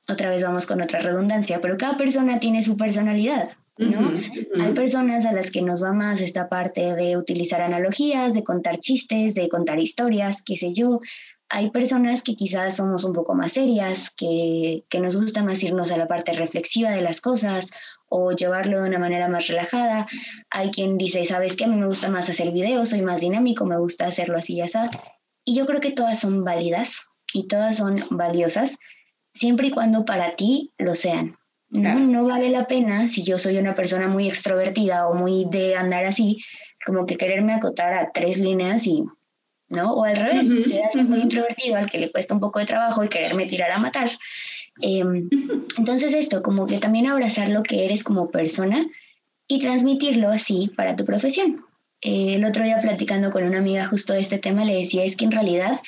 otra 0.08 0.30
vez 0.30 0.42
vamos 0.42 0.66
con 0.66 0.80
otra 0.80 1.00
redundancia, 1.00 1.60
pero 1.60 1.76
cada 1.76 1.96
persona 1.96 2.38
tiene 2.38 2.62
su 2.62 2.76
personalidad, 2.76 3.50
¿no? 3.80 4.10
Hay 4.62 4.72
personas 4.74 5.24
a 5.24 5.32
las 5.32 5.50
que 5.50 5.62
nos 5.62 5.82
va 5.82 5.92
más 5.92 6.20
esta 6.20 6.48
parte 6.48 6.94
de 6.94 7.16
utilizar 7.16 7.62
analogías, 7.62 8.34
de 8.34 8.44
contar 8.44 8.78
chistes, 8.78 9.34
de 9.34 9.48
contar 9.48 9.78
historias, 9.78 10.42
qué 10.44 10.56
sé 10.56 10.72
yo. 10.72 11.00
hay 11.52 11.70
personas 11.70 12.22
que 12.22 12.36
quizás 12.36 12.76
somos 12.76 13.02
un 13.02 13.12
poco 13.12 13.34
más 13.34 13.52
serias, 13.52 14.14
que, 14.14 14.84
que, 14.88 15.00
nos 15.00 15.16
gusta 15.16 15.42
más 15.42 15.62
irnos 15.64 15.90
a 15.90 15.96
la 15.96 16.06
parte 16.06 16.32
reflexiva 16.32 16.90
de 16.90 17.00
las 17.00 17.20
cosas 17.20 17.70
o 18.08 18.30
llevarlo 18.30 18.80
de 18.80 18.88
una 18.88 19.00
manera 19.00 19.26
más 19.28 19.48
relajada. 19.48 20.06
Hay 20.50 20.70
quien 20.70 20.96
dice, 20.96 21.24
¿sabes 21.24 21.56
qué? 21.56 21.64
A 21.64 21.68
mí 21.68 21.76
me 21.76 21.86
gusta 21.86 22.08
más 22.08 22.30
hacer 22.30 22.52
videos, 22.52 22.90
soy 22.90 23.02
más 23.02 23.20
dinámico, 23.20 23.66
me 23.66 23.78
gusta 23.78 24.06
hacerlo 24.06 24.38
así 24.38 24.54
y 24.54 24.60
así. 24.60 24.78
Y 25.44 25.56
yo 25.56 25.66
creo 25.66 25.80
que 25.80 25.90
todas 25.90 26.20
son 26.20 26.44
válidas 26.44 27.08
y 27.32 27.48
todas 27.48 27.78
son 27.78 28.00
valiosas, 28.10 28.78
siempre 29.34 29.68
y 29.68 29.70
cuando 29.70 30.04
para 30.04 30.36
ti 30.36 30.72
lo 30.78 30.94
sean. 30.94 31.39
No, 31.70 32.00
no 32.00 32.24
vale 32.26 32.50
la 32.50 32.66
pena 32.66 33.06
si 33.06 33.22
yo 33.22 33.38
soy 33.38 33.56
una 33.56 33.74
persona 33.74 34.08
muy 34.08 34.28
extrovertida 34.28 35.06
o 35.06 35.14
muy 35.14 35.46
de 35.48 35.76
andar 35.76 36.04
así, 36.04 36.38
como 36.84 37.06
que 37.06 37.16
quererme 37.16 37.54
acotar 37.54 37.94
a 37.94 38.10
tres 38.12 38.38
líneas 38.38 38.86
y 38.86 39.04
¿no? 39.70 39.94
O 39.94 40.04
al 40.04 40.16
revés, 40.16 40.46
uh 40.46 40.62
ser 40.62 40.82
alguien 40.84 41.08
muy 41.08 41.20
introvertido 41.20 41.76
al 41.76 41.88
que 41.88 41.98
le 41.98 42.10
cuesta 42.10 42.34
un 42.34 42.40
poco 42.40 42.58
de 42.58 42.66
trabajo 42.66 43.04
y 43.04 43.08
quererme 43.08 43.46
tirar 43.46 43.70
a 43.70 43.78
matar. 43.78 44.10
Em, 44.82 45.28
entonces 45.78 46.12
esto, 46.12 46.42
como 46.42 46.66
que 46.66 46.78
también 46.78 47.06
abrazar 47.06 47.48
lo 47.48 47.62
que 47.62 47.84
eres 47.84 48.02
como 48.02 48.30
persona 48.30 48.84
y 49.46 49.60
transmitirlo 49.60 50.28
así 50.28 50.72
para 50.76 50.96
tu 50.96 51.04
profesión. 51.04 51.64
Eh, 52.02 52.34
el 52.34 52.44
otro 52.44 52.64
día 52.64 52.80
platicando 52.80 53.30
con 53.30 53.44
una 53.44 53.58
amiga 53.58 53.86
justo 53.86 54.12
de 54.12 54.20
este 54.20 54.38
tema 54.38 54.64
le 54.64 54.76
decía 54.76 55.04
es 55.04 55.16
que 55.16 55.26
en 55.26 55.32
realidad 55.32 55.80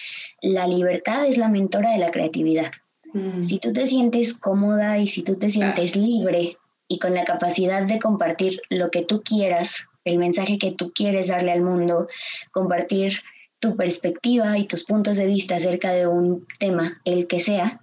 la 0.43 0.67
libertad 0.67 1.27
es 1.27 1.39
la 1.39 1.49
mentora 1.49 1.91
de 1.91 1.99
la 1.99 2.11
creatividad. 2.11 2.71
Mm. 3.13 3.43
Si 3.43 3.59
tú 3.59 3.73
te 3.73 3.87
sientes 3.87 4.35
cómoda 4.35 4.99
y 4.99 5.07
si 5.07 5.23
tú 5.23 5.37
te 5.37 5.51
sientes 5.51 5.97
libre 5.97 6.57
y 6.89 6.99
con 6.99 7.15
la 7.15 7.25
capacidad 7.25 7.87
de 7.87 7.99
compartir 7.99 8.61
lo 8.71 8.91
que 8.91 9.03
tú 9.03 9.23
quieras, 9.23 9.89
el 10.05 10.19
mensaje 10.19 10.59
que 10.59 10.73
tú 10.73 10.93
quieres 10.95 11.29
darle 11.29 11.53
al 11.53 11.63
mundo, 11.63 12.09
compartir 12.51 13.21
tu 13.61 13.77
perspectiva 13.77 14.59
y 14.59 14.67
tus 14.67 14.85
puntos 14.85 15.17
de 15.17 15.27
vista 15.27 15.57
acerca 15.57 15.93
de 15.93 16.07
un 16.07 16.47
tema, 16.59 17.01
el 17.05 17.29
que 17.29 17.39
sea, 17.39 17.81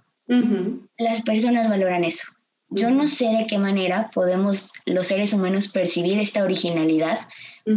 las 0.98 1.22
personas 1.22 1.68
valoran 1.68 2.04
eso. 2.04 2.26
Yo 2.68 2.90
no 2.90 3.08
sé 3.08 3.26
de 3.26 3.46
qué 3.48 3.58
manera 3.58 4.10
podemos 4.14 4.72
los 4.84 5.08
seres 5.08 5.32
humanos 5.32 5.68
percibir 5.68 6.20
esta 6.20 6.44
originalidad, 6.44 7.18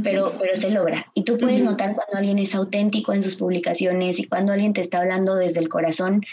pero, 0.04 0.34
pero 0.38 0.56
se 0.56 0.70
logra. 0.70 1.08
Y 1.16 1.24
tú 1.24 1.38
puedes 1.38 1.64
notar 1.64 1.96
cuando 1.96 2.18
alguien 2.18 2.38
es 2.38 2.54
auténtico 2.54 3.14
en 3.14 3.24
sus 3.24 3.38
publicaciones 3.38 4.20
y 4.20 4.28
cuando 4.28 4.54
alguien 4.54 4.74
te 4.74 4.82
está 4.82 5.00
hablando 5.00 5.36
desde 5.36 5.62
el 5.62 5.70
corazón 5.70 6.24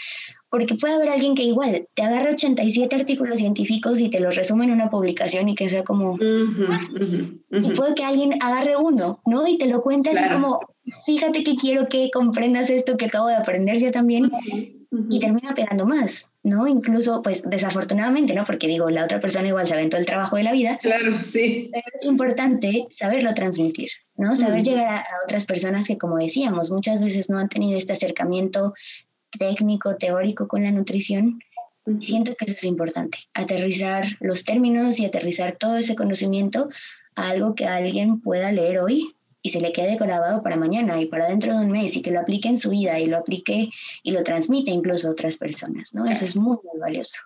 porque 0.51 0.75
puede 0.75 0.95
haber 0.95 1.09
alguien 1.09 1.33
que 1.33 1.43
igual 1.43 1.87
te 1.95 2.03
agarre 2.03 2.33
87 2.33 2.93
artículos 2.93 3.39
científicos 3.39 4.01
y 4.01 4.09
te 4.09 4.19
los 4.19 4.35
resume 4.35 4.65
en 4.65 4.71
una 4.71 4.89
publicación 4.89 5.47
y 5.47 5.55
que 5.55 5.69
sea 5.69 5.85
como... 5.85 6.19
Ah". 6.21 6.79
Y 7.51 7.71
puede 7.71 7.95
que 7.95 8.03
alguien 8.03 8.33
agarre 8.43 8.75
uno, 8.75 9.21
¿no? 9.25 9.47
Y 9.47 9.57
te 9.57 9.67
lo 9.67 9.81
cuente 9.81 10.09
así 10.09 10.29
como, 10.29 10.59
fíjate 11.05 11.45
que 11.45 11.55
quiero 11.55 11.87
que 11.87 12.11
comprendas 12.11 12.69
esto 12.69 12.97
que 12.97 13.05
acabo 13.05 13.27
de 13.27 13.35
aprender 13.35 13.77
yo 13.79 13.91
también. 13.91 14.29
Y 15.09 15.19
termina 15.21 15.53
pegando 15.53 15.85
más, 15.85 16.33
¿no? 16.43 16.67
Incluso, 16.67 17.21
pues 17.21 17.49
desafortunadamente, 17.49 18.33
¿no? 18.33 18.43
Porque 18.43 18.67
digo, 18.67 18.89
la 18.89 19.05
otra 19.05 19.21
persona 19.21 19.47
igual 19.47 19.65
se 19.65 19.73
aventó 19.73 19.95
el 19.95 20.05
trabajo 20.05 20.35
de 20.35 20.43
la 20.43 20.51
vida. 20.51 20.75
Claro, 20.81 21.13
sí. 21.17 21.69
Pero 21.71 21.85
es 21.97 22.05
importante 22.05 22.87
saberlo 22.91 23.33
transmitir, 23.33 23.87
¿no? 24.17 24.35
Saber 24.35 24.63
llegar 24.63 24.87
a, 24.87 24.97
a, 24.97 25.23
otras 25.23 25.45
personas 25.45 25.87
que, 25.87 25.97
como 25.97 26.17
decíamos, 26.17 26.71
muchas 26.71 27.01
veces 27.01 27.29
no 27.29 27.37
han 27.39 27.47
tenido 27.47 27.77
este 27.77 27.93
acercamiento 27.93 28.73
técnico, 29.37 29.95
teórico 29.95 30.47
con 30.47 30.63
la 30.63 30.71
nutrición, 30.71 31.39
siento 31.99 32.35
que 32.35 32.45
eso 32.45 32.55
es 32.55 32.63
importante, 32.63 33.17
aterrizar 33.33 34.05
los 34.19 34.43
términos 34.43 34.99
y 34.99 35.05
aterrizar 35.05 35.53
todo 35.57 35.77
ese 35.77 35.95
conocimiento 35.95 36.69
a 37.15 37.29
algo 37.29 37.55
que 37.55 37.65
alguien 37.65 38.21
pueda 38.21 38.51
leer 38.51 38.79
hoy 38.79 39.15
y 39.41 39.49
se 39.49 39.59
le 39.59 39.71
quede 39.71 39.97
grabado 39.97 40.43
para 40.43 40.55
mañana 40.55 41.01
y 41.01 41.07
para 41.07 41.27
dentro 41.27 41.57
de 41.57 41.65
un 41.65 41.71
mes 41.71 41.95
y 41.95 42.01
que 42.01 42.11
lo 42.11 42.19
aplique 42.19 42.47
en 42.47 42.57
su 42.57 42.69
vida 42.69 42.99
y 42.99 43.07
lo 43.07 43.17
aplique 43.17 43.69
y 44.03 44.11
lo 44.11 44.23
transmite 44.23 44.71
incluso 44.71 45.07
a 45.07 45.11
otras 45.11 45.37
personas, 45.37 45.93
¿no? 45.93 46.05
Eso 46.05 46.25
es 46.25 46.35
muy, 46.35 46.57
muy 46.63 46.79
valioso. 46.79 47.19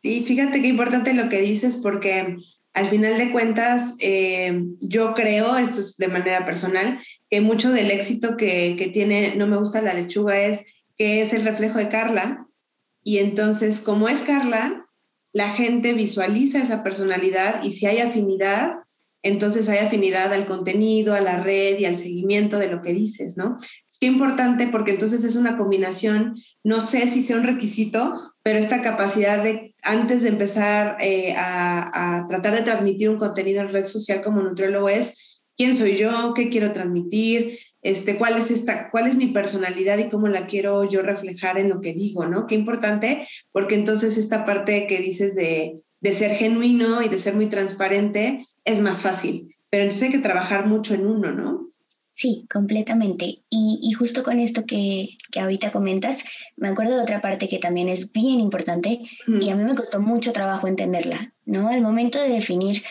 Sí, 0.00 0.22
fíjate 0.24 0.62
qué 0.62 0.68
importante 0.68 1.12
lo 1.14 1.28
que 1.28 1.40
dices 1.40 1.80
porque 1.82 2.36
al 2.74 2.86
final 2.86 3.18
de 3.18 3.32
cuentas 3.32 3.96
eh, 4.00 4.62
yo 4.80 5.14
creo, 5.14 5.56
esto 5.56 5.80
es 5.80 5.96
de 5.96 6.06
manera 6.06 6.46
personal, 6.46 7.00
que 7.28 7.40
mucho 7.40 7.72
del 7.72 7.90
éxito 7.90 8.36
que, 8.36 8.76
que 8.78 8.88
tiene 8.88 9.34
No 9.34 9.48
me 9.48 9.58
gusta 9.58 9.82
la 9.82 9.94
lechuga 9.94 10.40
es 10.40 10.77
que 10.98 11.22
es 11.22 11.32
el 11.32 11.44
reflejo 11.44 11.78
de 11.78 11.88
Carla. 11.88 12.46
Y 13.02 13.18
entonces, 13.18 13.80
como 13.80 14.08
es 14.08 14.22
Carla, 14.22 14.86
la 15.32 15.48
gente 15.50 15.92
visualiza 15.92 16.58
esa 16.58 16.82
personalidad 16.82 17.62
y 17.62 17.70
si 17.70 17.86
hay 17.86 17.98
afinidad, 17.98 18.78
entonces 19.22 19.68
hay 19.68 19.78
afinidad 19.78 20.32
al 20.32 20.46
contenido, 20.46 21.14
a 21.14 21.20
la 21.20 21.40
red 21.40 21.78
y 21.78 21.84
al 21.84 21.96
seguimiento 21.96 22.58
de 22.58 22.68
lo 22.68 22.82
que 22.82 22.92
dices, 22.92 23.36
¿no? 23.36 23.56
Es 23.88 23.98
que 23.98 24.06
importante 24.06 24.68
porque 24.68 24.92
entonces 24.92 25.24
es 25.24 25.36
una 25.36 25.56
combinación, 25.56 26.36
no 26.64 26.80
sé 26.80 27.06
si 27.06 27.20
sea 27.22 27.36
un 27.36 27.44
requisito, 27.44 28.34
pero 28.42 28.58
esta 28.58 28.80
capacidad 28.80 29.42
de, 29.42 29.74
antes 29.82 30.22
de 30.22 30.28
empezar 30.28 30.96
eh, 31.00 31.34
a, 31.36 32.20
a, 32.20 32.28
tratar 32.28 32.54
de 32.56 32.62
transmitir 32.62 33.08
un 33.10 33.18
contenido 33.18 33.60
en 33.60 33.72
red 33.72 33.84
social 33.84 34.22
como 34.22 34.40
nutriólogo 34.40 34.88
es, 34.88 35.42
¿quién 35.56 35.76
soy 35.76 35.96
yo? 35.96 36.32
¿Qué 36.34 36.48
quiero 36.48 36.72
transmitir? 36.72 37.58
Este, 37.82 38.16
cuál 38.16 38.36
es 38.36 38.50
esta, 38.50 38.90
cuál 38.90 39.06
es 39.06 39.16
mi 39.16 39.28
personalidad 39.28 39.98
y 39.98 40.08
cómo 40.08 40.28
la 40.28 40.46
quiero 40.46 40.88
yo 40.88 41.02
reflejar 41.02 41.58
en 41.58 41.68
lo 41.68 41.80
que 41.80 41.92
digo, 41.92 42.26
¿no? 42.26 42.46
Qué 42.46 42.54
importante, 42.54 43.26
porque 43.52 43.74
entonces 43.74 44.18
esta 44.18 44.44
parte 44.44 44.86
que 44.86 44.98
dices 44.98 45.34
de, 45.34 45.80
de 46.00 46.12
ser 46.12 46.32
genuino 46.32 47.02
y 47.02 47.08
de 47.08 47.18
ser 47.18 47.34
muy 47.34 47.46
transparente 47.46 48.46
es 48.64 48.80
más 48.80 49.02
fácil, 49.02 49.56
pero 49.70 49.84
entonces 49.84 50.08
hay 50.08 50.12
que 50.12 50.18
trabajar 50.18 50.66
mucho 50.66 50.94
en 50.94 51.06
uno, 51.06 51.32
¿no? 51.32 51.68
Sí, 52.12 52.46
completamente. 52.52 53.42
Y, 53.48 53.78
y 53.80 53.92
justo 53.92 54.24
con 54.24 54.40
esto 54.40 54.64
que, 54.66 55.10
que, 55.30 55.38
ahorita 55.38 55.70
comentas, 55.70 56.24
me 56.56 56.66
acuerdo 56.66 56.96
de 56.96 57.02
otra 57.02 57.20
parte 57.20 57.46
que 57.46 57.60
también 57.60 57.88
es 57.88 58.10
bien 58.10 58.40
importante 58.40 59.02
mm. 59.28 59.40
y 59.40 59.50
a 59.50 59.54
mí 59.54 59.62
me 59.62 59.76
costó 59.76 60.00
mucho 60.00 60.32
trabajo 60.32 60.66
entenderla, 60.66 61.32
¿no? 61.44 61.68
Al 61.68 61.80
momento 61.80 62.20
de 62.20 62.30
definir 62.30 62.82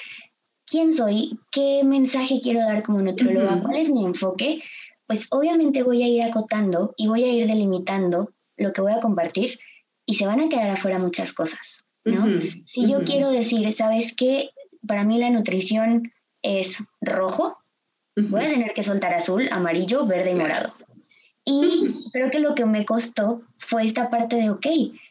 quién 0.69 0.93
soy, 0.93 1.39
qué 1.51 1.81
mensaje 1.83 2.39
quiero 2.41 2.59
dar 2.59 2.83
como 2.83 3.01
nutrióloga, 3.01 3.55
mm. 3.55 3.63
cuál 3.63 3.77
es 3.77 3.89
mi 3.89 4.05
enfoque, 4.05 4.61
pues 5.07 5.27
obviamente 5.31 5.83
voy 5.83 6.03
a 6.03 6.07
ir 6.07 6.21
acotando 6.21 6.93
y 6.97 7.07
voy 7.07 7.23
a 7.23 7.31
ir 7.31 7.47
delimitando 7.47 8.31
lo 8.57 8.73
que 8.73 8.81
voy 8.81 8.91
a 8.91 8.99
compartir 8.99 9.59
y 10.05 10.15
se 10.15 10.25
van 10.25 10.41
a 10.41 10.49
quedar 10.49 10.69
afuera 10.69 10.99
muchas 10.99 11.33
cosas, 11.33 11.85
¿no? 12.03 12.25
si 12.65 12.89
yo 12.89 13.03
quiero 13.03 13.29
decir, 13.29 13.71
¿sabes 13.73 14.13
qué? 14.15 14.51
Para 14.85 15.03
mí 15.03 15.17
la 15.17 15.29
nutrición 15.29 16.11
es 16.41 16.83
rojo, 17.01 17.57
voy 18.15 18.41
a 18.41 18.49
tener 18.49 18.73
que 18.73 18.83
soltar 18.83 19.13
azul, 19.13 19.47
amarillo, 19.51 20.05
verde 20.05 20.31
y 20.31 20.35
morado. 20.35 20.73
Y 21.45 22.09
creo 22.11 22.29
que 22.29 22.39
lo 22.39 22.55
que 22.55 22.65
me 22.65 22.85
costó 22.85 23.41
fue 23.57 23.85
esta 23.85 24.09
parte 24.09 24.35
de, 24.35 24.49
ok, 24.49 24.67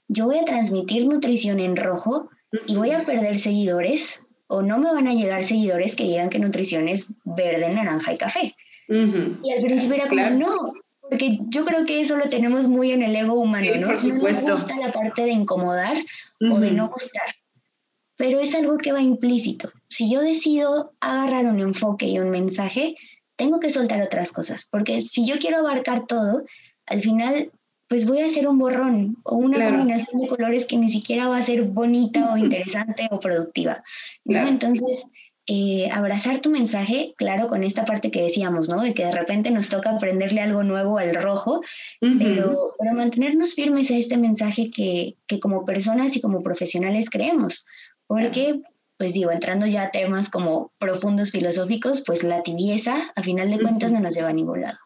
yo 0.09 0.27
voy 0.27 0.39
a 0.39 0.45
transmitir 0.45 1.07
nutrición 1.07 1.61
en 1.61 1.77
rojo 1.77 2.29
y 2.67 2.77
voy 2.77 2.91
a 2.91 3.05
perder 3.05 3.39
seguidores 3.39 4.26
o 4.49 4.63
no 4.63 4.79
me 4.79 4.93
van 4.93 5.09
a 5.09 5.15
llegar 5.15 5.45
seguidores 5.45 5.97
que 5.97 6.05
digan 6.05 6.31
que 6.31 6.39
nutrición 6.39 6.89
es 6.89 7.09
verde, 7.25 7.69
naranja 7.71 8.13
y 8.13 8.19
café. 8.19 8.57
Y 8.89 9.53
al 9.53 9.63
principio 9.63 9.97
era 9.97 10.09
como, 10.09 10.31
no, 10.31 10.73
porque 11.01 11.39
yo 11.49 11.65
creo 11.65 11.85
que 11.85 12.01
eso 12.01 12.17
lo 12.17 12.29
tenemos 12.29 12.69
muy 12.69 12.93
en 12.93 13.03
el 13.03 13.17
ego 13.17 13.35
humano, 13.35 13.67
¿no? 13.81 13.89
Por 13.89 13.99
supuesto. 13.99 14.43
No 14.43 14.49
nos 14.55 14.63
gusta 14.63 14.77
la 14.77 14.93
parte 14.93 15.23
de 15.23 15.33
incomodar 15.33 15.97
o 16.41 16.61
de 16.61 16.71
no 16.71 16.89
gustar, 16.89 17.27
pero 18.17 18.39
es 18.41 18.55
algo 18.55 18.79
que 18.79 18.93
va 18.93 19.01
implícito. 19.01 19.73
Si 19.89 20.11
yo 20.11 20.21
decido 20.21 20.93
agarrar 21.01 21.47
un 21.47 21.61
enfoque 21.61 22.07
y 22.07 22.19
un 22.19 22.31
mensaje, 22.31 22.95
tengo 23.37 23.61
que 23.61 23.71
soltar 23.71 24.01
otras 24.03 24.33
cosas, 24.33 24.67
porque 24.71 25.01
si 25.01 25.27
yo 25.27 25.39
quiero 25.39 25.59
abarcar 25.59 26.07
todo, 26.07 26.43
al 26.87 27.01
final 27.01 27.51
pues 27.89 28.07
voy 28.07 28.21
a 28.21 28.27
hacer 28.27 28.49
un 28.49 28.59
borrón 28.59 29.17
o 29.23 29.37
una 29.37 29.65
combinación 29.71 30.21
de 30.21 30.29
colores 30.29 30.67
que 30.67 30.77
ni 30.77 30.89
siquiera 30.89 31.29
va 31.29 31.39
a 31.39 31.43
ser 31.43 31.63
bonita 31.63 32.33
o 32.33 32.37
interesante 32.37 33.09
o 33.11 33.21
productiva. 33.21 33.83
¿no? 34.25 34.47
Entonces, 34.47 35.07
eh, 35.49 35.89
abrazar 35.93 36.41
tu 36.41 36.51
mensaje, 36.51 37.15
claro, 37.17 37.47
con 37.47 37.63
esta 37.63 37.85
parte 37.85 38.11
que 38.11 38.23
decíamos, 38.23 38.69
¿no? 38.69 38.83
De 38.83 38.95
que 38.95 39.05
de 39.05 39.13
repente 39.13 39.53
nos 39.53 39.69
toca 39.69 39.91
aprenderle 39.91 40.41
algo 40.41 40.65
nuevo 40.65 40.99
al 40.99 41.15
rojo, 41.15 41.61
pero, 42.01 42.75
pero, 42.77 42.95
mantenernos 42.95 43.55
firmes 43.55 43.93
a 43.93 43.97
este 43.97 44.17
mensaje 44.17 44.71
que, 44.73 45.15
que, 45.29 45.39
como 45.39 45.65
personas 45.65 46.17
y 46.17 46.21
como 46.21 46.43
profesionales 46.43 47.11
creemos. 47.11 47.65
Porque, 48.09 48.61
pues 48.99 49.13
digo, 49.13 49.31
entrando 49.31 49.67
ya 49.67 49.85
a 49.85 49.91
temas 49.93 50.31
como 50.31 50.73
profundos 50.79 51.31
filosóficos, 51.31 52.03
pues 52.05 52.25
la 52.25 52.43
tibieza, 52.43 53.13
a 53.15 53.23
final 53.23 53.49
de 53.49 53.61
cuentas, 53.61 53.93
no 53.93 54.01
nos 54.01 54.17
lleva 54.17 54.31
a 54.31 54.33
ningún 54.33 54.63
lado. 54.63 54.79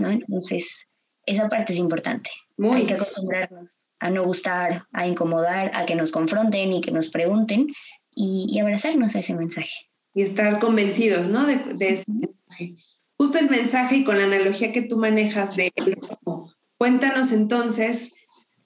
¿no? 0.00 0.10
Entonces, 0.10 0.90
esa 1.26 1.48
parte 1.48 1.72
es 1.72 1.78
importante. 1.78 2.30
Hay 2.72 2.86
que 2.86 2.94
acostumbrarnos 2.94 3.88
a 3.98 4.10
no 4.10 4.24
gustar, 4.24 4.84
a 4.92 5.06
incomodar, 5.06 5.70
a 5.74 5.86
que 5.86 5.94
nos 5.94 6.12
confronten 6.12 6.72
y 6.72 6.80
que 6.80 6.90
nos 6.90 7.08
pregunten 7.08 7.68
y, 8.14 8.46
y 8.48 8.60
abrazarnos 8.60 9.16
a 9.16 9.20
ese 9.20 9.34
mensaje 9.34 9.88
y 10.14 10.22
estar 10.22 10.60
convencidos, 10.60 11.28
¿no? 11.28 11.44
De, 11.46 11.56
de 11.56 11.88
este 11.90 12.12
mensaje. 12.12 12.76
Justo 13.18 13.38
el 13.38 13.50
mensaje 13.50 13.96
y 13.96 14.04
con 14.04 14.16
la 14.16 14.24
analogía 14.24 14.72
que 14.72 14.82
tú 14.82 14.96
manejas 14.96 15.56
de 15.56 15.72
rojo. 15.76 16.52
Cuéntanos 16.78 17.32
entonces 17.32 18.14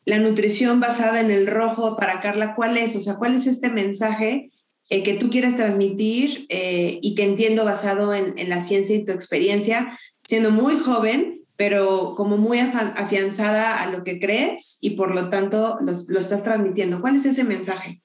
la 0.04 0.18
nutrición 0.18 0.80
basada 0.80 1.20
en 1.20 1.30
el 1.30 1.46
rojo 1.46 1.96
para 1.96 2.20
Carla, 2.20 2.54
¿cuál 2.54 2.76
es? 2.76 2.96
O 2.96 3.00
sea, 3.00 3.16
¿cuál 3.16 3.34
es 3.34 3.46
este 3.46 3.68
mensaje 3.68 4.50
eh, 4.90 5.02
que 5.02 5.14
tú 5.14 5.28
quieres 5.28 5.56
transmitir 5.56 6.46
eh, 6.48 6.98
y 7.02 7.14
que 7.14 7.24
entiendo 7.24 7.64
basado 7.64 8.14
en, 8.14 8.38
en, 8.38 8.48
la 8.48 8.60
ciencia 8.60 8.96
y 8.96 9.04
tu 9.04 9.12
experiencia, 9.12 9.98
siendo 10.26 10.50
muy 10.50 10.78
joven, 10.78 11.37
pero 11.58 12.14
como 12.14 12.36
muy 12.36 12.60
afianzada 12.60 13.82
a 13.82 13.90
lo 13.90 14.04
que 14.04 14.20
crees 14.20 14.78
y 14.80 14.90
por 14.90 15.12
lo 15.12 15.28
tanto 15.28 15.76
lo 15.80 16.20
estás 16.20 16.44
transmitiendo. 16.44 17.00
¿Cuál 17.00 17.16
es 17.16 17.26
ese 17.26 17.42
mensaje? 17.42 18.00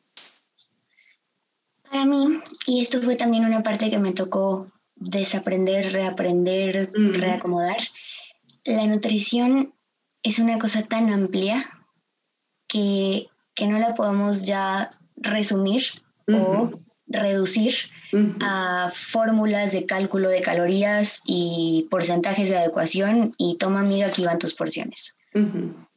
Para 1.83 2.05
mí, 2.05 2.41
y 2.65 2.81
esto 2.81 2.99
fue 3.03 3.15
también 3.15 3.45
una 3.45 3.61
parte 3.61 3.91
que 3.91 3.99
me 3.99 4.11
tocó 4.11 4.71
desaprender, 4.95 5.93
reaprender, 5.93 6.89
reacomodar, 6.95 7.77
la 8.63 8.87
nutrición 8.87 9.75
es 10.23 10.39
una 10.39 10.57
cosa 10.57 10.81
tan 10.81 11.11
amplia 11.11 11.63
que, 12.67 13.27
no 13.67 13.77
la 13.77 13.93
podemos 13.93 14.47
ya 14.47 14.89
resumir 15.15 15.83
o 16.27 16.71
reducir 17.05 17.75
a 18.41 18.91
fórmulas 18.93 19.71
de 19.71 19.85
cálculo 19.85 20.29
de 20.29 20.41
calorías 20.41 21.21
y 21.25 21.87
porcentajes 21.89 22.49
de 22.49 22.57
adecuación 22.57 23.33
y 23.37 23.57
toma 23.57 23.79
amiga 23.81 24.07
aquí 24.07 24.23
van 24.23 24.39
tus 24.39 24.53
porciones. 24.53 25.17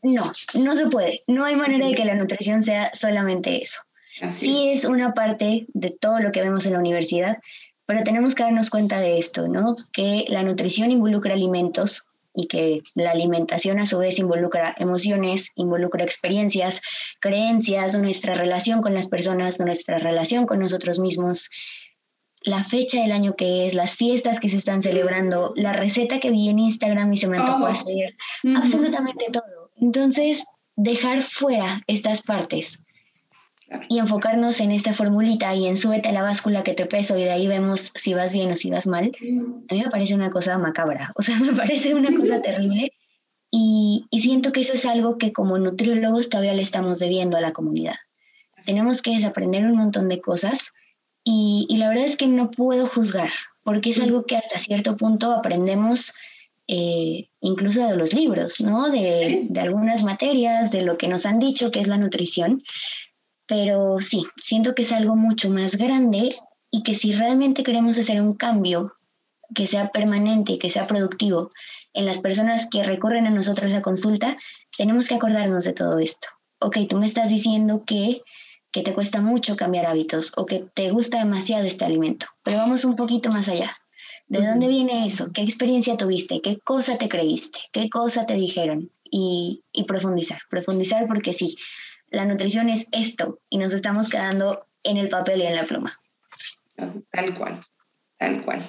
No, 0.02 0.32
no 0.54 0.76
se 0.76 0.86
puede. 0.86 1.22
No 1.26 1.44
hay 1.44 1.56
manera 1.56 1.86
de 1.86 1.94
que 1.94 2.04
la 2.04 2.14
nutrición 2.14 2.62
sea 2.62 2.90
solamente 2.94 3.60
eso. 3.60 3.80
sí 4.30 4.70
es. 4.70 4.84
una 4.84 5.12
parte 5.12 5.66
de 5.68 5.90
todo 5.90 6.20
lo 6.20 6.32
que 6.32 6.42
vemos 6.42 6.64
en 6.66 6.72
la 6.72 6.78
universidad, 6.78 7.38
pero 7.86 8.02
tenemos 8.02 8.34
que 8.34 8.42
darnos 8.42 8.70
cuenta 8.70 8.98
de 9.00 9.18
esto, 9.18 9.48
¿no? 9.48 9.76
Que 9.92 10.24
la 10.28 10.42
nutrición 10.42 10.90
involucra 10.90 11.34
alimentos 11.34 12.08
y 12.34 12.48
que 12.48 12.82
la 12.94 13.12
alimentación 13.12 13.78
a 13.78 13.86
su 13.86 13.98
vez 13.98 14.18
involucra 14.18 14.74
emociones, 14.78 15.52
involucra 15.54 16.04
experiencias, 16.04 16.82
creencias, 17.20 17.96
nuestra 17.96 18.34
relación 18.34 18.82
con 18.82 18.92
las 18.92 19.06
personas, 19.06 19.58
nuestra 19.58 19.98
relación 19.98 20.46
con 20.46 20.58
nosotros 20.58 20.98
mismos, 20.98 21.50
la 22.46 22.62
fecha 22.62 23.02
del 23.02 23.10
año 23.10 23.34
que 23.34 23.66
es, 23.66 23.74
las 23.74 23.96
fiestas 23.96 24.38
que 24.38 24.48
se 24.48 24.56
están 24.56 24.80
celebrando, 24.80 25.52
la 25.56 25.72
receta 25.72 26.20
que 26.20 26.30
vi 26.30 26.48
en 26.48 26.60
Instagram 26.60 27.12
y 27.12 27.16
se 27.16 27.26
me 27.26 27.38
antojó 27.38 27.66
hacer, 27.66 28.16
absolutamente 28.56 29.26
todo. 29.32 29.72
Entonces, 29.74 30.46
dejar 30.76 31.22
fuera 31.22 31.82
estas 31.88 32.22
partes 32.22 32.84
y 33.88 33.98
enfocarnos 33.98 34.60
en 34.60 34.70
esta 34.70 34.92
formulita 34.92 35.56
y 35.56 35.66
en 35.66 35.76
súbete 35.76 36.10
a 36.10 36.12
la 36.12 36.22
báscula 36.22 36.62
que 36.62 36.74
te 36.74 36.86
peso 36.86 37.18
y 37.18 37.24
de 37.24 37.32
ahí 37.32 37.48
vemos 37.48 37.92
si 37.96 38.14
vas 38.14 38.32
bien 38.32 38.52
o 38.52 38.56
si 38.56 38.70
vas 38.70 38.86
mal, 38.86 39.10
a 39.68 39.74
mí 39.74 39.82
me 39.82 39.90
parece 39.90 40.14
una 40.14 40.30
cosa 40.30 40.56
macabra, 40.56 41.10
o 41.16 41.22
sea, 41.22 41.38
me 41.40 41.52
parece 41.52 41.96
una 41.96 42.16
cosa 42.16 42.40
terrible 42.40 42.92
y, 43.50 44.06
y, 44.10 44.20
siento 44.20 44.52
que 44.52 44.60
eso 44.60 44.74
es 44.74 44.86
algo 44.86 45.18
que 45.18 45.32
como 45.32 45.58
nutriólogos 45.58 46.28
todavía 46.28 46.54
le 46.54 46.62
estamos 46.62 47.00
debiendo 47.00 47.36
a 47.36 47.40
la 47.40 47.52
comunidad. 47.52 47.94
Tenemos 48.64 49.02
que 49.02 49.12
desaprender 49.12 49.64
un 49.64 49.76
montón 49.76 50.08
de 50.08 50.20
cosas 50.20 50.72
y, 51.28 51.66
y, 51.68 51.78
la 51.78 51.88
verdad 51.88 52.04
es 52.04 52.16
que 52.16 52.28
no 52.28 52.52
puedo 52.52 52.86
juzgar, 52.86 53.30
porque 53.64 53.90
es 53.90 53.98
algo 53.98 54.26
que 54.26 54.36
hasta 54.36 54.60
cierto 54.60 54.96
punto 54.96 55.32
aprendemos 55.32 56.14
eh, 56.68 57.28
incluso 57.40 57.84
de 57.84 57.96
los 57.96 58.14
libros, 58.14 58.60
¿no? 58.60 58.88
De, 58.90 59.46
de 59.50 59.60
algunas 59.60 60.04
materias, 60.04 60.70
de 60.70 60.82
lo 60.82 60.96
que 60.96 61.08
nos 61.08 61.26
han 61.26 61.40
dicho 61.40 61.72
que 61.72 61.80
es 61.80 61.88
la 61.88 61.98
nutrición. 61.98 62.62
Pero 63.46 63.98
sí, 64.00 64.24
siento 64.40 64.76
que 64.76 64.82
es 64.82 64.92
algo 64.92 65.16
mucho 65.16 65.50
más 65.50 65.74
grande 65.74 66.36
y 66.70 66.84
que 66.84 66.94
si 66.94 67.10
realmente 67.10 67.64
queremos 67.64 67.98
hacer 67.98 68.20
un 68.20 68.34
cambio 68.34 68.94
que 69.52 69.66
sea 69.66 69.90
permanente 69.90 70.52
y 70.52 70.58
que 70.58 70.70
sea 70.70 70.86
productivo 70.86 71.50
en 71.92 72.06
las 72.06 72.18
personas 72.18 72.68
que 72.70 72.84
recurren 72.84 73.26
a 73.26 73.30
nosotros 73.30 73.72
a 73.72 73.82
consulta, 73.82 74.36
tenemos 74.76 75.08
que 75.08 75.16
acordarnos 75.16 75.64
de 75.64 75.72
todo 75.72 75.98
esto. 75.98 76.28
Ok, 76.60 76.78
tú 76.88 76.98
me 76.98 77.06
estás 77.06 77.30
diciendo 77.30 77.82
que, 77.84 78.22
que 78.76 78.82
te 78.82 78.92
cuesta 78.92 79.22
mucho 79.22 79.56
cambiar 79.56 79.86
hábitos 79.86 80.34
o 80.36 80.44
que 80.44 80.66
te 80.74 80.90
gusta 80.90 81.16
demasiado 81.16 81.64
este 81.64 81.86
alimento, 81.86 82.26
pero 82.42 82.58
vamos 82.58 82.84
un 82.84 82.94
poquito 82.94 83.30
más 83.30 83.48
allá. 83.48 83.74
¿De 84.28 84.46
dónde 84.46 84.68
viene 84.68 85.06
eso? 85.06 85.32
¿Qué 85.32 85.40
experiencia 85.40 85.96
tuviste? 85.96 86.42
¿Qué 86.42 86.58
cosa 86.58 86.98
te 86.98 87.08
creíste? 87.08 87.58
¿Qué 87.72 87.88
cosa 87.88 88.26
te 88.26 88.34
dijeron? 88.34 88.92
Y, 89.02 89.64
y 89.72 89.84
profundizar, 89.84 90.40
profundizar 90.50 91.06
porque 91.06 91.32
sí, 91.32 91.56
la 92.08 92.26
nutrición 92.26 92.68
es 92.68 92.86
esto 92.92 93.40
y 93.48 93.56
nos 93.56 93.72
estamos 93.72 94.10
quedando 94.10 94.66
en 94.84 94.98
el 94.98 95.08
papel 95.08 95.40
y 95.40 95.46
en 95.46 95.56
la 95.56 95.64
pluma. 95.64 95.98
Tal 97.10 97.34
cual, 97.34 97.58
tal 98.18 98.42
cual. 98.42 98.62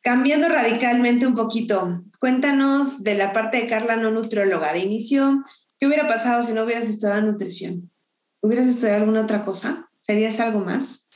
Cambiando 0.00 0.48
radicalmente 0.48 1.28
un 1.28 1.36
poquito, 1.36 2.02
cuéntanos 2.18 3.04
de 3.04 3.14
la 3.14 3.32
parte 3.32 3.58
de 3.58 3.68
Carla 3.68 3.94
no 3.94 4.10
nutrióloga. 4.10 4.72
De 4.72 4.80
inicio, 4.80 5.44
¿qué 5.78 5.86
hubiera 5.86 6.08
pasado 6.08 6.42
si 6.42 6.52
no 6.52 6.64
hubieras 6.64 6.88
estudiado 6.88 7.22
nutrición? 7.22 7.92
¿Hubieras 8.40 8.68
estudiado 8.68 9.00
alguna 9.00 9.22
otra 9.22 9.44
cosa? 9.44 9.88
¿Serías 9.98 10.40
algo 10.40 10.60
más? 10.60 11.08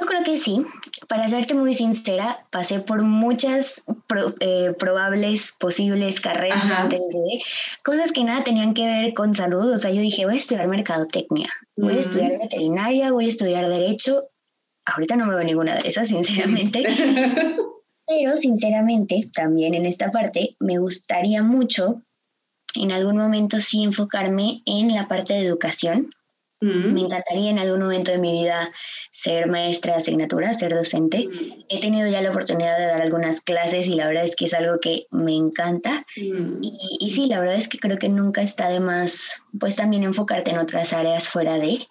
Yo 0.00 0.06
creo 0.06 0.24
que 0.24 0.38
sí. 0.38 0.64
Para 1.08 1.28
serte 1.28 1.54
muy 1.54 1.74
sincera, 1.74 2.46
pasé 2.50 2.80
por 2.80 3.02
muchas 3.02 3.84
eh, 4.40 4.72
probables, 4.78 5.54
posibles 5.58 6.20
carreras 6.20 6.70
antes 6.70 7.00
de 7.00 7.42
cosas 7.84 8.12
que 8.12 8.24
nada 8.24 8.42
tenían 8.42 8.72
que 8.72 8.86
ver 8.86 9.12
con 9.12 9.34
salud. 9.34 9.72
O 9.72 9.78
sea, 9.78 9.90
yo 9.90 10.00
dije, 10.00 10.24
voy 10.24 10.34
a 10.34 10.38
estudiar 10.38 10.68
mercadotecnia, 10.68 11.50
voy 11.76 11.92
a 11.92 11.96
mm. 11.96 12.00
estudiar 12.00 12.38
veterinaria, 12.38 13.12
voy 13.12 13.26
a 13.26 13.28
estudiar 13.28 13.68
derecho. 13.68 14.30
Ahorita 14.86 15.16
no 15.16 15.26
me 15.26 15.34
veo 15.34 15.44
ninguna 15.44 15.74
de 15.74 15.86
esas, 15.86 16.08
sinceramente. 16.14 16.82
Pero 18.06 18.36
sinceramente, 18.36 19.20
también 19.34 19.74
en 19.74 19.86
esta 19.86 20.10
parte, 20.10 20.56
me 20.58 20.78
gustaría 20.78 21.42
mucho 21.42 22.02
en 22.74 22.92
algún 22.92 23.16
momento 23.16 23.60
sí 23.60 23.82
enfocarme 23.82 24.62
en 24.66 24.94
la 24.94 25.08
parte 25.08 25.34
de 25.34 25.46
educación, 25.46 26.14
me 26.62 27.00
encantaría 27.00 27.48
en 27.50 27.58
algún 27.58 27.80
momento 27.80 28.12
de 28.12 28.18
mi 28.18 28.32
vida 28.32 28.70
ser 29.10 29.48
maestra 29.48 29.94
de 29.94 29.98
asignatura, 29.98 30.52
ser 30.52 30.74
docente. 30.74 31.26
He 31.70 31.80
tenido 31.80 32.06
ya 32.08 32.20
la 32.20 32.30
oportunidad 32.30 32.78
de 32.78 32.84
dar 32.84 33.00
algunas 33.00 33.40
clases 33.40 33.88
y 33.88 33.94
la 33.94 34.06
verdad 34.06 34.24
es 34.24 34.36
que 34.36 34.44
es 34.44 34.52
algo 34.52 34.78
que 34.78 35.06
me 35.10 35.34
encanta. 35.34 36.04
y, 36.14 36.98
y, 37.00 37.10
sí, 37.10 37.28
la 37.28 37.40
verdad 37.40 37.54
es 37.54 37.66
que 37.66 37.78
creo 37.78 37.96
que 37.96 38.10
nunca 38.10 38.42
está 38.42 38.68
de 38.68 38.80
más, 38.80 39.42
pues 39.58 39.76
también 39.76 40.02
enfocarte 40.02 40.50
en 40.50 40.58
otras 40.58 40.92
áreas 40.92 41.28
fuera 41.28 41.54
de. 41.54 41.86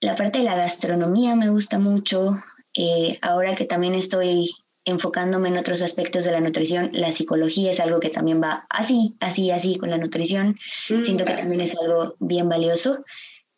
La 0.00 0.16
parte 0.16 0.40
de 0.40 0.44
la 0.44 0.56
gastronomía 0.56 1.36
me 1.36 1.50
gusta 1.50 1.78
mucho. 1.78 2.42
Eh, 2.76 3.20
ahora 3.22 3.54
que 3.54 3.64
también 3.64 3.94
estoy 3.94 4.50
enfocándome 4.84 5.48
en 5.48 5.58
otros 5.58 5.82
aspectos 5.82 6.24
de 6.24 6.32
la 6.32 6.40
nutrición, 6.40 6.90
la 6.92 7.10
psicología 7.10 7.70
es 7.70 7.80
algo 7.80 8.00
que 8.00 8.10
también 8.10 8.42
va 8.42 8.66
así, 8.68 9.16
así, 9.20 9.50
así 9.50 9.76
con 9.76 9.90
la 9.90 9.98
nutrición. 9.98 10.58
Siento 10.86 11.24
que 11.24 11.34
también 11.34 11.60
es 11.60 11.74
algo 11.80 12.16
bien 12.20 12.48
valioso. 12.48 13.04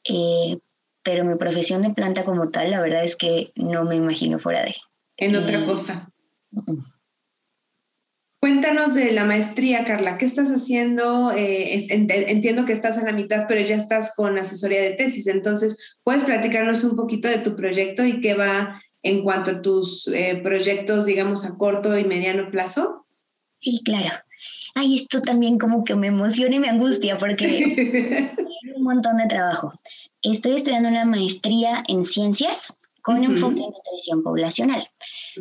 Eh, 0.05 0.59
pero 1.03 1.24
mi 1.24 1.37
profesión 1.37 1.83
de 1.83 1.91
planta 1.91 2.24
como 2.24 2.51
tal, 2.51 2.70
la 2.70 2.81
verdad 2.81 3.05
es 3.05 3.16
que 3.16 3.53
no 3.55 3.85
me 3.85 3.97
imagino 3.97 4.39
fuera 4.39 4.64
de. 4.64 4.74
En 5.16 5.37
otra 5.37 5.61
eh, 5.61 5.64
cosa. 5.64 6.11
Cuéntanos 8.41 8.95
de 8.95 9.12
la 9.12 9.24
maestría, 9.24 9.85
Carla. 9.85 10.18
¿Qué 10.18 10.24
estás 10.24 10.51
haciendo? 10.51 11.33
Eh, 11.33 11.79
entiendo 11.91 12.64
que 12.64 12.72
estás 12.72 12.99
a 12.99 13.05
la 13.05 13.12
mitad, 13.12 13.47
pero 13.49 13.61
ya 13.66 13.77
estás 13.77 14.14
con 14.14 14.39
asesoría 14.39 14.83
de 14.83 14.93
tesis. 14.93 15.27
Entonces, 15.27 15.97
¿puedes 16.03 16.24
platicarnos 16.24 16.85
un 16.85 16.97
poquito 16.97 17.29
de 17.29 17.39
tu 17.39 17.57
proyecto 17.57 18.05
y 18.05 18.20
qué 18.20 18.35
va 18.35 18.81
en 19.07 19.23
cuanto 19.23 19.53
a 19.53 19.63
tus 19.63 20.11
proyectos, 20.43 21.07
digamos, 21.07 21.45
a 21.45 21.57
corto 21.57 21.97
y 21.99 22.05
mediano 22.05 22.51
plazo? 22.51 23.07
Sí, 23.61 23.81
claro. 23.85 24.11
Ay, 24.75 24.97
esto 24.97 25.23
también 25.23 25.59
como 25.59 25.85
que 25.85 25.95
me 25.95 26.09
emociona 26.09 26.57
y 26.57 26.59
me 26.59 26.69
angustia 26.69 27.17
porque 27.17 28.35
un 28.77 28.83
montón 28.83 29.17
de 29.17 29.27
trabajo. 29.27 29.73
Estoy 30.23 30.57
estudiando 30.57 30.89
una 30.89 31.05
maestría 31.05 31.83
en 31.89 32.05
ciencias 32.05 32.79
con 33.01 33.23
enfoque 33.23 33.61
en 33.61 33.71
nutrición 33.71 34.23
poblacional. 34.25 34.89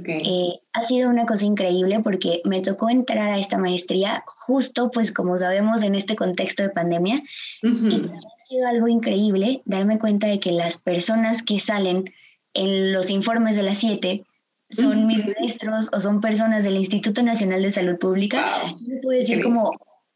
Eh, 0.05 0.59
ha 0.73 0.83
sido 0.83 1.09
una 1.09 1.25
cosa 1.25 1.45
increíble 1.45 1.99
porque 2.01 2.41
me 2.45 2.61
tocó 2.61 2.89
entrar 2.89 3.31
a 3.31 3.39
esta 3.39 3.57
maestría 3.57 4.23
justo, 4.27 4.91
pues 4.91 5.11
como 5.11 5.35
sabemos, 5.37 5.81
en 5.81 5.95
este 5.95 6.15
contexto 6.15 6.61
de 6.61 6.69
pandemia. 6.69 7.23
Y 7.63 7.67
ha 7.67 8.45
sido 8.47 8.67
algo 8.67 8.87
increíble 8.87 9.61
darme 9.65 9.97
cuenta 9.97 10.27
de 10.27 10.39
que 10.39 10.51
las 10.51 10.77
personas 10.77 11.41
que 11.41 11.57
salen 11.59 12.13
en 12.55 12.91
los 12.91 13.09
informes 13.09 13.55
de 13.55 13.63
las 13.63 13.77
siete 13.77 14.25
son 14.69 15.05
mis 15.05 15.23
maestros 15.25 15.89
o 15.93 15.99
son 15.99 16.21
personas 16.21 16.63
del 16.63 16.75
Instituto 16.75 17.21
Nacional 17.21 17.61
de 17.61 17.69
Salud 17.69 17.99
Pública. 17.99 18.63
Yo 18.81 19.01
puedo 19.01 19.19
decir 19.19 19.43
como, 19.43 19.71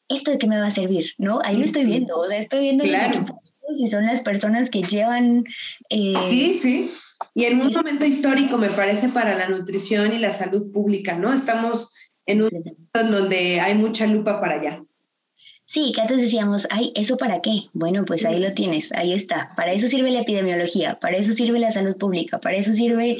¿esto 0.08 0.32
de 0.32 0.40
qué 0.40 0.48
me 0.48 0.60
va 0.60 0.68
a 0.68 0.72
servir? 0.72 1.12
¿No? 1.18 1.40
Ahí 1.44 1.58
lo 1.58 1.66
estoy 1.66 1.86
viendo, 1.86 2.18
o 2.18 2.28
sea, 2.28 2.38
estoy 2.38 2.62
viendo 2.62 2.84
claro. 2.84 3.26
y 3.80 3.88
son 3.88 4.06
las 4.06 4.22
personas 4.22 4.70
que 4.70 4.82
llevan... 4.82 5.44
Eh, 5.90 6.16
sí, 6.28 6.54
sí. 6.56 6.90
Y 7.36 7.46
en 7.46 7.62
un 7.62 7.72
momento 7.72 8.06
histórico, 8.06 8.58
me 8.58 8.70
parece, 8.70 9.10
para 9.10 9.38
la 9.38 9.50
nutrición 9.50 10.14
y 10.14 10.18
la 10.18 10.32
salud 10.32 10.72
pública, 10.72 11.20
¿no? 11.20 11.34
Estamos 11.34 11.94
en 12.26 12.42
un 12.42 12.50
momento 12.52 13.00
en 13.00 13.12
donde 13.12 13.60
hay 13.60 13.76
mucha 13.76 14.08
lupa 14.08 14.40
para 14.40 14.56
allá. 14.56 14.84
Sí, 15.70 15.92
que 15.94 16.02
antes 16.02 16.20
decíamos, 16.20 16.68
ay, 16.72 16.92
¿eso 16.96 17.16
para 17.16 17.44
qué? 17.44 17.70
Bueno, 17.74 18.04
pues 18.04 18.26
ahí 18.26 18.40
lo 18.40 18.52
tienes, 18.54 18.92
ahí 18.92 19.14
está. 19.14 19.50
Para 19.56 19.72
eso 19.72 19.88
sirve 19.88 20.10
la 20.10 20.22
epidemiología, 20.22 21.00
para 21.00 21.18
eso 21.18 21.32
sirve 21.34 21.60
la 21.60 21.70
salud 21.70 21.96
pública, 21.96 22.40
para 22.40 22.56
eso 22.56 22.74
sirve 22.74 23.20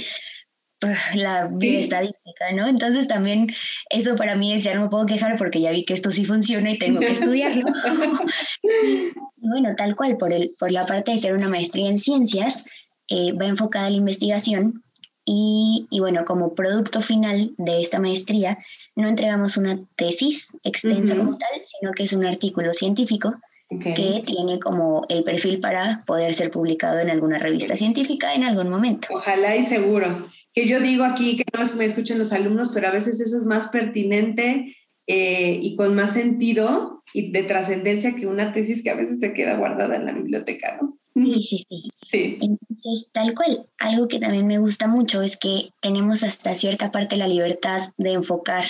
la 1.14 1.48
bioestadística, 1.52 2.52
¿no? 2.56 2.66
Entonces 2.66 3.08
también 3.08 3.54
eso 3.92 4.16
para 4.16 4.34
mí 4.36 4.52
es, 4.52 4.64
ya 4.64 4.74
no 4.74 4.82
me 4.82 4.90
puedo 4.90 5.06
quejar 5.06 5.38
porque 5.38 5.62
ya 5.62 5.70
vi 5.70 5.86
que 5.86 5.94
esto 5.94 6.10
sí 6.10 6.26
funciona 6.26 6.72
y 6.72 6.80
tengo 6.80 7.02
que 7.02 7.12
estudiarlo. 7.12 7.68
bueno, 9.38 9.76
tal 9.78 9.96
cual, 9.96 10.18
por, 10.18 10.34
el, 10.34 10.50
por 10.58 10.72
la 10.72 10.88
parte 10.88 11.12
de 11.12 11.20
ser 11.20 11.36
una 11.36 11.50
maestría 11.50 11.88
en 11.88 12.00
ciencias, 12.00 12.68
eh, 13.10 13.32
va 13.34 13.46
enfocada 13.46 13.86
a 13.86 13.90
la 13.92 13.98
investigación 13.98 14.84
Y, 15.24 15.86
bueno, 16.00 16.26
como 16.26 16.56
producto 16.56 17.02
final 17.02 17.52
de 17.60 17.80
esta 17.82 18.00
maestría, 18.00 18.58
no 19.00 19.08
entregamos 19.08 19.58
una 19.58 19.80
tesis 19.96 20.58
extensa 20.64 21.16
como 21.16 21.38
tal, 21.38 21.50
sino 21.64 21.92
que 21.94 22.04
es 22.04 22.14
un 22.14 22.26
artículo 22.26 22.74
científico 22.74 23.34
que 23.70 24.24
tiene 24.26 24.60
como 24.60 25.06
el 25.10 25.24
perfil 25.24 25.60
para 25.60 26.04
poder 26.08 26.34
ser 26.34 26.50
publicado 26.50 27.00
en 27.00 27.10
alguna 27.10 27.38
revista 27.38 27.78
científica 27.78 28.34
en 28.34 28.44
algún 28.44 28.70
momento. 28.70 29.08
Ojalá 29.12 29.56
y 29.56 29.64
seguro. 29.64 30.28
Que 30.54 30.68
yo 30.68 30.80
digo 30.80 31.04
aquí 31.04 31.38
que 31.38 31.44
no 31.54 31.64
me 31.78 31.86
escuchen 31.86 32.18
los 32.18 32.34
alumnos, 32.34 32.72
pero 32.74 32.88
a 32.88 32.92
veces 32.92 33.22
eso 33.22 33.38
es 33.38 33.44
más 33.44 33.68
pertinente 33.68 34.76
eh, 35.06 35.60
y 35.62 35.76
con 35.76 35.96
más 35.96 36.14
sentido 36.14 37.04
y 37.14 37.32
de 37.32 37.44
trascendencia 37.44 38.16
que 38.16 38.28
una 38.28 38.54
tesis 38.54 38.84
que 38.84 38.90
a 38.90 38.96
veces 38.96 39.20
se 39.20 39.34
queda 39.34 39.58
guardada 39.58 39.96
en 39.96 40.06
la 40.06 40.14
biblioteca, 40.14 40.80
¿no? 40.82 40.98
Sí, 41.16 41.44
sí, 41.44 41.66
sí. 41.70 41.90
Sí. 42.06 42.38
Entonces, 42.42 43.12
tal 43.12 43.36
cual, 43.36 43.68
algo 43.78 44.08
que 44.08 44.20
también 44.20 44.48
me 44.48 44.58
gusta 44.58 44.88
mucho 44.88 45.22
es 45.22 45.38
que 45.38 45.72
tenemos 45.82 46.24
hasta 46.24 46.56
cierta 46.56 46.92
parte 46.92 47.18
la 47.18 47.28
libertad 47.28 47.92
de 47.98 48.14
enfocar 48.14 48.66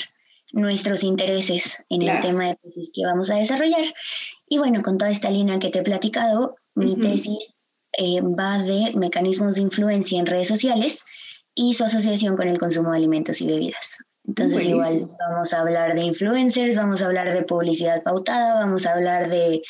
nuestros 0.52 1.04
intereses 1.04 1.84
en 1.89 2.02
el 2.04 2.22
tema 2.22 2.47
de 2.47 2.56
tesis 2.56 2.91
que 2.93 3.06
vamos 3.06 3.30
a 3.30 3.36
desarrollar. 3.36 3.86
Y 4.47 4.58
bueno, 4.58 4.82
con 4.82 4.97
toda 4.97 5.12
esta 5.12 5.30
línea 5.30 5.60
que 5.60 5.70
te 5.70 5.80
he 5.80 5.84
platicado, 5.84 6.56
mi 6.76 6.95
tesis 6.95 7.56
eh, 7.97 8.22
va 8.22 8.60
de 8.60 8.93
mecanismos 8.95 9.56
de 9.56 9.62
influencia 9.62 10.20
en 10.20 10.26
redes 10.26 10.47
sociales 10.47 11.06
y 11.56 11.74
su 11.74 11.84
asociación 11.84 12.36
con 12.38 12.47
el 12.47 12.58
consumo 12.58 12.91
de 12.91 12.97
alimentos 12.97 13.41
y 13.41 13.47
bebidas. 13.47 13.97
Entonces 14.26 14.68
igual 14.68 15.10
vamos 15.20 15.54
a 15.54 15.62
hablar 15.62 15.95
de 15.95 16.04
influencers, 16.04 16.76
vamos 16.76 17.02
a 17.02 17.08
hablar 17.08 17.34
de 17.34 17.41
publicidad 17.43 18.04
pautada, 18.04 18.56
vamos 18.56 18.86
a 18.86 18.93
hablar 18.93 19.30
de 19.30 19.62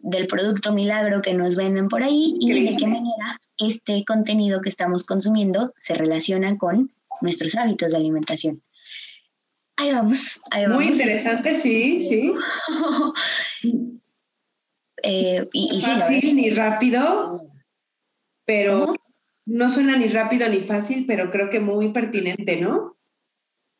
del 0.00 0.26
producto 0.28 0.72
milagro 0.72 1.22
que 1.22 1.34
nos 1.34 1.56
venden 1.56 1.88
por 1.88 2.02
ahí 2.02 2.36
y 2.40 2.52
de 2.52 2.76
qué 2.76 2.86
manera 2.86 3.40
este 3.58 4.04
contenido 4.04 4.60
que 4.60 4.68
estamos 4.68 5.04
consumiendo 5.04 5.74
se 5.80 5.94
relaciona 5.94 6.56
con 6.56 6.92
nuestros 7.20 7.56
hábitos 7.56 7.90
de 7.90 7.98
alimentación. 7.98 8.62
Ahí 9.78 9.92
vamos, 9.92 10.40
ahí 10.50 10.64
vamos. 10.64 10.78
Muy 10.78 10.88
interesante, 10.88 11.54
sí, 11.54 12.02
sí. 12.02 12.34
eh, 15.04 15.48
y, 15.52 15.80
fácil 15.80 16.34
ni 16.34 16.50
rápido, 16.50 17.48
pero 18.44 18.92
no 19.46 19.70
suena 19.70 19.96
ni 19.96 20.08
rápido 20.08 20.48
ni 20.48 20.58
fácil, 20.58 21.06
pero 21.06 21.30
creo 21.30 21.48
que 21.48 21.60
muy 21.60 21.92
pertinente, 21.92 22.60
¿no? 22.60 22.96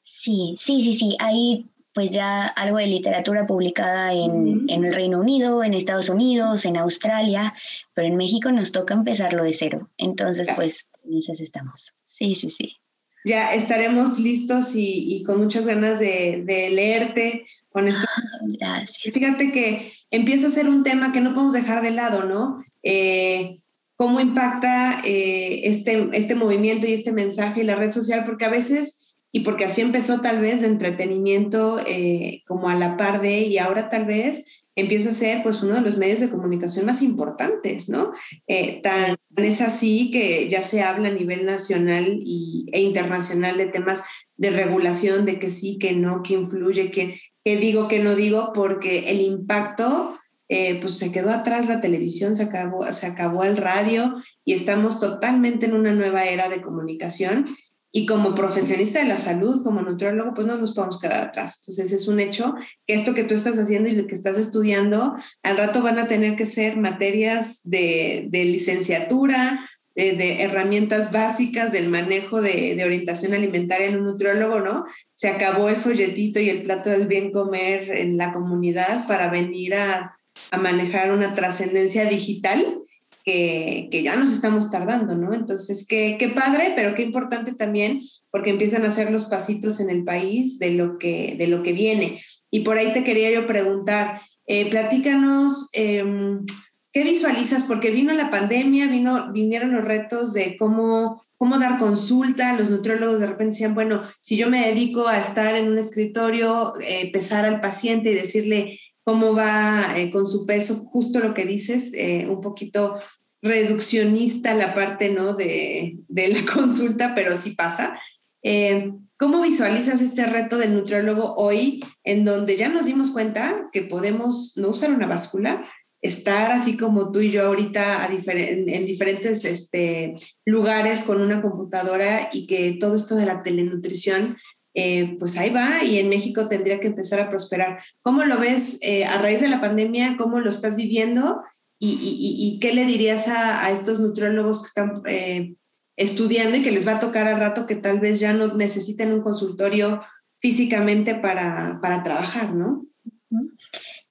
Sí, 0.05 0.55
sí, 0.57 0.81
sí, 0.83 0.95
sí. 0.95 1.17
Hay 1.19 1.69
pues 1.93 2.13
ya 2.13 2.47
algo 2.47 2.77
de 2.77 2.87
literatura 2.87 3.45
publicada 3.45 4.13
en, 4.13 4.71
el 4.71 4.95
Reino 4.95 5.19
Unido, 5.19 5.65
en 5.65 5.75
Estados 5.75 6.09
Unidos, 6.09 6.65
en 6.65 6.77
Australia, 6.77 7.55
pero 7.93 8.07
en 8.07 8.17
México 8.17 8.53
nos 8.53 8.71
toca 8.71 8.95
empezarlo 8.95 9.43
de 9.43 9.53
cero. 9.53 9.91
Entonces, 9.97 10.47
pues, 10.55 10.93
en 11.03 11.19
esas 11.19 11.41
estamos. 11.41 11.93
Sí, 12.05 12.37
sí, 12.37 12.51
sí. 12.51 12.77
Ya 13.25 13.55
estaremos 13.55 14.19
listos 14.19 14.73
y, 14.75 15.23
con 15.27 15.39
muchas 15.39 15.67
ganas 15.67 15.99
de, 15.99 16.71
leerte 16.73 17.47
con 17.71 17.89
esto. 17.89 18.07
Gracias. 18.43 19.13
Fíjate 19.13 19.53
que 19.53 19.93
empieza 20.11 20.47
a 20.47 20.51
ser 20.51 20.69
un 20.69 20.83
tema 20.83 21.13
que 21.13 21.21
no 21.21 21.35
podemos 21.35 21.55
dejar 21.55 21.83
de 21.83 21.91
lado, 21.91 22.25
¿no? 22.25 22.65
Eh, 22.83 23.61
cómo 23.97 24.21
impacta 24.21 25.01
eh, 25.05 25.63
este, 25.65 26.09
este 26.13 26.35
movimiento 26.35 26.87
y 26.87 26.93
este 26.93 27.13
mensaje 27.13 27.63
y 27.63 27.65
la 27.65 27.77
red 27.77 27.91
social, 27.91 28.25
porque 28.25 28.45
a 28.45 28.51
veces 28.51 29.09
y 29.31 29.41
porque 29.41 29.67
así 29.67 29.83
empezó 29.83 30.21
tal 30.21 30.41
vez 30.41 30.63
de 30.63 30.69
entretenimiento 30.69 31.79
eh, 31.87 32.43
como 32.47 32.69
a 32.69 32.75
la 32.75 32.97
par 32.97 33.21
de, 33.21 33.41
y 33.41 33.59
ahora 33.59 33.89
tal 33.89 34.07
vez 34.07 34.47
empieza 34.79 35.11
a 35.11 35.13
ser 35.13 35.43
pues 35.43 35.61
uno 35.63 35.75
de 35.75 35.81
los 35.81 35.97
medios 35.97 36.21
de 36.21 36.31
comunicación 36.31 36.87
más 36.87 37.03
importantes, 37.03 37.89
¿no? 37.89 38.13
Eh, 38.47 38.81
tan 38.81 39.17
es 39.37 39.61
así 39.61 40.11
que 40.13 40.49
ya 40.49 40.63
se 40.63 40.83
habla 40.83 41.09
a 41.09 41.13
nivel 41.13 41.45
nacional 41.45 42.21
y, 42.25 42.67
e 42.73 42.81
internacional 42.81 43.57
de 43.57 43.67
temas 43.67 44.05
de 44.37 44.51
regulación, 44.51 45.25
de 45.25 45.41
que 45.41 45.51
sí, 45.51 45.79
que 45.79 45.93
no, 45.93 46.23
que 46.23 46.35
influye, 46.35 46.93
que, 46.93 47.21
que 47.45 47.57
digo, 47.57 47.89
que 47.89 47.99
no 47.99 48.15
digo, 48.15 48.53
porque 48.55 49.11
el 49.11 49.21
impacto, 49.21 50.17
eh, 50.49 50.79
pues 50.81 50.95
se 50.95 51.11
quedó 51.11 51.31
atrás 51.31 51.69
la 51.69 51.81
televisión, 51.81 52.37
se 52.37 52.45
acabó, 52.45 52.91
se 52.93 53.07
acabó 53.07 53.43
el 53.43 53.57
radio 53.57 54.23
y 54.45 54.55
estamos 54.55 55.01
totalmente 55.01 55.67
en 55.67 55.75
una 55.75 55.93
nueva 55.93 56.25
era 56.25 56.49
de 56.49 56.63
comunicación 56.63 57.57
y 57.91 58.05
como 58.07 58.35
profesionista 58.35 58.99
de 58.99 59.07
la 59.07 59.19
salud, 59.19 59.63
como 59.65 59.81
nutriólogo, 59.81 60.35
pues 60.35 60.47
no 60.47 60.57
nos 60.57 60.75
podemos 60.75 61.01
quedar 61.01 61.23
atrás. 61.23 61.61
Entonces 61.63 61.93
es 61.93 62.07
un 62.09 62.21
hecho 62.21 62.55
que 62.87 62.95
esto 62.95 63.15
que 63.15 63.25
tú 63.25 63.35
estás 63.35 63.59
haciendo 63.59 63.89
y 63.89 63.93
lo 63.93 64.07
que 64.07 64.15
estás 64.15 64.37
estudiando, 64.37 65.17
al 65.43 65.57
rato 65.57 65.83
van 65.83 65.99
a 65.99 66.07
tener 66.07 66.37
que 66.37 66.45
ser 66.45 66.77
materias 66.77 67.61
de, 67.65 68.29
licenciatura, 68.31 69.71
de, 69.95 70.43
herramientas 70.43 71.13
básicas 71.13 71.73
del 71.73 71.89
manejo 71.89 72.43
de, 72.43 72.79
orientación 72.85 73.33
alimentaria 73.33 73.87
en 73.87 73.97
un 73.97 74.05
nutriólogo, 74.05 74.61
¿no? 74.61 74.85
Se 75.15 75.29
acabó 75.29 75.71
el 75.71 75.77
folletito 75.77 76.41
y 76.41 76.51
el 76.51 76.65
plato 76.65 76.91
del 76.91 77.07
bien 77.07 77.33
comer 77.33 77.91
en 77.97 78.19
la 78.19 78.35
comunidad 78.35 79.07
para 79.07 79.31
venir 79.31 79.75
a, 79.77 80.19
a 80.51 80.59
manejar 80.59 81.11
una 81.11 81.35
trascendencia 81.35 82.05
digital 82.05 82.83
que, 83.29 84.03
ya 84.03 84.17
nos 84.17 84.33
estamos 84.33 84.71
tardando, 84.71 85.15
¿no? 85.17 85.35
Entonces, 85.35 85.87
qué, 85.87 86.33
padre, 86.35 86.73
pero 86.75 86.95
qué 86.95 87.03
importante 87.03 87.55
también 87.55 88.03
porque 88.31 88.51
empiezan 88.51 88.85
a 88.85 88.89
hacer 88.89 89.11
los 89.11 89.27
pasitos 89.27 89.81
en 89.81 89.91
el 89.91 90.05
país 90.05 90.59
de 90.59 90.73
lo 90.73 90.99
que, 90.99 91.35
de 91.39 91.47
lo 91.47 91.63
que 91.63 91.73
viene. 91.73 92.21
Y 92.51 92.61
por 92.61 92.77
ahí 92.77 92.93
te 92.93 93.05
quería 93.05 93.31
yo 93.31 93.47
preguntar, 93.47 94.21
eh, 94.47 94.71
platícanos, 94.71 95.71
em, 95.73 96.45
¿qué 96.93 97.05
visualizas? 97.05 97.65
Porque 97.65 97.91
vino 97.91 98.13
la 98.13 98.31
pandemia, 98.31 98.87
vino, 98.87 99.33
vinieron 99.33 99.73
los 99.73 99.85
retos 99.85 100.33
de 100.33 100.57
cómo, 100.59 101.25
cómo 101.37 101.59
dar 101.59 101.79
consulta. 101.79 102.57
Los 102.57 102.71
nutriólogos 102.71 103.21
de 103.21 103.27
repente 103.27 103.55
decían, 103.55 103.75
bueno, 103.75 104.03
si 104.21 104.37
yo 104.37 104.51
me 104.51 104.67
dedico 104.67 105.07
a 105.07 105.19
estar 105.19 105.55
en 105.55 105.69
un 105.69 105.79
escritorio, 105.79 106.75
eh, 106.81 107.11
pesar 107.13 107.45
al 107.45 107.61
paciente 107.61 108.11
y 108.11 108.15
decirle 108.15 108.81
cómo 109.05 109.35
va 109.35 109.95
eh, 109.97 110.11
con 110.11 110.27
su 110.27 110.45
peso, 110.45 110.85
justo 110.91 111.19
lo 111.19 111.33
que 111.33 111.47
dices, 111.47 111.93
un 112.29 112.43
poquito 112.43 112.99
reduccionista 113.43 114.55
la 114.55 114.75
parte 114.75 115.11
¿no? 115.11 115.35
de, 115.35 115.99
la 116.09 116.45
consulta, 116.53 117.15
pero 117.15 117.37
sí 117.37 117.53
pasa. 117.53 117.99
Eh, 118.43 118.93
¿Cómo 119.19 119.41
visualizas 119.43 120.01
este 120.01 120.27
reto 120.27 120.59
del 120.59 120.75
nutriólogo 120.75 121.35
hoy, 121.35 121.85
en 122.05 122.25
donde 122.25 122.57
ya 122.57 122.69
nos 122.69 122.87
dimos 122.87 123.11
cuenta 123.11 123.69
que 123.73 123.83
podemos 123.83 124.57
no 124.57 124.69
usar 124.69 124.93
una 124.93 125.09
báscula, 125.09 125.69
estar 126.01 126.53
así 126.53 126.77
como 126.77 127.11
tú 127.11 127.21
y 127.21 127.31
yo 127.31 127.47
ahorita 127.47 128.09
en, 128.09 128.87
diferentes 128.87 129.45
este, 129.45 130.15
lugares 130.45 131.03
con 131.03 131.21
una 131.21 131.43
computadora 131.43 132.31
y 132.33 132.47
que 132.47 132.77
todo 132.79 132.95
esto 132.95 133.17
de 133.17 133.27
la 133.27 133.43
telenutrición, 133.43 134.37
eh, 134.75 135.17
pues 135.19 135.37
ahí 135.37 135.51
va 135.51 135.83
y 135.83 135.99
en 135.99 136.09
México 136.09 136.49
tendría 136.49 136.79
que 136.79 136.87
empezar 136.87 137.19
a 137.19 137.31
prosperar. 137.31 137.81
¿Cómo 138.03 138.25
lo 138.25 138.39
ves 138.39 138.79
eh, 138.83 139.05
a 139.05 139.21
raíz 139.21 139.41
de 139.41 139.49
la 139.49 139.61
pandemia? 139.61 140.17
¿Cómo 140.17 140.39
lo 140.39 140.51
estás 140.51 140.77
viviendo? 140.77 141.43
¿Y, 141.81 142.59
qué 142.61 142.75
le 142.75 142.85
dirías 142.87 143.29
a, 143.29 143.71
estos 143.71 144.01
nutriólogos 144.01 144.61
que 144.61 144.67
están 144.67 145.03
eh, 145.07 145.55
estudiando 145.97 146.57
y 146.57 146.63
que 146.63 146.73
les 146.73 146.87
va 146.87 146.97
a 146.97 147.01
tocar 147.01 147.29
al 147.29 147.39
rato 147.39 147.67
que 147.67 147.77
tal 147.77 148.01
vez 148.01 148.19
ya 148.19 148.33
no 148.33 148.55
necesiten 148.55 149.13
un 149.13 149.23
consultorio 149.23 150.03
físicamente 150.39 151.15
para, 151.15 151.81
trabajar, 152.05 152.55
¿no? 152.55 152.85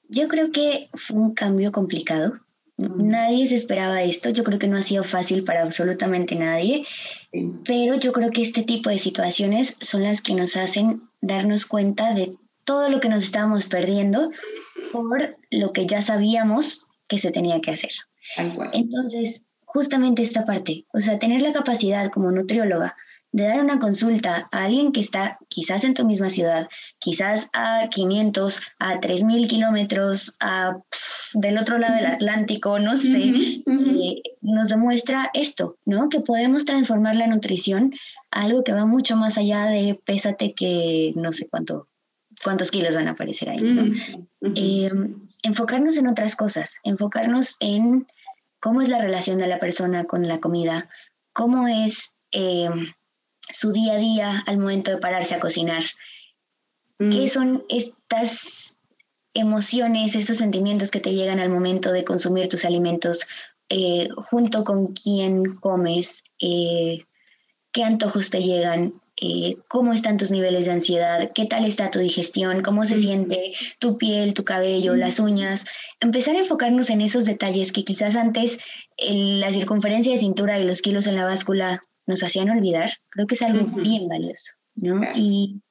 Yo 0.09 0.27
creo 0.27 0.51
que 0.51 0.89
fue 0.93 1.17
un 1.17 1.33
cambio 1.33 1.71
complicado. 1.71 2.39
Nadie 2.77 3.47
se 3.47 3.55
esperaba 3.55 4.03
esto. 4.03 4.29
Yo 4.29 4.43
creo 4.43 4.59
que 4.59 4.67
no 4.67 4.77
ha 4.77 4.83
sido 4.83 5.03
fácil 5.03 5.43
para 5.43 5.63
absolutamente 5.63 6.35
nadie. 6.35 6.85
Pero 7.65 7.95
yo 7.95 8.13
creo 8.13 8.31
que 8.31 8.43
este 8.43 8.63
tipo 8.63 8.89
de 8.89 8.99
situaciones 8.99 9.77
son 9.81 10.03
las 10.03 10.21
que 10.21 10.35
nos 10.35 10.55
hacen 10.55 11.01
darnos 11.21 11.65
cuenta 11.65 12.13
de 12.13 12.35
todo 12.63 12.89
lo 12.89 12.99
que 12.99 13.09
nos 13.09 13.23
estábamos 13.23 13.65
perdiendo 13.65 14.29
por 14.91 15.37
lo 15.49 15.73
que 15.73 15.85
ya 15.85 16.01
sabíamos 16.01 16.86
que 17.07 17.17
se 17.17 17.31
tenía 17.31 17.61
que 17.61 17.71
hacer. 17.71 17.91
Entonces, 18.73 19.45
justamente 19.65 20.21
esta 20.21 20.43
parte, 20.43 20.85
o 20.93 20.99
sea, 20.99 21.19
tener 21.19 21.41
la 21.41 21.53
capacidad 21.53 22.11
como 22.11 22.31
nutrióloga 22.31 22.95
de 23.31 23.43
dar 23.43 23.59
una 23.59 23.79
consulta 23.79 24.47
a 24.51 24.65
alguien 24.65 24.91
que 24.91 24.99
está 24.99 25.37
quizás 25.49 25.83
en 25.83 25.93
tu 25.93 26.05
misma 26.05 26.29
ciudad, 26.29 26.67
quizás 26.97 27.49
a 27.53 27.89
500, 27.89 28.61
a 28.79 28.99
3.000 28.99 29.47
kilómetros, 29.47 30.37
a, 30.39 30.77
del 31.33 31.57
otro 31.57 31.77
lado 31.77 31.95
del 31.95 32.05
Atlántico, 32.05 32.79
no 32.79 32.95
sé, 32.97 33.61
eh, 33.67 34.21
nos 34.41 34.69
demuestra 34.69 35.29
esto, 35.33 35.77
¿no? 35.85 36.09
Que 36.09 36.21
podemos 36.21 36.65
transformar 36.65 37.15
la 37.15 37.27
nutrición 37.27 37.93
a 38.31 38.43
algo 38.43 38.63
que 38.63 38.73
va 38.73 38.85
mucho 38.85 39.17
más 39.17 39.37
allá 39.37 39.65
de 39.65 39.99
pésate 40.05 40.53
que 40.53 41.13
no 41.15 41.31
sé 41.31 41.47
cuánto, 41.49 41.89
cuántos 42.43 42.71
kilos 42.71 42.95
van 42.95 43.07
a 43.07 43.11
aparecer 43.11 43.49
ahí, 43.49 43.61
¿no? 43.61 43.93
Enfocarnos 45.43 45.97
en 45.97 46.07
otras 46.07 46.35
cosas, 46.35 46.79
enfocarnos 46.83 47.57
en 47.59 48.07
cómo 48.59 48.81
es 48.81 48.89
la 48.89 49.01
relación 49.01 49.37
de 49.37 49.47
la 49.47 49.59
persona 49.59 50.05
con 50.05 50.27
la 50.27 50.39
comida, 50.39 50.89
cómo 51.33 51.67
es 51.67 52.15
eh, 52.31 52.69
su 53.49 53.71
día 53.71 53.93
a 53.93 53.97
día 53.97 54.43
al 54.45 54.57
momento 54.57 54.91
de 54.91 54.97
pararse 54.97 55.35
a 55.35 55.39
cocinar, 55.39 55.83
mm. 56.99 57.09
qué 57.11 57.29
son 57.29 57.63
estas 57.69 58.75
emociones, 59.33 60.15
estos 60.15 60.37
sentimientos 60.37 60.91
que 60.91 60.99
te 60.99 61.13
llegan 61.13 61.39
al 61.39 61.49
momento 61.49 61.91
de 61.91 62.03
consumir 62.03 62.49
tus 62.49 62.65
alimentos, 62.65 63.27
eh, 63.69 64.09
junto 64.29 64.63
con 64.63 64.93
quién 64.93 65.55
comes, 65.55 66.23
eh, 66.39 67.05
qué 67.71 67.83
antojos 67.83 68.29
te 68.29 68.41
llegan, 68.41 68.93
eh, 69.19 69.57
cómo 69.67 69.93
están 69.93 70.17
tus 70.17 70.29
niveles 70.29 70.65
de 70.65 70.73
ansiedad, 70.73 71.31
qué 71.33 71.45
tal 71.45 71.65
está 71.65 71.89
tu 71.89 71.97
digestión, 71.97 72.61
cómo 72.61 72.85
se 72.85 72.97
siente 72.97 73.53
tu 73.79 73.97
piel, 73.97 74.35
tu 74.35 74.43
cabello, 74.43 74.95
las 74.95 75.19
uñas. 75.19 75.65
Empezar 75.99 76.35
a 76.35 76.39
enfocarnos 76.39 76.91
en 76.91 77.01
esos 77.01 77.25
detalles 77.25 77.71
que 77.71 77.83
quizás 77.83 78.15
antes 78.15 78.59
la 78.97 79.51
circunferencia 79.51 80.13
de 80.13 80.19
cintura 80.19 80.59
y 80.59 80.65
los 80.65 80.83
kilos 80.83 81.07
en 81.07 81.15
la 81.15 81.25
báscula 81.25 81.81
nos 82.05 82.21
hacían 82.23 82.51
olvidar, 82.51 82.91
creo 83.09 83.25
que 83.25 83.35
es 83.35 83.41
algo 83.41 83.65
bien 83.81 84.07
valioso, 84.07 84.53
¿no? 84.75 85.01
Y, 85.15 85.61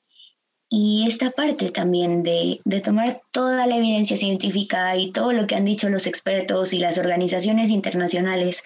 y, 0.68 1.06
esta 1.06 1.30
parte 1.30 1.70
también 1.70 2.24
de, 2.24 2.60
de 2.64 2.80
tomar 2.80 3.22
toda 3.30 3.66
la 3.66 3.76
evidencia 3.76 4.16
científica 4.16 4.96
y 4.96 5.12
todo 5.12 5.32
lo 5.32 5.46
que 5.46 5.54
han 5.54 5.64
dicho 5.64 5.88
los 5.88 6.06
expertos 6.06 6.72
y 6.74 6.80
las 6.80 6.98
organizaciones 6.98 7.70
internacionales 7.70 8.64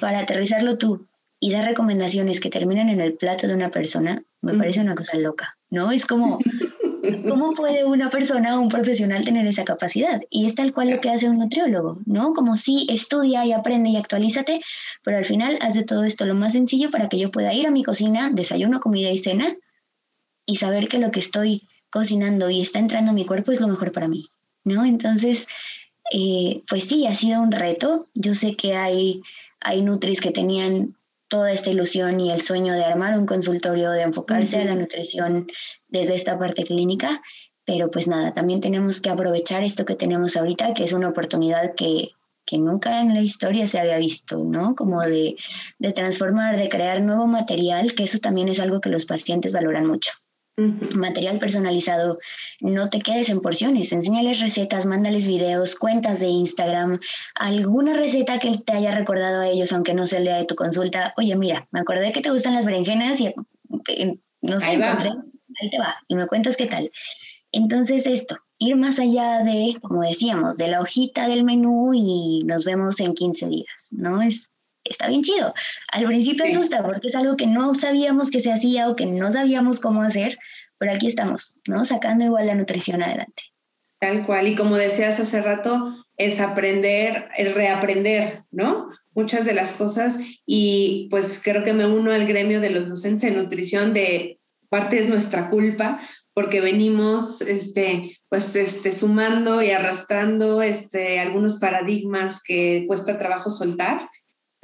para 0.00 0.18
aterrizarlo 0.18 0.78
tú 0.78 1.08
y 1.40 1.52
dar 1.52 1.66
recomendaciones 1.66 2.40
que 2.40 2.50
terminan 2.50 2.88
en 2.88 3.00
el 3.00 3.14
plato 3.14 3.46
de 3.46 3.54
una 3.54 3.70
persona, 3.70 4.22
me 4.40 4.54
parece 4.54 4.80
una 4.80 4.94
cosa 4.94 5.18
loca, 5.18 5.56
¿no? 5.70 5.92
Es 5.92 6.06
como, 6.06 6.38
¿cómo 7.28 7.52
puede 7.52 7.84
una 7.84 8.10
persona 8.10 8.56
o 8.56 8.62
un 8.62 8.68
profesional 8.68 9.24
tener 9.24 9.46
esa 9.46 9.64
capacidad? 9.64 10.22
Y 10.30 10.46
es 10.46 10.54
tal 10.54 10.72
cual 10.72 10.90
lo 10.90 11.00
que 11.00 11.10
hace 11.10 11.28
un 11.28 11.38
nutriólogo, 11.38 11.98
¿no? 12.06 12.32
Como 12.32 12.56
si 12.56 12.86
estudia 12.88 13.44
y 13.44 13.52
aprende 13.52 13.90
y 13.90 13.96
actualízate, 13.96 14.60
pero 15.02 15.18
al 15.18 15.24
final 15.24 15.58
hace 15.60 15.82
todo 15.82 16.04
esto 16.04 16.24
lo 16.24 16.34
más 16.34 16.52
sencillo 16.52 16.90
para 16.90 17.08
que 17.08 17.18
yo 17.18 17.30
pueda 17.30 17.52
ir 17.52 17.66
a 17.66 17.70
mi 17.70 17.82
cocina, 17.82 18.30
desayuno, 18.32 18.80
comida 18.80 19.10
y 19.10 19.18
cena, 19.18 19.54
y 20.46 20.56
saber 20.56 20.88
que 20.88 20.98
lo 20.98 21.10
que 21.10 21.20
estoy 21.20 21.68
cocinando 21.90 22.50
y 22.50 22.60
está 22.60 22.78
entrando 22.78 23.10
a 23.10 23.14
mi 23.14 23.24
cuerpo 23.24 23.52
es 23.52 23.60
lo 23.60 23.68
mejor 23.68 23.92
para 23.92 24.08
mí, 24.08 24.28
¿no? 24.64 24.84
Entonces, 24.84 25.46
eh, 26.12 26.62
pues 26.68 26.84
sí, 26.84 27.06
ha 27.06 27.14
sido 27.14 27.40
un 27.40 27.52
reto. 27.52 28.08
Yo 28.14 28.34
sé 28.34 28.56
que 28.56 28.74
hay, 28.74 29.22
hay 29.60 29.82
nutris 29.82 30.20
que 30.20 30.30
tenían 30.30 30.96
toda 31.34 31.50
esta 31.50 31.70
ilusión 31.70 32.20
y 32.20 32.30
el 32.30 32.42
sueño 32.42 32.74
de 32.74 32.84
armar 32.84 33.18
un 33.18 33.26
consultorio, 33.26 33.90
de 33.90 34.02
enfocarse 34.02 34.62
a 34.62 34.64
la 34.66 34.76
nutrición 34.76 35.48
desde 35.88 36.14
esta 36.14 36.38
parte 36.38 36.62
clínica, 36.62 37.20
pero 37.64 37.90
pues 37.90 38.06
nada, 38.06 38.32
también 38.32 38.60
tenemos 38.60 39.00
que 39.00 39.10
aprovechar 39.10 39.64
esto 39.64 39.84
que 39.84 39.96
tenemos 39.96 40.36
ahorita, 40.36 40.74
que 40.74 40.84
es 40.84 40.92
una 40.92 41.08
oportunidad 41.08 41.74
que, 41.74 42.10
que 42.46 42.58
nunca 42.58 43.00
en 43.00 43.14
la 43.14 43.20
historia 43.20 43.66
se 43.66 43.80
había 43.80 43.98
visto, 43.98 44.44
¿no? 44.44 44.76
Como 44.76 45.00
de, 45.00 45.34
de 45.80 45.92
transformar, 45.92 46.56
de 46.56 46.68
crear 46.68 47.02
nuevo 47.02 47.26
material, 47.26 47.96
que 47.96 48.04
eso 48.04 48.20
también 48.20 48.48
es 48.48 48.60
algo 48.60 48.80
que 48.80 48.90
los 48.90 49.04
pacientes 49.04 49.52
valoran 49.52 49.88
mucho. 49.88 50.12
Material 50.56 51.38
personalizado, 51.38 52.18
no 52.60 52.88
te 52.88 53.00
quedes 53.00 53.28
en 53.28 53.40
porciones, 53.40 53.92
enséñales 53.92 54.40
recetas, 54.40 54.86
mándales 54.86 55.26
videos, 55.26 55.74
cuentas 55.74 56.20
de 56.20 56.28
Instagram, 56.28 57.00
alguna 57.34 57.94
receta 57.94 58.38
que 58.38 58.58
te 58.58 58.72
haya 58.72 58.92
recordado 58.92 59.40
a 59.40 59.48
ellos, 59.48 59.72
aunque 59.72 59.94
no 59.94 60.06
sea 60.06 60.20
el 60.20 60.26
día 60.26 60.36
de 60.36 60.44
tu 60.44 60.54
consulta. 60.54 61.12
Oye, 61.16 61.34
mira, 61.34 61.66
me 61.72 61.80
acordé 61.80 62.12
que 62.12 62.20
te 62.20 62.30
gustan 62.30 62.54
las 62.54 62.66
berenjenas 62.66 63.20
y 63.20 63.34
eh, 63.88 64.18
no 64.42 64.60
sé, 64.60 64.70
ahí, 64.70 64.80
ahí 64.80 65.70
te 65.70 65.78
va, 65.78 65.96
y 66.06 66.14
me 66.14 66.28
cuentas 66.28 66.56
qué 66.56 66.66
tal. 66.66 66.90
Entonces 67.50 68.06
esto, 68.06 68.36
ir 68.58 68.76
más 68.76 68.98
allá 68.98 69.44
de, 69.44 69.74
como 69.80 70.02
decíamos, 70.02 70.56
de 70.56 70.68
la 70.68 70.80
hojita 70.80 71.28
del 71.28 71.44
menú 71.44 71.92
y 71.94 72.42
nos 72.44 72.64
vemos 72.64 73.00
en 73.00 73.14
15 73.14 73.48
días, 73.48 73.88
¿no? 73.90 74.22
Es 74.22 74.53
está 74.84 75.08
bien 75.08 75.22
chido. 75.22 75.54
Al 75.92 76.06
principio 76.06 76.44
asusta 76.44 76.82
porque 76.82 77.08
es 77.08 77.14
algo 77.14 77.36
que 77.36 77.46
no 77.46 77.74
sabíamos 77.74 78.30
que 78.30 78.40
se 78.40 78.52
hacía 78.52 78.88
o 78.88 78.96
que 78.96 79.06
no 79.06 79.30
sabíamos 79.30 79.80
cómo 79.80 80.02
hacer, 80.02 80.38
pero 80.78 80.92
aquí 80.92 81.06
estamos, 81.06 81.60
¿no? 81.66 81.84
Sacando 81.84 82.24
igual 82.24 82.46
la 82.46 82.54
nutrición 82.54 83.02
adelante. 83.02 83.42
Tal 83.98 84.26
cual, 84.26 84.48
y 84.48 84.54
como 84.54 84.76
decías 84.76 85.18
hace 85.18 85.40
rato, 85.40 85.94
es 86.16 86.40
aprender, 86.40 87.28
el 87.36 87.54
reaprender, 87.54 88.44
¿no? 88.50 88.88
Muchas 89.14 89.44
de 89.44 89.54
las 89.54 89.72
cosas 89.74 90.18
y 90.44 91.08
pues 91.10 91.40
creo 91.42 91.64
que 91.64 91.72
me 91.72 91.86
uno 91.86 92.12
al 92.12 92.26
gremio 92.26 92.60
de 92.60 92.70
los 92.70 92.88
docentes 92.88 93.22
de 93.22 93.40
nutrición 93.40 93.94
de 93.94 94.40
parte 94.68 94.98
es 94.98 95.08
nuestra 95.08 95.50
culpa 95.50 96.00
porque 96.32 96.60
venimos 96.60 97.40
este 97.40 98.18
pues 98.28 98.56
este 98.56 98.90
sumando 98.90 99.62
y 99.62 99.70
arrastrando 99.70 100.62
este 100.62 101.20
algunos 101.20 101.60
paradigmas 101.60 102.42
que 102.42 102.84
cuesta 102.88 103.18
trabajo 103.18 103.50
soltar 103.50 104.08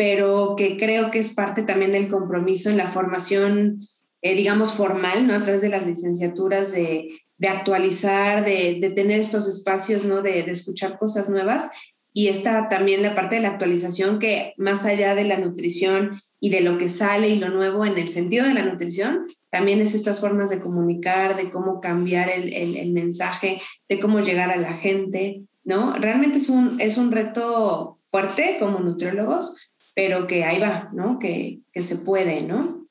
pero 0.01 0.55
que 0.57 0.79
creo 0.79 1.11
que 1.11 1.19
es 1.19 1.35
parte 1.35 1.63
también 1.63 1.93
del 1.93 2.09
compromiso 2.09 2.71
en 2.71 2.79
la 2.79 2.87
formación, 2.87 3.77
eh, 4.23 4.35
digamos, 4.35 4.73
formal, 4.73 5.27
¿no? 5.27 5.35
A 5.35 5.43
través 5.43 5.61
de 5.61 5.69
las 5.69 5.87
licenciaturas, 5.87 6.73
de, 6.73 7.21
de 7.37 7.49
actualizar, 7.49 8.43
de, 8.43 8.79
de, 8.81 8.89
tener 8.89 9.21
estos 9.21 9.47
espacios, 9.47 10.07
¿no? 10.07 10.23
De, 10.23 10.43
de, 10.43 10.53
escuchar 10.53 10.99
cosas 10.99 11.29
nuevas. 11.29 11.69
Y 12.15 12.29
está 12.29 12.71
también 12.71 13.03
la 13.03 13.15
parte 13.15 13.37
de 13.37 13.43
la 13.43 13.51
actualización 13.51 14.19
que 14.19 14.55
más 14.57 14.87
allá 14.87 15.15
de 15.15 15.25
la 15.25 15.37
nutrición 15.37 16.19
y 16.41 16.49
de 16.49 16.63
lo 16.63 16.79
que 16.79 16.89
sale 16.89 17.29
y 17.29 17.39
lo 17.39 17.51
nuevo 17.51 17.85
en 17.85 17.99
el 17.99 18.09
sentido 18.09 18.47
de 18.47 18.55
la 18.55 18.65
nutrición, 18.65 19.27
también 19.51 19.83
es 19.83 19.93
estas 19.93 20.19
formas 20.19 20.49
de 20.49 20.61
comunicar, 20.61 21.37
de 21.37 21.51
cómo 21.51 21.79
cambiar 21.83 22.31
el, 22.31 22.55
el, 22.55 22.75
el 22.77 22.93
mensaje, 22.93 23.61
de 23.87 24.01
cómo 24.01 24.21
llegar 24.21 24.51
a 24.51 24.57
la 24.57 24.79
gente, 24.79 25.43
¿no? 25.63 25.93
Realmente 25.93 26.39
es 26.39 26.49
un, 26.49 26.81
es 26.81 26.97
un 26.97 27.13
reto 27.13 27.99
fuerte 28.11 28.57
como 28.59 28.81
nutriólogos, 28.81 29.70
pero 30.01 30.27
que 30.27 30.45
ahí 30.45 30.59
va, 30.59 30.89
¿no? 30.95 31.19
Que, 31.19 31.61
que 31.75 31.83
se 31.83 31.97
puede, 31.97 32.41
¿no? 32.41 32.89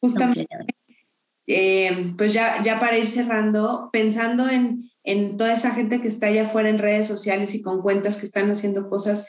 Justamente, 0.00 0.48
eh, 1.46 2.12
pues 2.18 2.32
ya, 2.32 2.60
ya 2.64 2.80
para 2.80 2.98
ir 2.98 3.06
cerrando, 3.06 3.90
pensando 3.92 4.48
en, 4.48 4.90
en 5.04 5.36
toda 5.36 5.52
esa 5.52 5.70
gente 5.70 6.00
que 6.00 6.08
está 6.08 6.26
allá 6.26 6.46
afuera 6.46 6.68
en 6.68 6.80
redes 6.80 7.06
sociales 7.06 7.54
y 7.54 7.62
con 7.62 7.80
cuentas 7.80 8.16
que 8.16 8.26
están 8.26 8.50
haciendo 8.50 8.90
cosas 8.90 9.28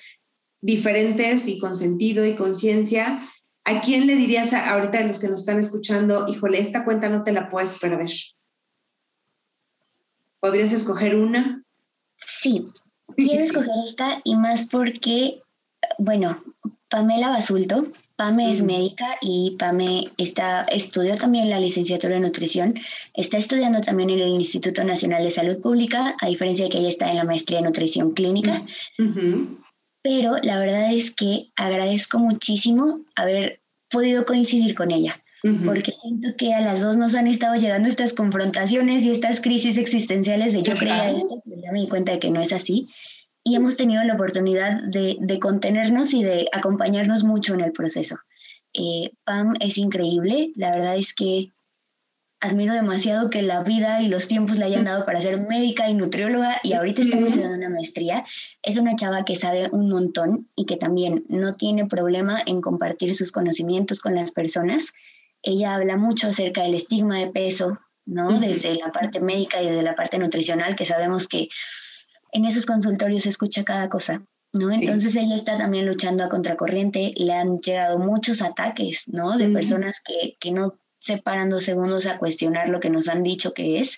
diferentes 0.59 1.47
y 1.47 1.59
con 1.59 1.75
sentido 1.75 2.25
y 2.25 2.35
conciencia, 2.35 3.29
¿a 3.63 3.81
quién 3.81 4.07
le 4.07 4.15
dirías 4.15 4.51
ahorita 4.53 4.97
a 4.97 5.03
los 5.03 5.19
que 5.19 5.27
nos 5.27 5.41
están 5.41 5.59
escuchando, 5.59 6.27
híjole, 6.27 6.59
esta 6.59 6.83
cuenta 6.83 7.09
no 7.09 7.21
te 7.21 7.31
la 7.31 7.47
puedes 7.47 7.77
perder? 7.77 8.09
¿Podrías 10.39 10.73
escoger 10.73 11.15
una? 11.15 11.63
Sí, 12.17 12.65
quiero 13.15 13.43
escoger 13.43 13.69
esta 13.85 14.19
y 14.23 14.35
más 14.35 14.63
porque, 14.63 15.43
bueno, 15.99 16.41
Pamela 16.89 17.29
Basulto. 17.29 17.85
Pame 18.15 18.51
es 18.51 18.61
médica 18.61 19.17
y 19.21 19.55
Pame 19.57 20.09
está, 20.17 20.63
estudió 20.63 21.15
también 21.15 21.49
la 21.49 21.57
licenciatura 21.61 22.17
en 22.17 22.23
nutrición. 22.23 22.73
Está 23.13 23.37
estudiando 23.37 23.79
también 23.79 24.09
en 24.09 24.19
el 24.19 24.29
Instituto 24.29 24.83
Nacional 24.83 25.23
de 25.23 25.29
Salud 25.29 25.61
Pública, 25.61 26.17
a 26.19 26.27
diferencia 26.27 26.65
de 26.65 26.71
que 26.71 26.79
ella 26.79 26.89
está 26.89 27.09
en 27.09 27.15
la 27.15 27.23
maestría 27.23 27.59
en 27.59 27.65
nutrición 27.65 28.11
clínica. 28.11 28.57
Pero 30.01 30.35
la 30.43 30.59
verdad 30.59 30.93
es 30.93 31.15
que 31.15 31.51
agradezco 31.55 32.19
muchísimo 32.19 33.05
haber 33.15 33.61
podido 33.89 34.25
coincidir 34.25 34.75
con 34.75 34.91
ella, 34.91 35.23
porque 35.63 35.93
siento 35.93 36.35
que 36.37 36.53
a 36.53 36.59
las 36.59 36.81
dos 36.81 36.97
nos 36.97 37.15
han 37.15 37.27
estado 37.27 37.55
llegando 37.55 37.87
estas 37.87 38.11
confrontaciones 38.11 39.03
y 39.03 39.11
estas 39.11 39.39
crisis 39.39 39.77
existenciales 39.77 40.51
de 40.51 40.63
yo 40.63 40.75
creía 40.75 41.11
esto, 41.11 41.41
pero 41.45 41.61
ya 41.61 41.71
me 41.71 41.81
di 41.81 41.87
cuenta 41.87 42.11
de 42.11 42.19
que 42.19 42.31
no 42.31 42.41
es 42.41 42.51
así 42.51 42.85
y 43.49 43.55
hemos 43.55 43.77
tenido 43.77 44.03
la 44.03 44.13
oportunidad 44.13 44.83
de, 44.83 45.17
de 45.19 45.39
contenernos 45.39 46.13
y 46.13 46.23
de 46.23 46.45
acompañarnos 46.51 47.23
mucho 47.23 47.55
en 47.55 47.61
el 47.61 47.71
proceso. 47.71 48.17
Eh, 48.73 49.11
Pam 49.23 49.55
es 49.59 49.79
increíble, 49.79 50.51
la 50.55 50.69
verdad 50.69 50.97
es 50.97 51.15
que 51.15 51.51
admiro 52.39 52.75
demasiado 52.75 53.31
que 53.31 53.41
la 53.41 53.63
vida 53.63 54.01
y 54.01 54.07
los 54.07 54.27
tiempos 54.27 54.57
le 54.57 54.65
hayan 54.65 54.85
dado 54.85 55.03
para 55.03 55.19
ser 55.19 55.39
médica 55.39 55.89
y 55.89 55.95
nutrióloga 55.95 56.61
y 56.63 56.73
ahorita 56.73 57.01
estamos 57.01 57.29
estudiando 57.29 57.57
una 57.57 57.69
maestría. 57.69 58.23
Es 58.61 58.77
una 58.77 58.95
chava 58.95 59.25
que 59.25 59.35
sabe 59.35 59.69
un 59.71 59.89
montón 59.89 60.47
y 60.55 60.65
que 60.65 60.77
también 60.77 61.25
no 61.27 61.55
tiene 61.55 61.87
problema 61.87 62.39
en 62.45 62.61
compartir 62.61 63.15
sus 63.15 63.31
conocimientos 63.31 63.99
con 63.99 64.15
las 64.15 64.31
personas. 64.31 64.93
Ella 65.41 65.73
habla 65.73 65.97
mucho 65.97 66.29
acerca 66.29 66.61
del 66.61 66.75
estigma 66.75 67.17
de 67.17 67.27
peso, 67.27 67.79
¿no? 68.05 68.39
Desde 68.39 68.75
la 68.75 68.91
parte 68.91 69.19
médica 69.19 69.61
y 69.61 69.65
desde 69.65 69.83
la 69.83 69.95
parte 69.95 70.19
nutricional, 70.19 70.75
que 70.75 70.85
sabemos 70.85 71.27
que 71.27 71.49
en 72.31 72.45
esos 72.45 72.65
consultorios 72.65 73.23
se 73.23 73.29
escucha 73.29 73.63
cada 73.63 73.89
cosa, 73.89 74.23
¿no? 74.53 74.71
Entonces 74.71 75.15
ella 75.15 75.35
está 75.35 75.57
también 75.57 75.85
luchando 75.85 76.23
a 76.23 76.29
contracorriente, 76.29 77.13
le 77.15 77.33
han 77.33 77.59
llegado 77.59 77.99
muchos 77.99 78.41
ataques, 78.41 79.07
¿no? 79.07 79.37
De 79.37 79.49
personas 79.49 80.01
que, 80.03 80.37
que, 80.39 80.51
no 80.51 80.79
se 80.99 81.17
paran 81.17 81.49
dos 81.49 81.63
segundos 81.63 82.05
a 82.07 82.17
cuestionar 82.17 82.69
lo 82.69 82.79
que 82.79 82.89
nos 82.89 83.07
han 83.07 83.23
dicho 83.23 83.53
que 83.53 83.79
es, 83.79 83.97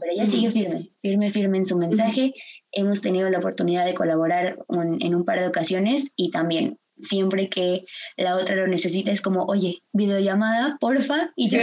pero 0.00 0.12
ella 0.12 0.24
sigue 0.24 0.50
firme, 0.50 0.90
firme, 1.02 1.30
firme 1.30 1.58
en 1.58 1.66
su 1.66 1.76
mensaje. 1.76 2.32
Hemos 2.72 3.02
tenido 3.02 3.28
la 3.28 3.38
oportunidad 3.38 3.84
de 3.84 3.94
colaborar 3.94 4.58
en 4.70 5.14
un 5.14 5.24
par 5.24 5.40
de 5.40 5.48
ocasiones 5.48 6.12
y 6.16 6.30
también 6.30 6.78
siempre 7.00 7.48
que 7.48 7.82
la 8.16 8.36
otra 8.36 8.56
lo 8.56 8.66
necesita 8.66 9.12
es 9.12 9.20
como, 9.20 9.44
oye, 9.44 9.82
videollamada, 9.92 10.78
porfa, 10.80 11.32
y 11.36 11.48
yo 11.48 11.60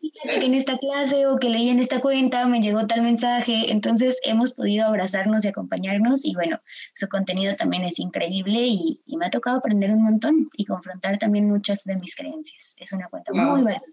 que 0.00 0.46
en 0.46 0.54
esta 0.54 0.78
clase 0.78 1.26
o 1.26 1.38
que 1.38 1.48
leí 1.48 1.68
en 1.68 1.80
esta 1.80 2.00
cuenta 2.00 2.46
me 2.46 2.60
llegó 2.60 2.86
tal 2.86 3.02
mensaje, 3.02 3.70
entonces 3.70 4.18
hemos 4.24 4.52
podido 4.52 4.86
abrazarnos 4.86 5.44
y 5.44 5.48
acompañarnos 5.48 6.24
y 6.24 6.34
bueno, 6.34 6.60
su 6.94 7.08
contenido 7.08 7.56
también 7.56 7.84
es 7.84 7.98
increíble 7.98 8.66
y, 8.66 9.02
me 9.18 9.26
ha 9.26 9.30
tocado 9.30 9.58
aprender 9.58 9.90
un 9.90 10.04
montón 10.04 10.48
y 10.56 10.64
confrontar 10.64 11.18
también 11.18 11.48
muchas 11.48 11.82
de 11.82 11.96
mis 11.96 12.14
creencias. 12.14 12.74
Es 12.76 12.92
una 12.92 13.08
cuenta 13.08 13.32
muy 13.32 13.62
valiosa. 13.62 13.84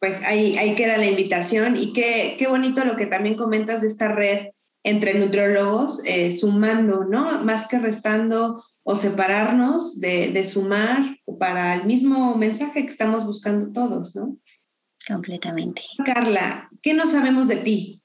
Pues 0.00 0.22
ahí, 0.24 0.56
ahí 0.56 0.74
queda 0.74 0.96
la 0.96 1.04
invitación 1.04 1.76
y 1.76 1.92
qué, 1.92 2.36
qué 2.38 2.46
bonito 2.46 2.82
lo 2.84 2.96
que 2.96 3.04
también 3.04 3.34
comentas 3.34 3.82
de 3.82 3.88
esta 3.88 4.08
red 4.08 4.48
entre 4.82 5.18
nutriólogos, 5.18 6.02
eh, 6.06 6.30
sumando, 6.30 7.04
¿no? 7.04 7.44
Más 7.44 7.68
que 7.68 7.78
restando 7.78 8.64
o 8.82 8.94
separarnos 8.94 10.00
de, 10.00 10.30
de 10.30 10.44
sumar 10.44 11.18
para 11.38 11.74
el 11.74 11.84
mismo 11.84 12.36
mensaje 12.36 12.84
que 12.84 12.90
estamos 12.90 13.26
buscando 13.26 13.72
todos, 13.72 14.16
¿no? 14.16 14.38
Completamente. 15.06 15.82
Carla, 16.04 16.70
¿qué 16.82 16.94
no 16.94 17.06
sabemos 17.06 17.48
de 17.48 17.56
ti? 17.56 18.02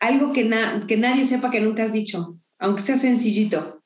Algo 0.00 0.32
que, 0.32 0.50
que 0.86 0.96
nadie 0.96 1.26
sepa 1.26 1.50
que 1.50 1.60
nunca 1.60 1.84
has 1.84 1.92
dicho, 1.92 2.38
aunque 2.58 2.82
sea 2.82 2.96
sencillito. 2.96 3.82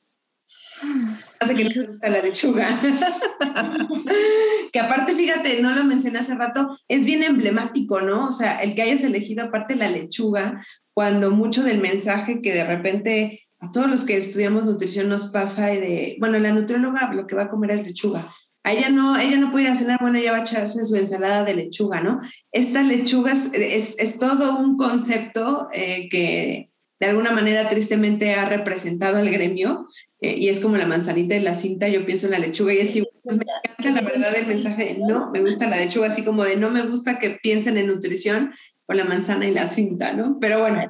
Hace 1.39 1.55
que 1.55 1.63
no 1.63 1.69
te 1.69 1.87
gusta 1.87 2.09
la 2.09 2.21
lechuga. 2.21 2.67
que 4.73 4.79
aparte, 4.79 5.15
fíjate, 5.15 5.61
no 5.61 5.73
lo 5.73 5.83
mencioné 5.83 6.19
hace 6.19 6.35
rato, 6.35 6.77
es 6.87 7.05
bien 7.05 7.23
emblemático, 7.23 8.01
¿no? 8.01 8.27
O 8.27 8.31
sea, 8.31 8.59
el 8.59 8.75
que 8.75 8.81
hayas 8.81 9.03
elegido 9.03 9.45
aparte 9.45 9.75
la 9.75 9.89
lechuga, 9.89 10.65
cuando 10.93 11.31
mucho 11.31 11.63
del 11.63 11.79
mensaje 11.79 12.41
que 12.41 12.53
de 12.53 12.63
repente 12.63 13.41
a 13.59 13.71
todos 13.71 13.89
los 13.89 14.03
que 14.03 14.17
estudiamos 14.17 14.65
nutrición 14.65 15.09
nos 15.09 15.27
pasa 15.27 15.67
de, 15.67 16.17
bueno, 16.19 16.39
la 16.39 16.51
nutrióloga 16.51 17.11
lo 17.13 17.27
que 17.27 17.35
va 17.35 17.43
a 17.43 17.49
comer 17.49 17.71
es 17.71 17.87
lechuga. 17.87 18.33
A 18.67 18.73
ella 18.73 18.89
no, 18.89 19.17
ella 19.17 19.37
no 19.37 19.49
puede 19.49 19.63
ir 19.63 19.71
a 19.71 19.75
cenar, 19.75 19.97
bueno, 20.01 20.17
ella 20.17 20.33
va 20.33 20.39
a 20.39 20.41
echarse 20.41 20.83
su 20.83 20.97
ensalada 20.97 21.45
de 21.45 21.55
lechuga, 21.55 22.01
¿no? 22.01 22.19
Esta 22.51 22.83
lechuga 22.83 23.31
es, 23.31 23.53
es, 23.53 24.19
todo 24.19 24.59
un 24.59 24.75
concepto 24.75 25.69
eh, 25.71 26.09
que 26.09 26.69
de 26.99 27.05
alguna 27.05 27.31
manera 27.31 27.69
tristemente 27.69 28.33
ha 28.33 28.43
representado 28.49 29.19
al 29.19 29.29
gremio 29.29 29.87
eh, 30.19 30.35
y 30.37 30.49
es 30.49 30.59
como 30.59 30.75
la 30.75 30.85
manzanita 30.85 31.37
y 31.37 31.39
la 31.39 31.53
cinta, 31.53 31.87
yo 31.87 32.05
pienso 32.05 32.25
en 32.25 32.33
la 32.33 32.39
lechuga 32.39 32.73
y 32.73 32.79
es 32.79 32.93
igual, 32.97 33.13
pues, 33.23 33.37
me 33.37 33.45
encanta 33.45 34.01
la 34.01 34.05
verdad 34.05 34.35
el 34.35 34.47
mensaje 34.47 34.83
de 34.83 34.99
no, 34.99 35.31
me 35.31 35.39
gusta 35.39 35.69
la 35.69 35.77
lechuga, 35.77 36.07
así 36.07 36.25
como 36.25 36.43
de 36.43 36.57
no 36.57 36.69
me 36.69 36.81
gusta 36.81 37.19
que 37.19 37.39
piensen 37.41 37.77
en 37.77 37.87
nutrición 37.87 38.51
con 38.85 38.97
la 38.97 39.05
manzana 39.05 39.47
y 39.47 39.53
la 39.53 39.65
cinta, 39.65 40.11
¿no? 40.11 40.39
Pero 40.41 40.59
bueno, 40.59 40.85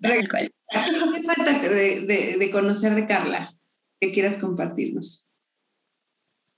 ¿Qué 0.00 0.28
falta 1.22 1.58
de, 1.58 2.50
conocer 2.52 2.94
de 2.94 3.08
Carla 3.08 3.52
que 4.00 4.12
quieras 4.12 4.36
compartirnos? 4.36 5.32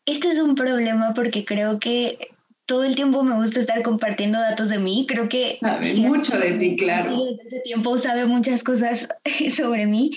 Este 0.07 0.29
es 0.29 0.39
un 0.39 0.55
problema 0.55 1.13
porque 1.15 1.45
creo 1.45 1.79
que 1.79 2.19
todo 2.67 2.85
el 2.85 2.97
tiempo 2.97 3.23
me 3.23 3.37
gusta 3.37 3.61
estar 3.61 3.83
compartiendo 3.83 4.39
datos 4.39 4.69
de 4.69 4.79
mí. 4.79 5.07
Creo 5.09 5.29
que... 5.29 5.59
Sabe 5.61 5.95
mucho 5.95 6.39
de 6.39 6.53
ti, 6.53 6.77
claro. 6.77 7.25
Desde 7.25 7.47
ese 7.47 7.61
tiempo 7.61 7.97
sabe 7.99 8.27
muchas 8.27 8.65
cosas 8.65 9.09
sobre 9.57 9.87
mí, 9.87 10.13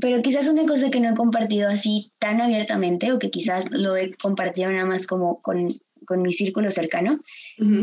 pero 0.00 0.22
quizás 0.22 0.48
una 0.48 0.66
cosa 0.66 0.90
que 0.90 1.00
no 1.00 1.10
he 1.10 1.14
compartido 1.14 1.68
así 1.68 2.12
tan 2.18 2.40
abiertamente 2.40 3.12
o 3.12 3.18
que 3.18 3.30
quizás 3.30 3.70
lo 3.70 3.96
he 3.96 4.14
compartido 4.14 4.70
nada 4.70 4.86
más 4.86 5.06
como 5.06 5.40
con, 5.42 5.68
con 6.06 6.22
mi 6.22 6.32
círculo 6.32 6.70
cercano, 6.70 7.20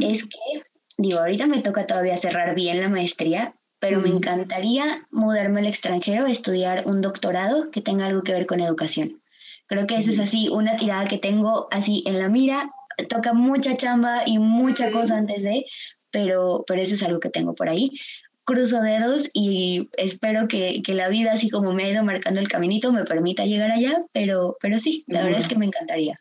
es 0.01 0.23
que, 0.23 0.63
digo, 0.97 1.19
ahorita 1.19 1.45
me 1.45 1.61
toca 1.61 1.85
todavía 1.85 2.17
cerrar 2.17 2.55
bien 2.55 2.81
la 2.81 2.89
maestría, 2.89 3.53
pero 3.79 4.01
me 4.01 4.09
encantaría 4.09 5.07
mudarme 5.11 5.61
al 5.61 5.67
extranjero 5.67 6.25
a 6.25 6.31
estudiar 6.31 6.83
un 6.87 7.01
doctorado 7.01 7.69
que 7.71 7.81
tenga 7.81 8.07
algo 8.07 8.23
que 8.23 8.33
ver 8.33 8.45
con 8.45 8.59
educación. 8.59 9.21
Creo 9.69 9.87
que 9.87 9.97
esa 9.97 10.11
es 10.11 10.19
así 10.19 10.49
una 10.49 10.75
tirada 10.75 11.07
que 11.07 11.17
tengo 11.17 11.67
así 11.71 12.03
en 12.05 12.19
la 12.19 12.27
mira. 12.27 12.71
Toca 13.07 13.33
mucha 13.33 13.77
chamba 13.77 14.23
y 14.25 14.39
mucha 14.39 14.91
cosa 14.91 15.15
antes 15.15 15.43
de, 15.43 15.65
pero, 16.11 16.65
pero 16.67 16.81
eso 16.81 16.95
es 16.95 17.03
algo 17.03 17.19
que 17.19 17.29
tengo 17.29 17.55
por 17.55 17.69
ahí. 17.69 17.91
Cruzo 18.43 18.81
dedos 18.81 19.29
y 19.33 19.89
espero 19.95 20.47
que, 20.47 20.81
que 20.83 20.95
la 20.95 21.07
vida, 21.07 21.33
así 21.33 21.49
como 21.49 21.71
me 21.71 21.85
ha 21.85 21.91
ido 21.91 22.03
marcando 22.03 22.41
el 22.41 22.49
caminito, 22.49 22.91
me 22.91 23.05
permita 23.05 23.45
llegar 23.45 23.71
allá, 23.71 24.03
pero, 24.11 24.57
pero 24.59 24.79
sí, 24.79 25.03
la 25.07 25.23
verdad 25.23 25.39
es 25.39 25.47
que 25.47 25.55
me 25.55 25.65
encantaría. 25.65 26.19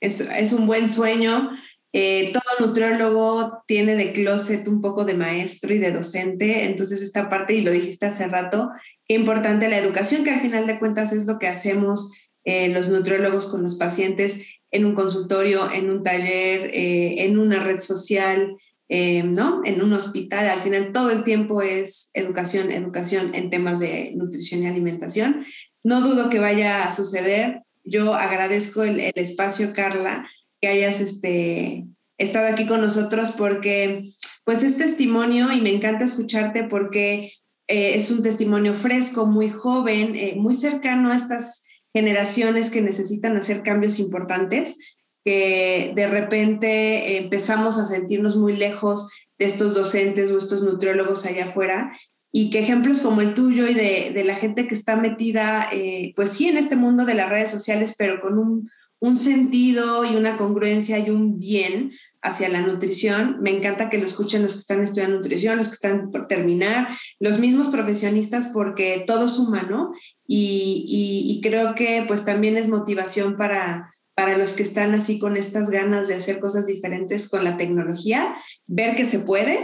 Es, 0.00 0.20
es 0.20 0.52
un 0.52 0.66
buen 0.66 0.88
sueño 0.88 1.50
eh, 1.96 2.32
todo 2.32 2.66
nutriólogo 2.66 3.62
tiene 3.68 3.94
de 3.94 4.12
closet 4.12 4.66
un 4.66 4.80
poco 4.80 5.04
de 5.04 5.14
maestro 5.14 5.72
y 5.72 5.78
de 5.78 5.92
docente, 5.92 6.64
entonces 6.64 7.00
esta 7.00 7.30
parte, 7.30 7.54
y 7.54 7.60
lo 7.60 7.70
dijiste 7.70 8.06
hace 8.06 8.26
rato, 8.26 8.70
qué 9.06 9.14
importante 9.14 9.68
la 9.68 9.78
educación, 9.78 10.24
que 10.24 10.32
al 10.32 10.40
final 10.40 10.66
de 10.66 10.80
cuentas 10.80 11.12
es 11.12 11.24
lo 11.24 11.38
que 11.38 11.46
hacemos 11.46 12.10
eh, 12.44 12.68
los 12.68 12.88
nutriólogos 12.88 13.46
con 13.46 13.62
los 13.62 13.76
pacientes 13.76 14.46
en 14.70 14.84
un 14.84 14.94
consultorio, 14.94 15.70
en 15.72 15.90
un 15.90 16.02
taller, 16.02 16.70
eh, 16.72 17.24
en 17.24 17.38
una 17.38 17.62
red 17.62 17.80
social, 17.80 18.56
¿no? 18.86 19.62
En 19.64 19.82
un 19.82 19.92
hospital, 19.92 20.46
al 20.46 20.60
final 20.60 20.92
todo 20.92 21.10
el 21.10 21.24
tiempo 21.24 21.62
es 21.62 22.10
educación, 22.14 22.70
educación 22.70 23.34
en 23.34 23.50
temas 23.50 23.80
de 23.80 24.12
nutrición 24.14 24.62
y 24.62 24.68
alimentación. 24.68 25.44
No 25.82 26.00
dudo 26.00 26.30
que 26.30 26.38
vaya 26.38 26.84
a 26.84 26.92
suceder. 26.92 27.62
Yo 27.82 28.14
agradezco 28.14 28.84
el, 28.84 29.00
el 29.00 29.12
espacio, 29.16 29.72
Carla, 29.72 30.28
que 30.60 30.68
hayas 30.68 31.00
este, 31.00 31.86
estado 32.18 32.52
aquí 32.52 32.66
con 32.66 32.80
nosotros 32.80 33.32
porque 33.36 34.02
pues 34.44 34.62
es 34.62 34.76
testimonio 34.76 35.50
y 35.52 35.60
me 35.60 35.70
encanta 35.70 36.04
escucharte 36.04 36.64
porque 36.64 37.32
eh, 37.66 37.94
es 37.94 38.10
un 38.10 38.22
testimonio 38.22 38.74
fresco, 38.74 39.26
muy 39.26 39.50
joven, 39.50 40.14
eh, 40.16 40.34
muy 40.36 40.54
cercano 40.54 41.10
a 41.10 41.16
estas 41.16 41.63
generaciones 41.94 42.70
que 42.70 42.82
necesitan 42.82 43.36
hacer 43.36 43.62
cambios 43.62 43.98
importantes, 44.00 44.78
que 45.24 45.92
de 45.94 46.06
repente 46.08 47.16
empezamos 47.16 47.78
a 47.78 47.86
sentirnos 47.86 48.36
muy 48.36 48.56
lejos 48.56 49.10
de 49.38 49.46
estos 49.46 49.74
docentes 49.74 50.30
o 50.30 50.36
estos 50.36 50.62
nutriólogos 50.62 51.24
allá 51.24 51.44
afuera 51.44 51.96
y 52.32 52.50
que 52.50 52.58
ejemplos 52.58 53.00
como 53.00 53.20
el 53.20 53.32
tuyo 53.32 53.68
y 53.68 53.74
de, 53.74 54.24
la 54.24 54.34
gente 54.34 54.66
que 54.66 54.74
está 54.74 54.96
metida, 54.96 55.68
eh, 55.72 56.12
pues 56.16 56.30
sí, 56.30 56.48
en 56.48 56.58
este 56.58 56.74
mundo 56.74 57.06
de 57.06 57.14
las 57.14 57.30
redes 57.30 57.48
sociales, 57.48 57.94
pero 57.96 58.20
con 58.20 58.38
un, 58.38 58.68
un 58.98 59.16
sentido 59.16 60.04
y 60.04 60.16
una 60.16 60.36
congruencia 60.36 60.98
y 60.98 61.10
un 61.10 61.38
bien 61.38 61.92
hacia 62.24 62.48
la 62.48 62.62
nutrición. 62.62 63.36
Me 63.42 63.50
encanta 63.50 63.90
que 63.90 63.98
lo 63.98 64.06
escuchen 64.06 64.42
los 64.42 64.54
que 64.54 64.60
están 64.60 64.80
estudiando 64.80 65.16
nutrición, 65.16 65.58
los 65.58 65.68
que 65.68 65.74
están 65.74 66.10
por 66.10 66.26
terminar, 66.26 66.88
los 67.20 67.38
mismos 67.38 67.68
profesionistas, 67.68 68.46
porque 68.52 69.04
todo 69.06 69.28
suma, 69.28 69.62
¿no? 69.62 69.92
Y, 70.26 71.40
creo 71.42 71.74
que 71.74 72.02
pues 72.08 72.24
también 72.24 72.56
es 72.56 72.68
motivación 72.68 73.36
para, 73.36 73.92
para 74.14 74.38
los 74.38 74.54
que 74.54 74.62
están 74.62 74.94
así 74.94 75.18
con 75.18 75.36
estas 75.36 75.68
ganas 75.68 76.08
de 76.08 76.14
hacer 76.14 76.40
cosas 76.40 76.66
diferentes 76.66 77.28
con 77.28 77.44
la 77.44 77.58
tecnología, 77.58 78.34
ver 78.66 78.96
que 78.96 79.04
se 79.04 79.18
puede, 79.18 79.58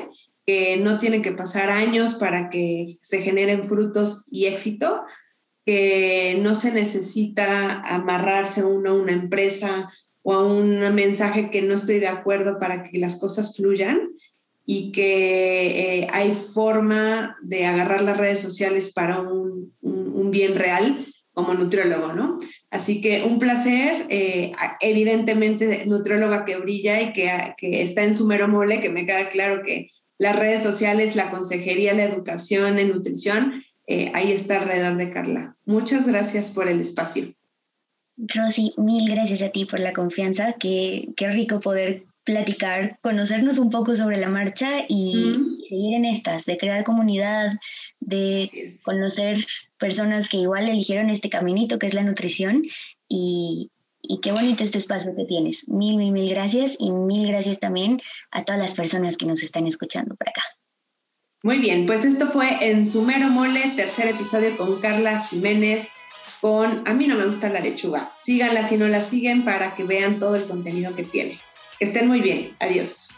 que 0.45 0.77
no 0.77 0.99
tienen 0.99 1.23
que 1.23 1.33
pasar 1.33 1.71
años 1.71 2.15
para 2.15 2.51
que 2.51 2.99
se 3.01 3.23
generen 3.23 3.65
frutos 3.65 4.27
y 4.31 4.45
éxito, 4.45 5.03
que 5.65 6.39
no 6.43 6.55
se 6.55 6.73
necesita 6.73 7.81
amarrarse 7.81 8.63
uno 8.63 8.91
a 8.91 9.01
una 9.01 9.13
empresa 9.13 9.91
o 10.23 10.35
a 10.35 10.45
un 10.45 10.95
mensaje 10.95 11.51
que 11.51 11.62
no 11.62 11.75
estoy 11.75 11.99
de 11.99 12.09
acuerdo 12.09 12.59
para 12.59 12.85
que 12.85 12.99
las 12.99 13.21
cosas 13.21 13.57
fluyan 13.57 14.11
y 14.66 14.93
que 14.93 16.01
eh, 16.01 16.07
hay 16.12 16.31
forma 16.33 17.37
de 17.43 17.66
agarrar 17.66 18.03
las 18.03 18.16
redes 18.16 18.41
sociales 18.41 18.93
para 18.93 19.21
un, 19.21 19.73
bien 20.31 20.55
real 20.55 21.07
como 21.33 21.55
nutriólogo, 21.55 22.12
¿no? 22.12 22.39
Así 22.71 23.01
que 23.01 23.25
un 23.25 23.41
placer, 23.41 24.07
eh, 24.11 24.53
evidentemente 24.81 25.85
nutrióloga 25.87 26.45
que 26.45 26.57
brilla 26.57 27.01
y 27.01 27.12
que, 27.12 27.29
que 27.57 27.83
está 27.83 28.05
en 28.05 28.14
su 28.14 28.27
mero 28.27 28.47
mole, 28.47 28.81
que 28.81 28.91
me 28.91 29.07
queda 29.07 29.29
claro 29.29 29.62
que 29.66 29.91
las 30.18 30.37
redes 30.37 30.62
sociales, 30.62 31.16
la 31.16 31.31
consejería, 31.31 31.95
la 31.95 32.05
educación 32.05 32.79
en 32.79 32.91
nutrición 32.91 33.64
eh, 33.91 34.12
ahí 34.14 34.31
está 34.31 34.61
alrededor 34.61 34.97
de 34.97 35.11
Carla. 35.11 35.57
Muchas 35.64 36.07
gracias 36.07 36.53
por 36.53 36.68
el 36.68 36.81
espacio. 36.81 37.35
Rosy, 38.29 38.75
mil 38.77 39.11
gracias 39.11 39.43
a 39.43 39.51
ti 39.51 39.64
por 39.64 39.81
la 39.81 39.93
confianza. 39.93 40.55
Qué, 40.55 41.09
qué 41.16 41.31
rico 41.31 41.61
poder 41.61 42.05
platicar, 42.25 42.99
conocernos 43.03 43.59
un 43.59 43.71
poco 43.71 43.97
sobre 43.97 44.18
la 44.18 44.29
marcha 44.29 44.85
y 44.89 45.35
seguir 45.68 45.95
en 45.95 46.05
estas, 46.05 46.45
de 46.45 46.59
crear 46.59 46.85
comunidad, 46.85 47.59
de 47.99 48.49
conocer 48.85 49.39
personas 49.79 50.29
que 50.29 50.37
igual 50.37 50.68
eligieron 50.68 51.11
este 51.11 51.31
caminito 51.31 51.79
que 51.79 51.87
es 51.87 51.95
la 51.95 52.03
nutrición 52.03 52.62
y, 53.09 53.71
y 54.03 54.21
qué 54.21 54.33
bonito 54.33 54.64
este 54.64 54.79
espacio 54.79 55.14
que 55.16 55.25
tienes. 55.25 55.68
Mil, 55.68 55.97
mil, 55.97 56.12
mil 56.12 56.29
gracias 56.29 56.77
y 56.79 56.91
mil 56.91 57.27
gracias 57.27 57.59
también 57.59 58.01
a 58.31 58.45
todas 58.45 58.61
las 58.61 58.75
personas 58.75 59.16
que 59.16 59.27
nos 59.27 59.43
están 59.43 59.66
escuchando 59.66 60.14
por 60.14 60.29
acá. 60.29 60.43
Muy 61.43 61.59
bien, 61.59 61.87
pues 61.87 62.05
esto 62.05 62.27
fue 62.27 62.71
en 62.71 62.87
Sumero 62.87 63.29
Mole, 63.29 63.73
tercer 63.75 64.09
episodio 64.09 64.59
con 64.59 64.79
Carla 64.79 65.23
Jiménez, 65.23 65.89
con 66.41 66.82
A 66.86 66.93
mí 66.95 67.07
no 67.07 67.16
me 67.16 67.26
gusta 67.26 67.49
la 67.49 67.61
lechuga. 67.61 68.12
Síganla 68.18 68.66
si 68.66 68.76
no 68.76 68.88
la 68.88 69.01
siguen 69.03 69.45
para 69.45 69.74
que 69.74 69.84
vean 69.84 70.18
todo 70.18 70.36
el 70.36 70.47
contenido 70.47 70.95
que 70.95 71.05
tiene. 71.05 71.41
Que 71.78 71.86
estén 71.86 72.09
muy 72.09 72.20
bien. 72.20 72.57
Adiós. 72.61 73.11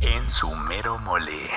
En 0.00 0.28
Sumero 0.30 0.98
Mole. 0.98 1.48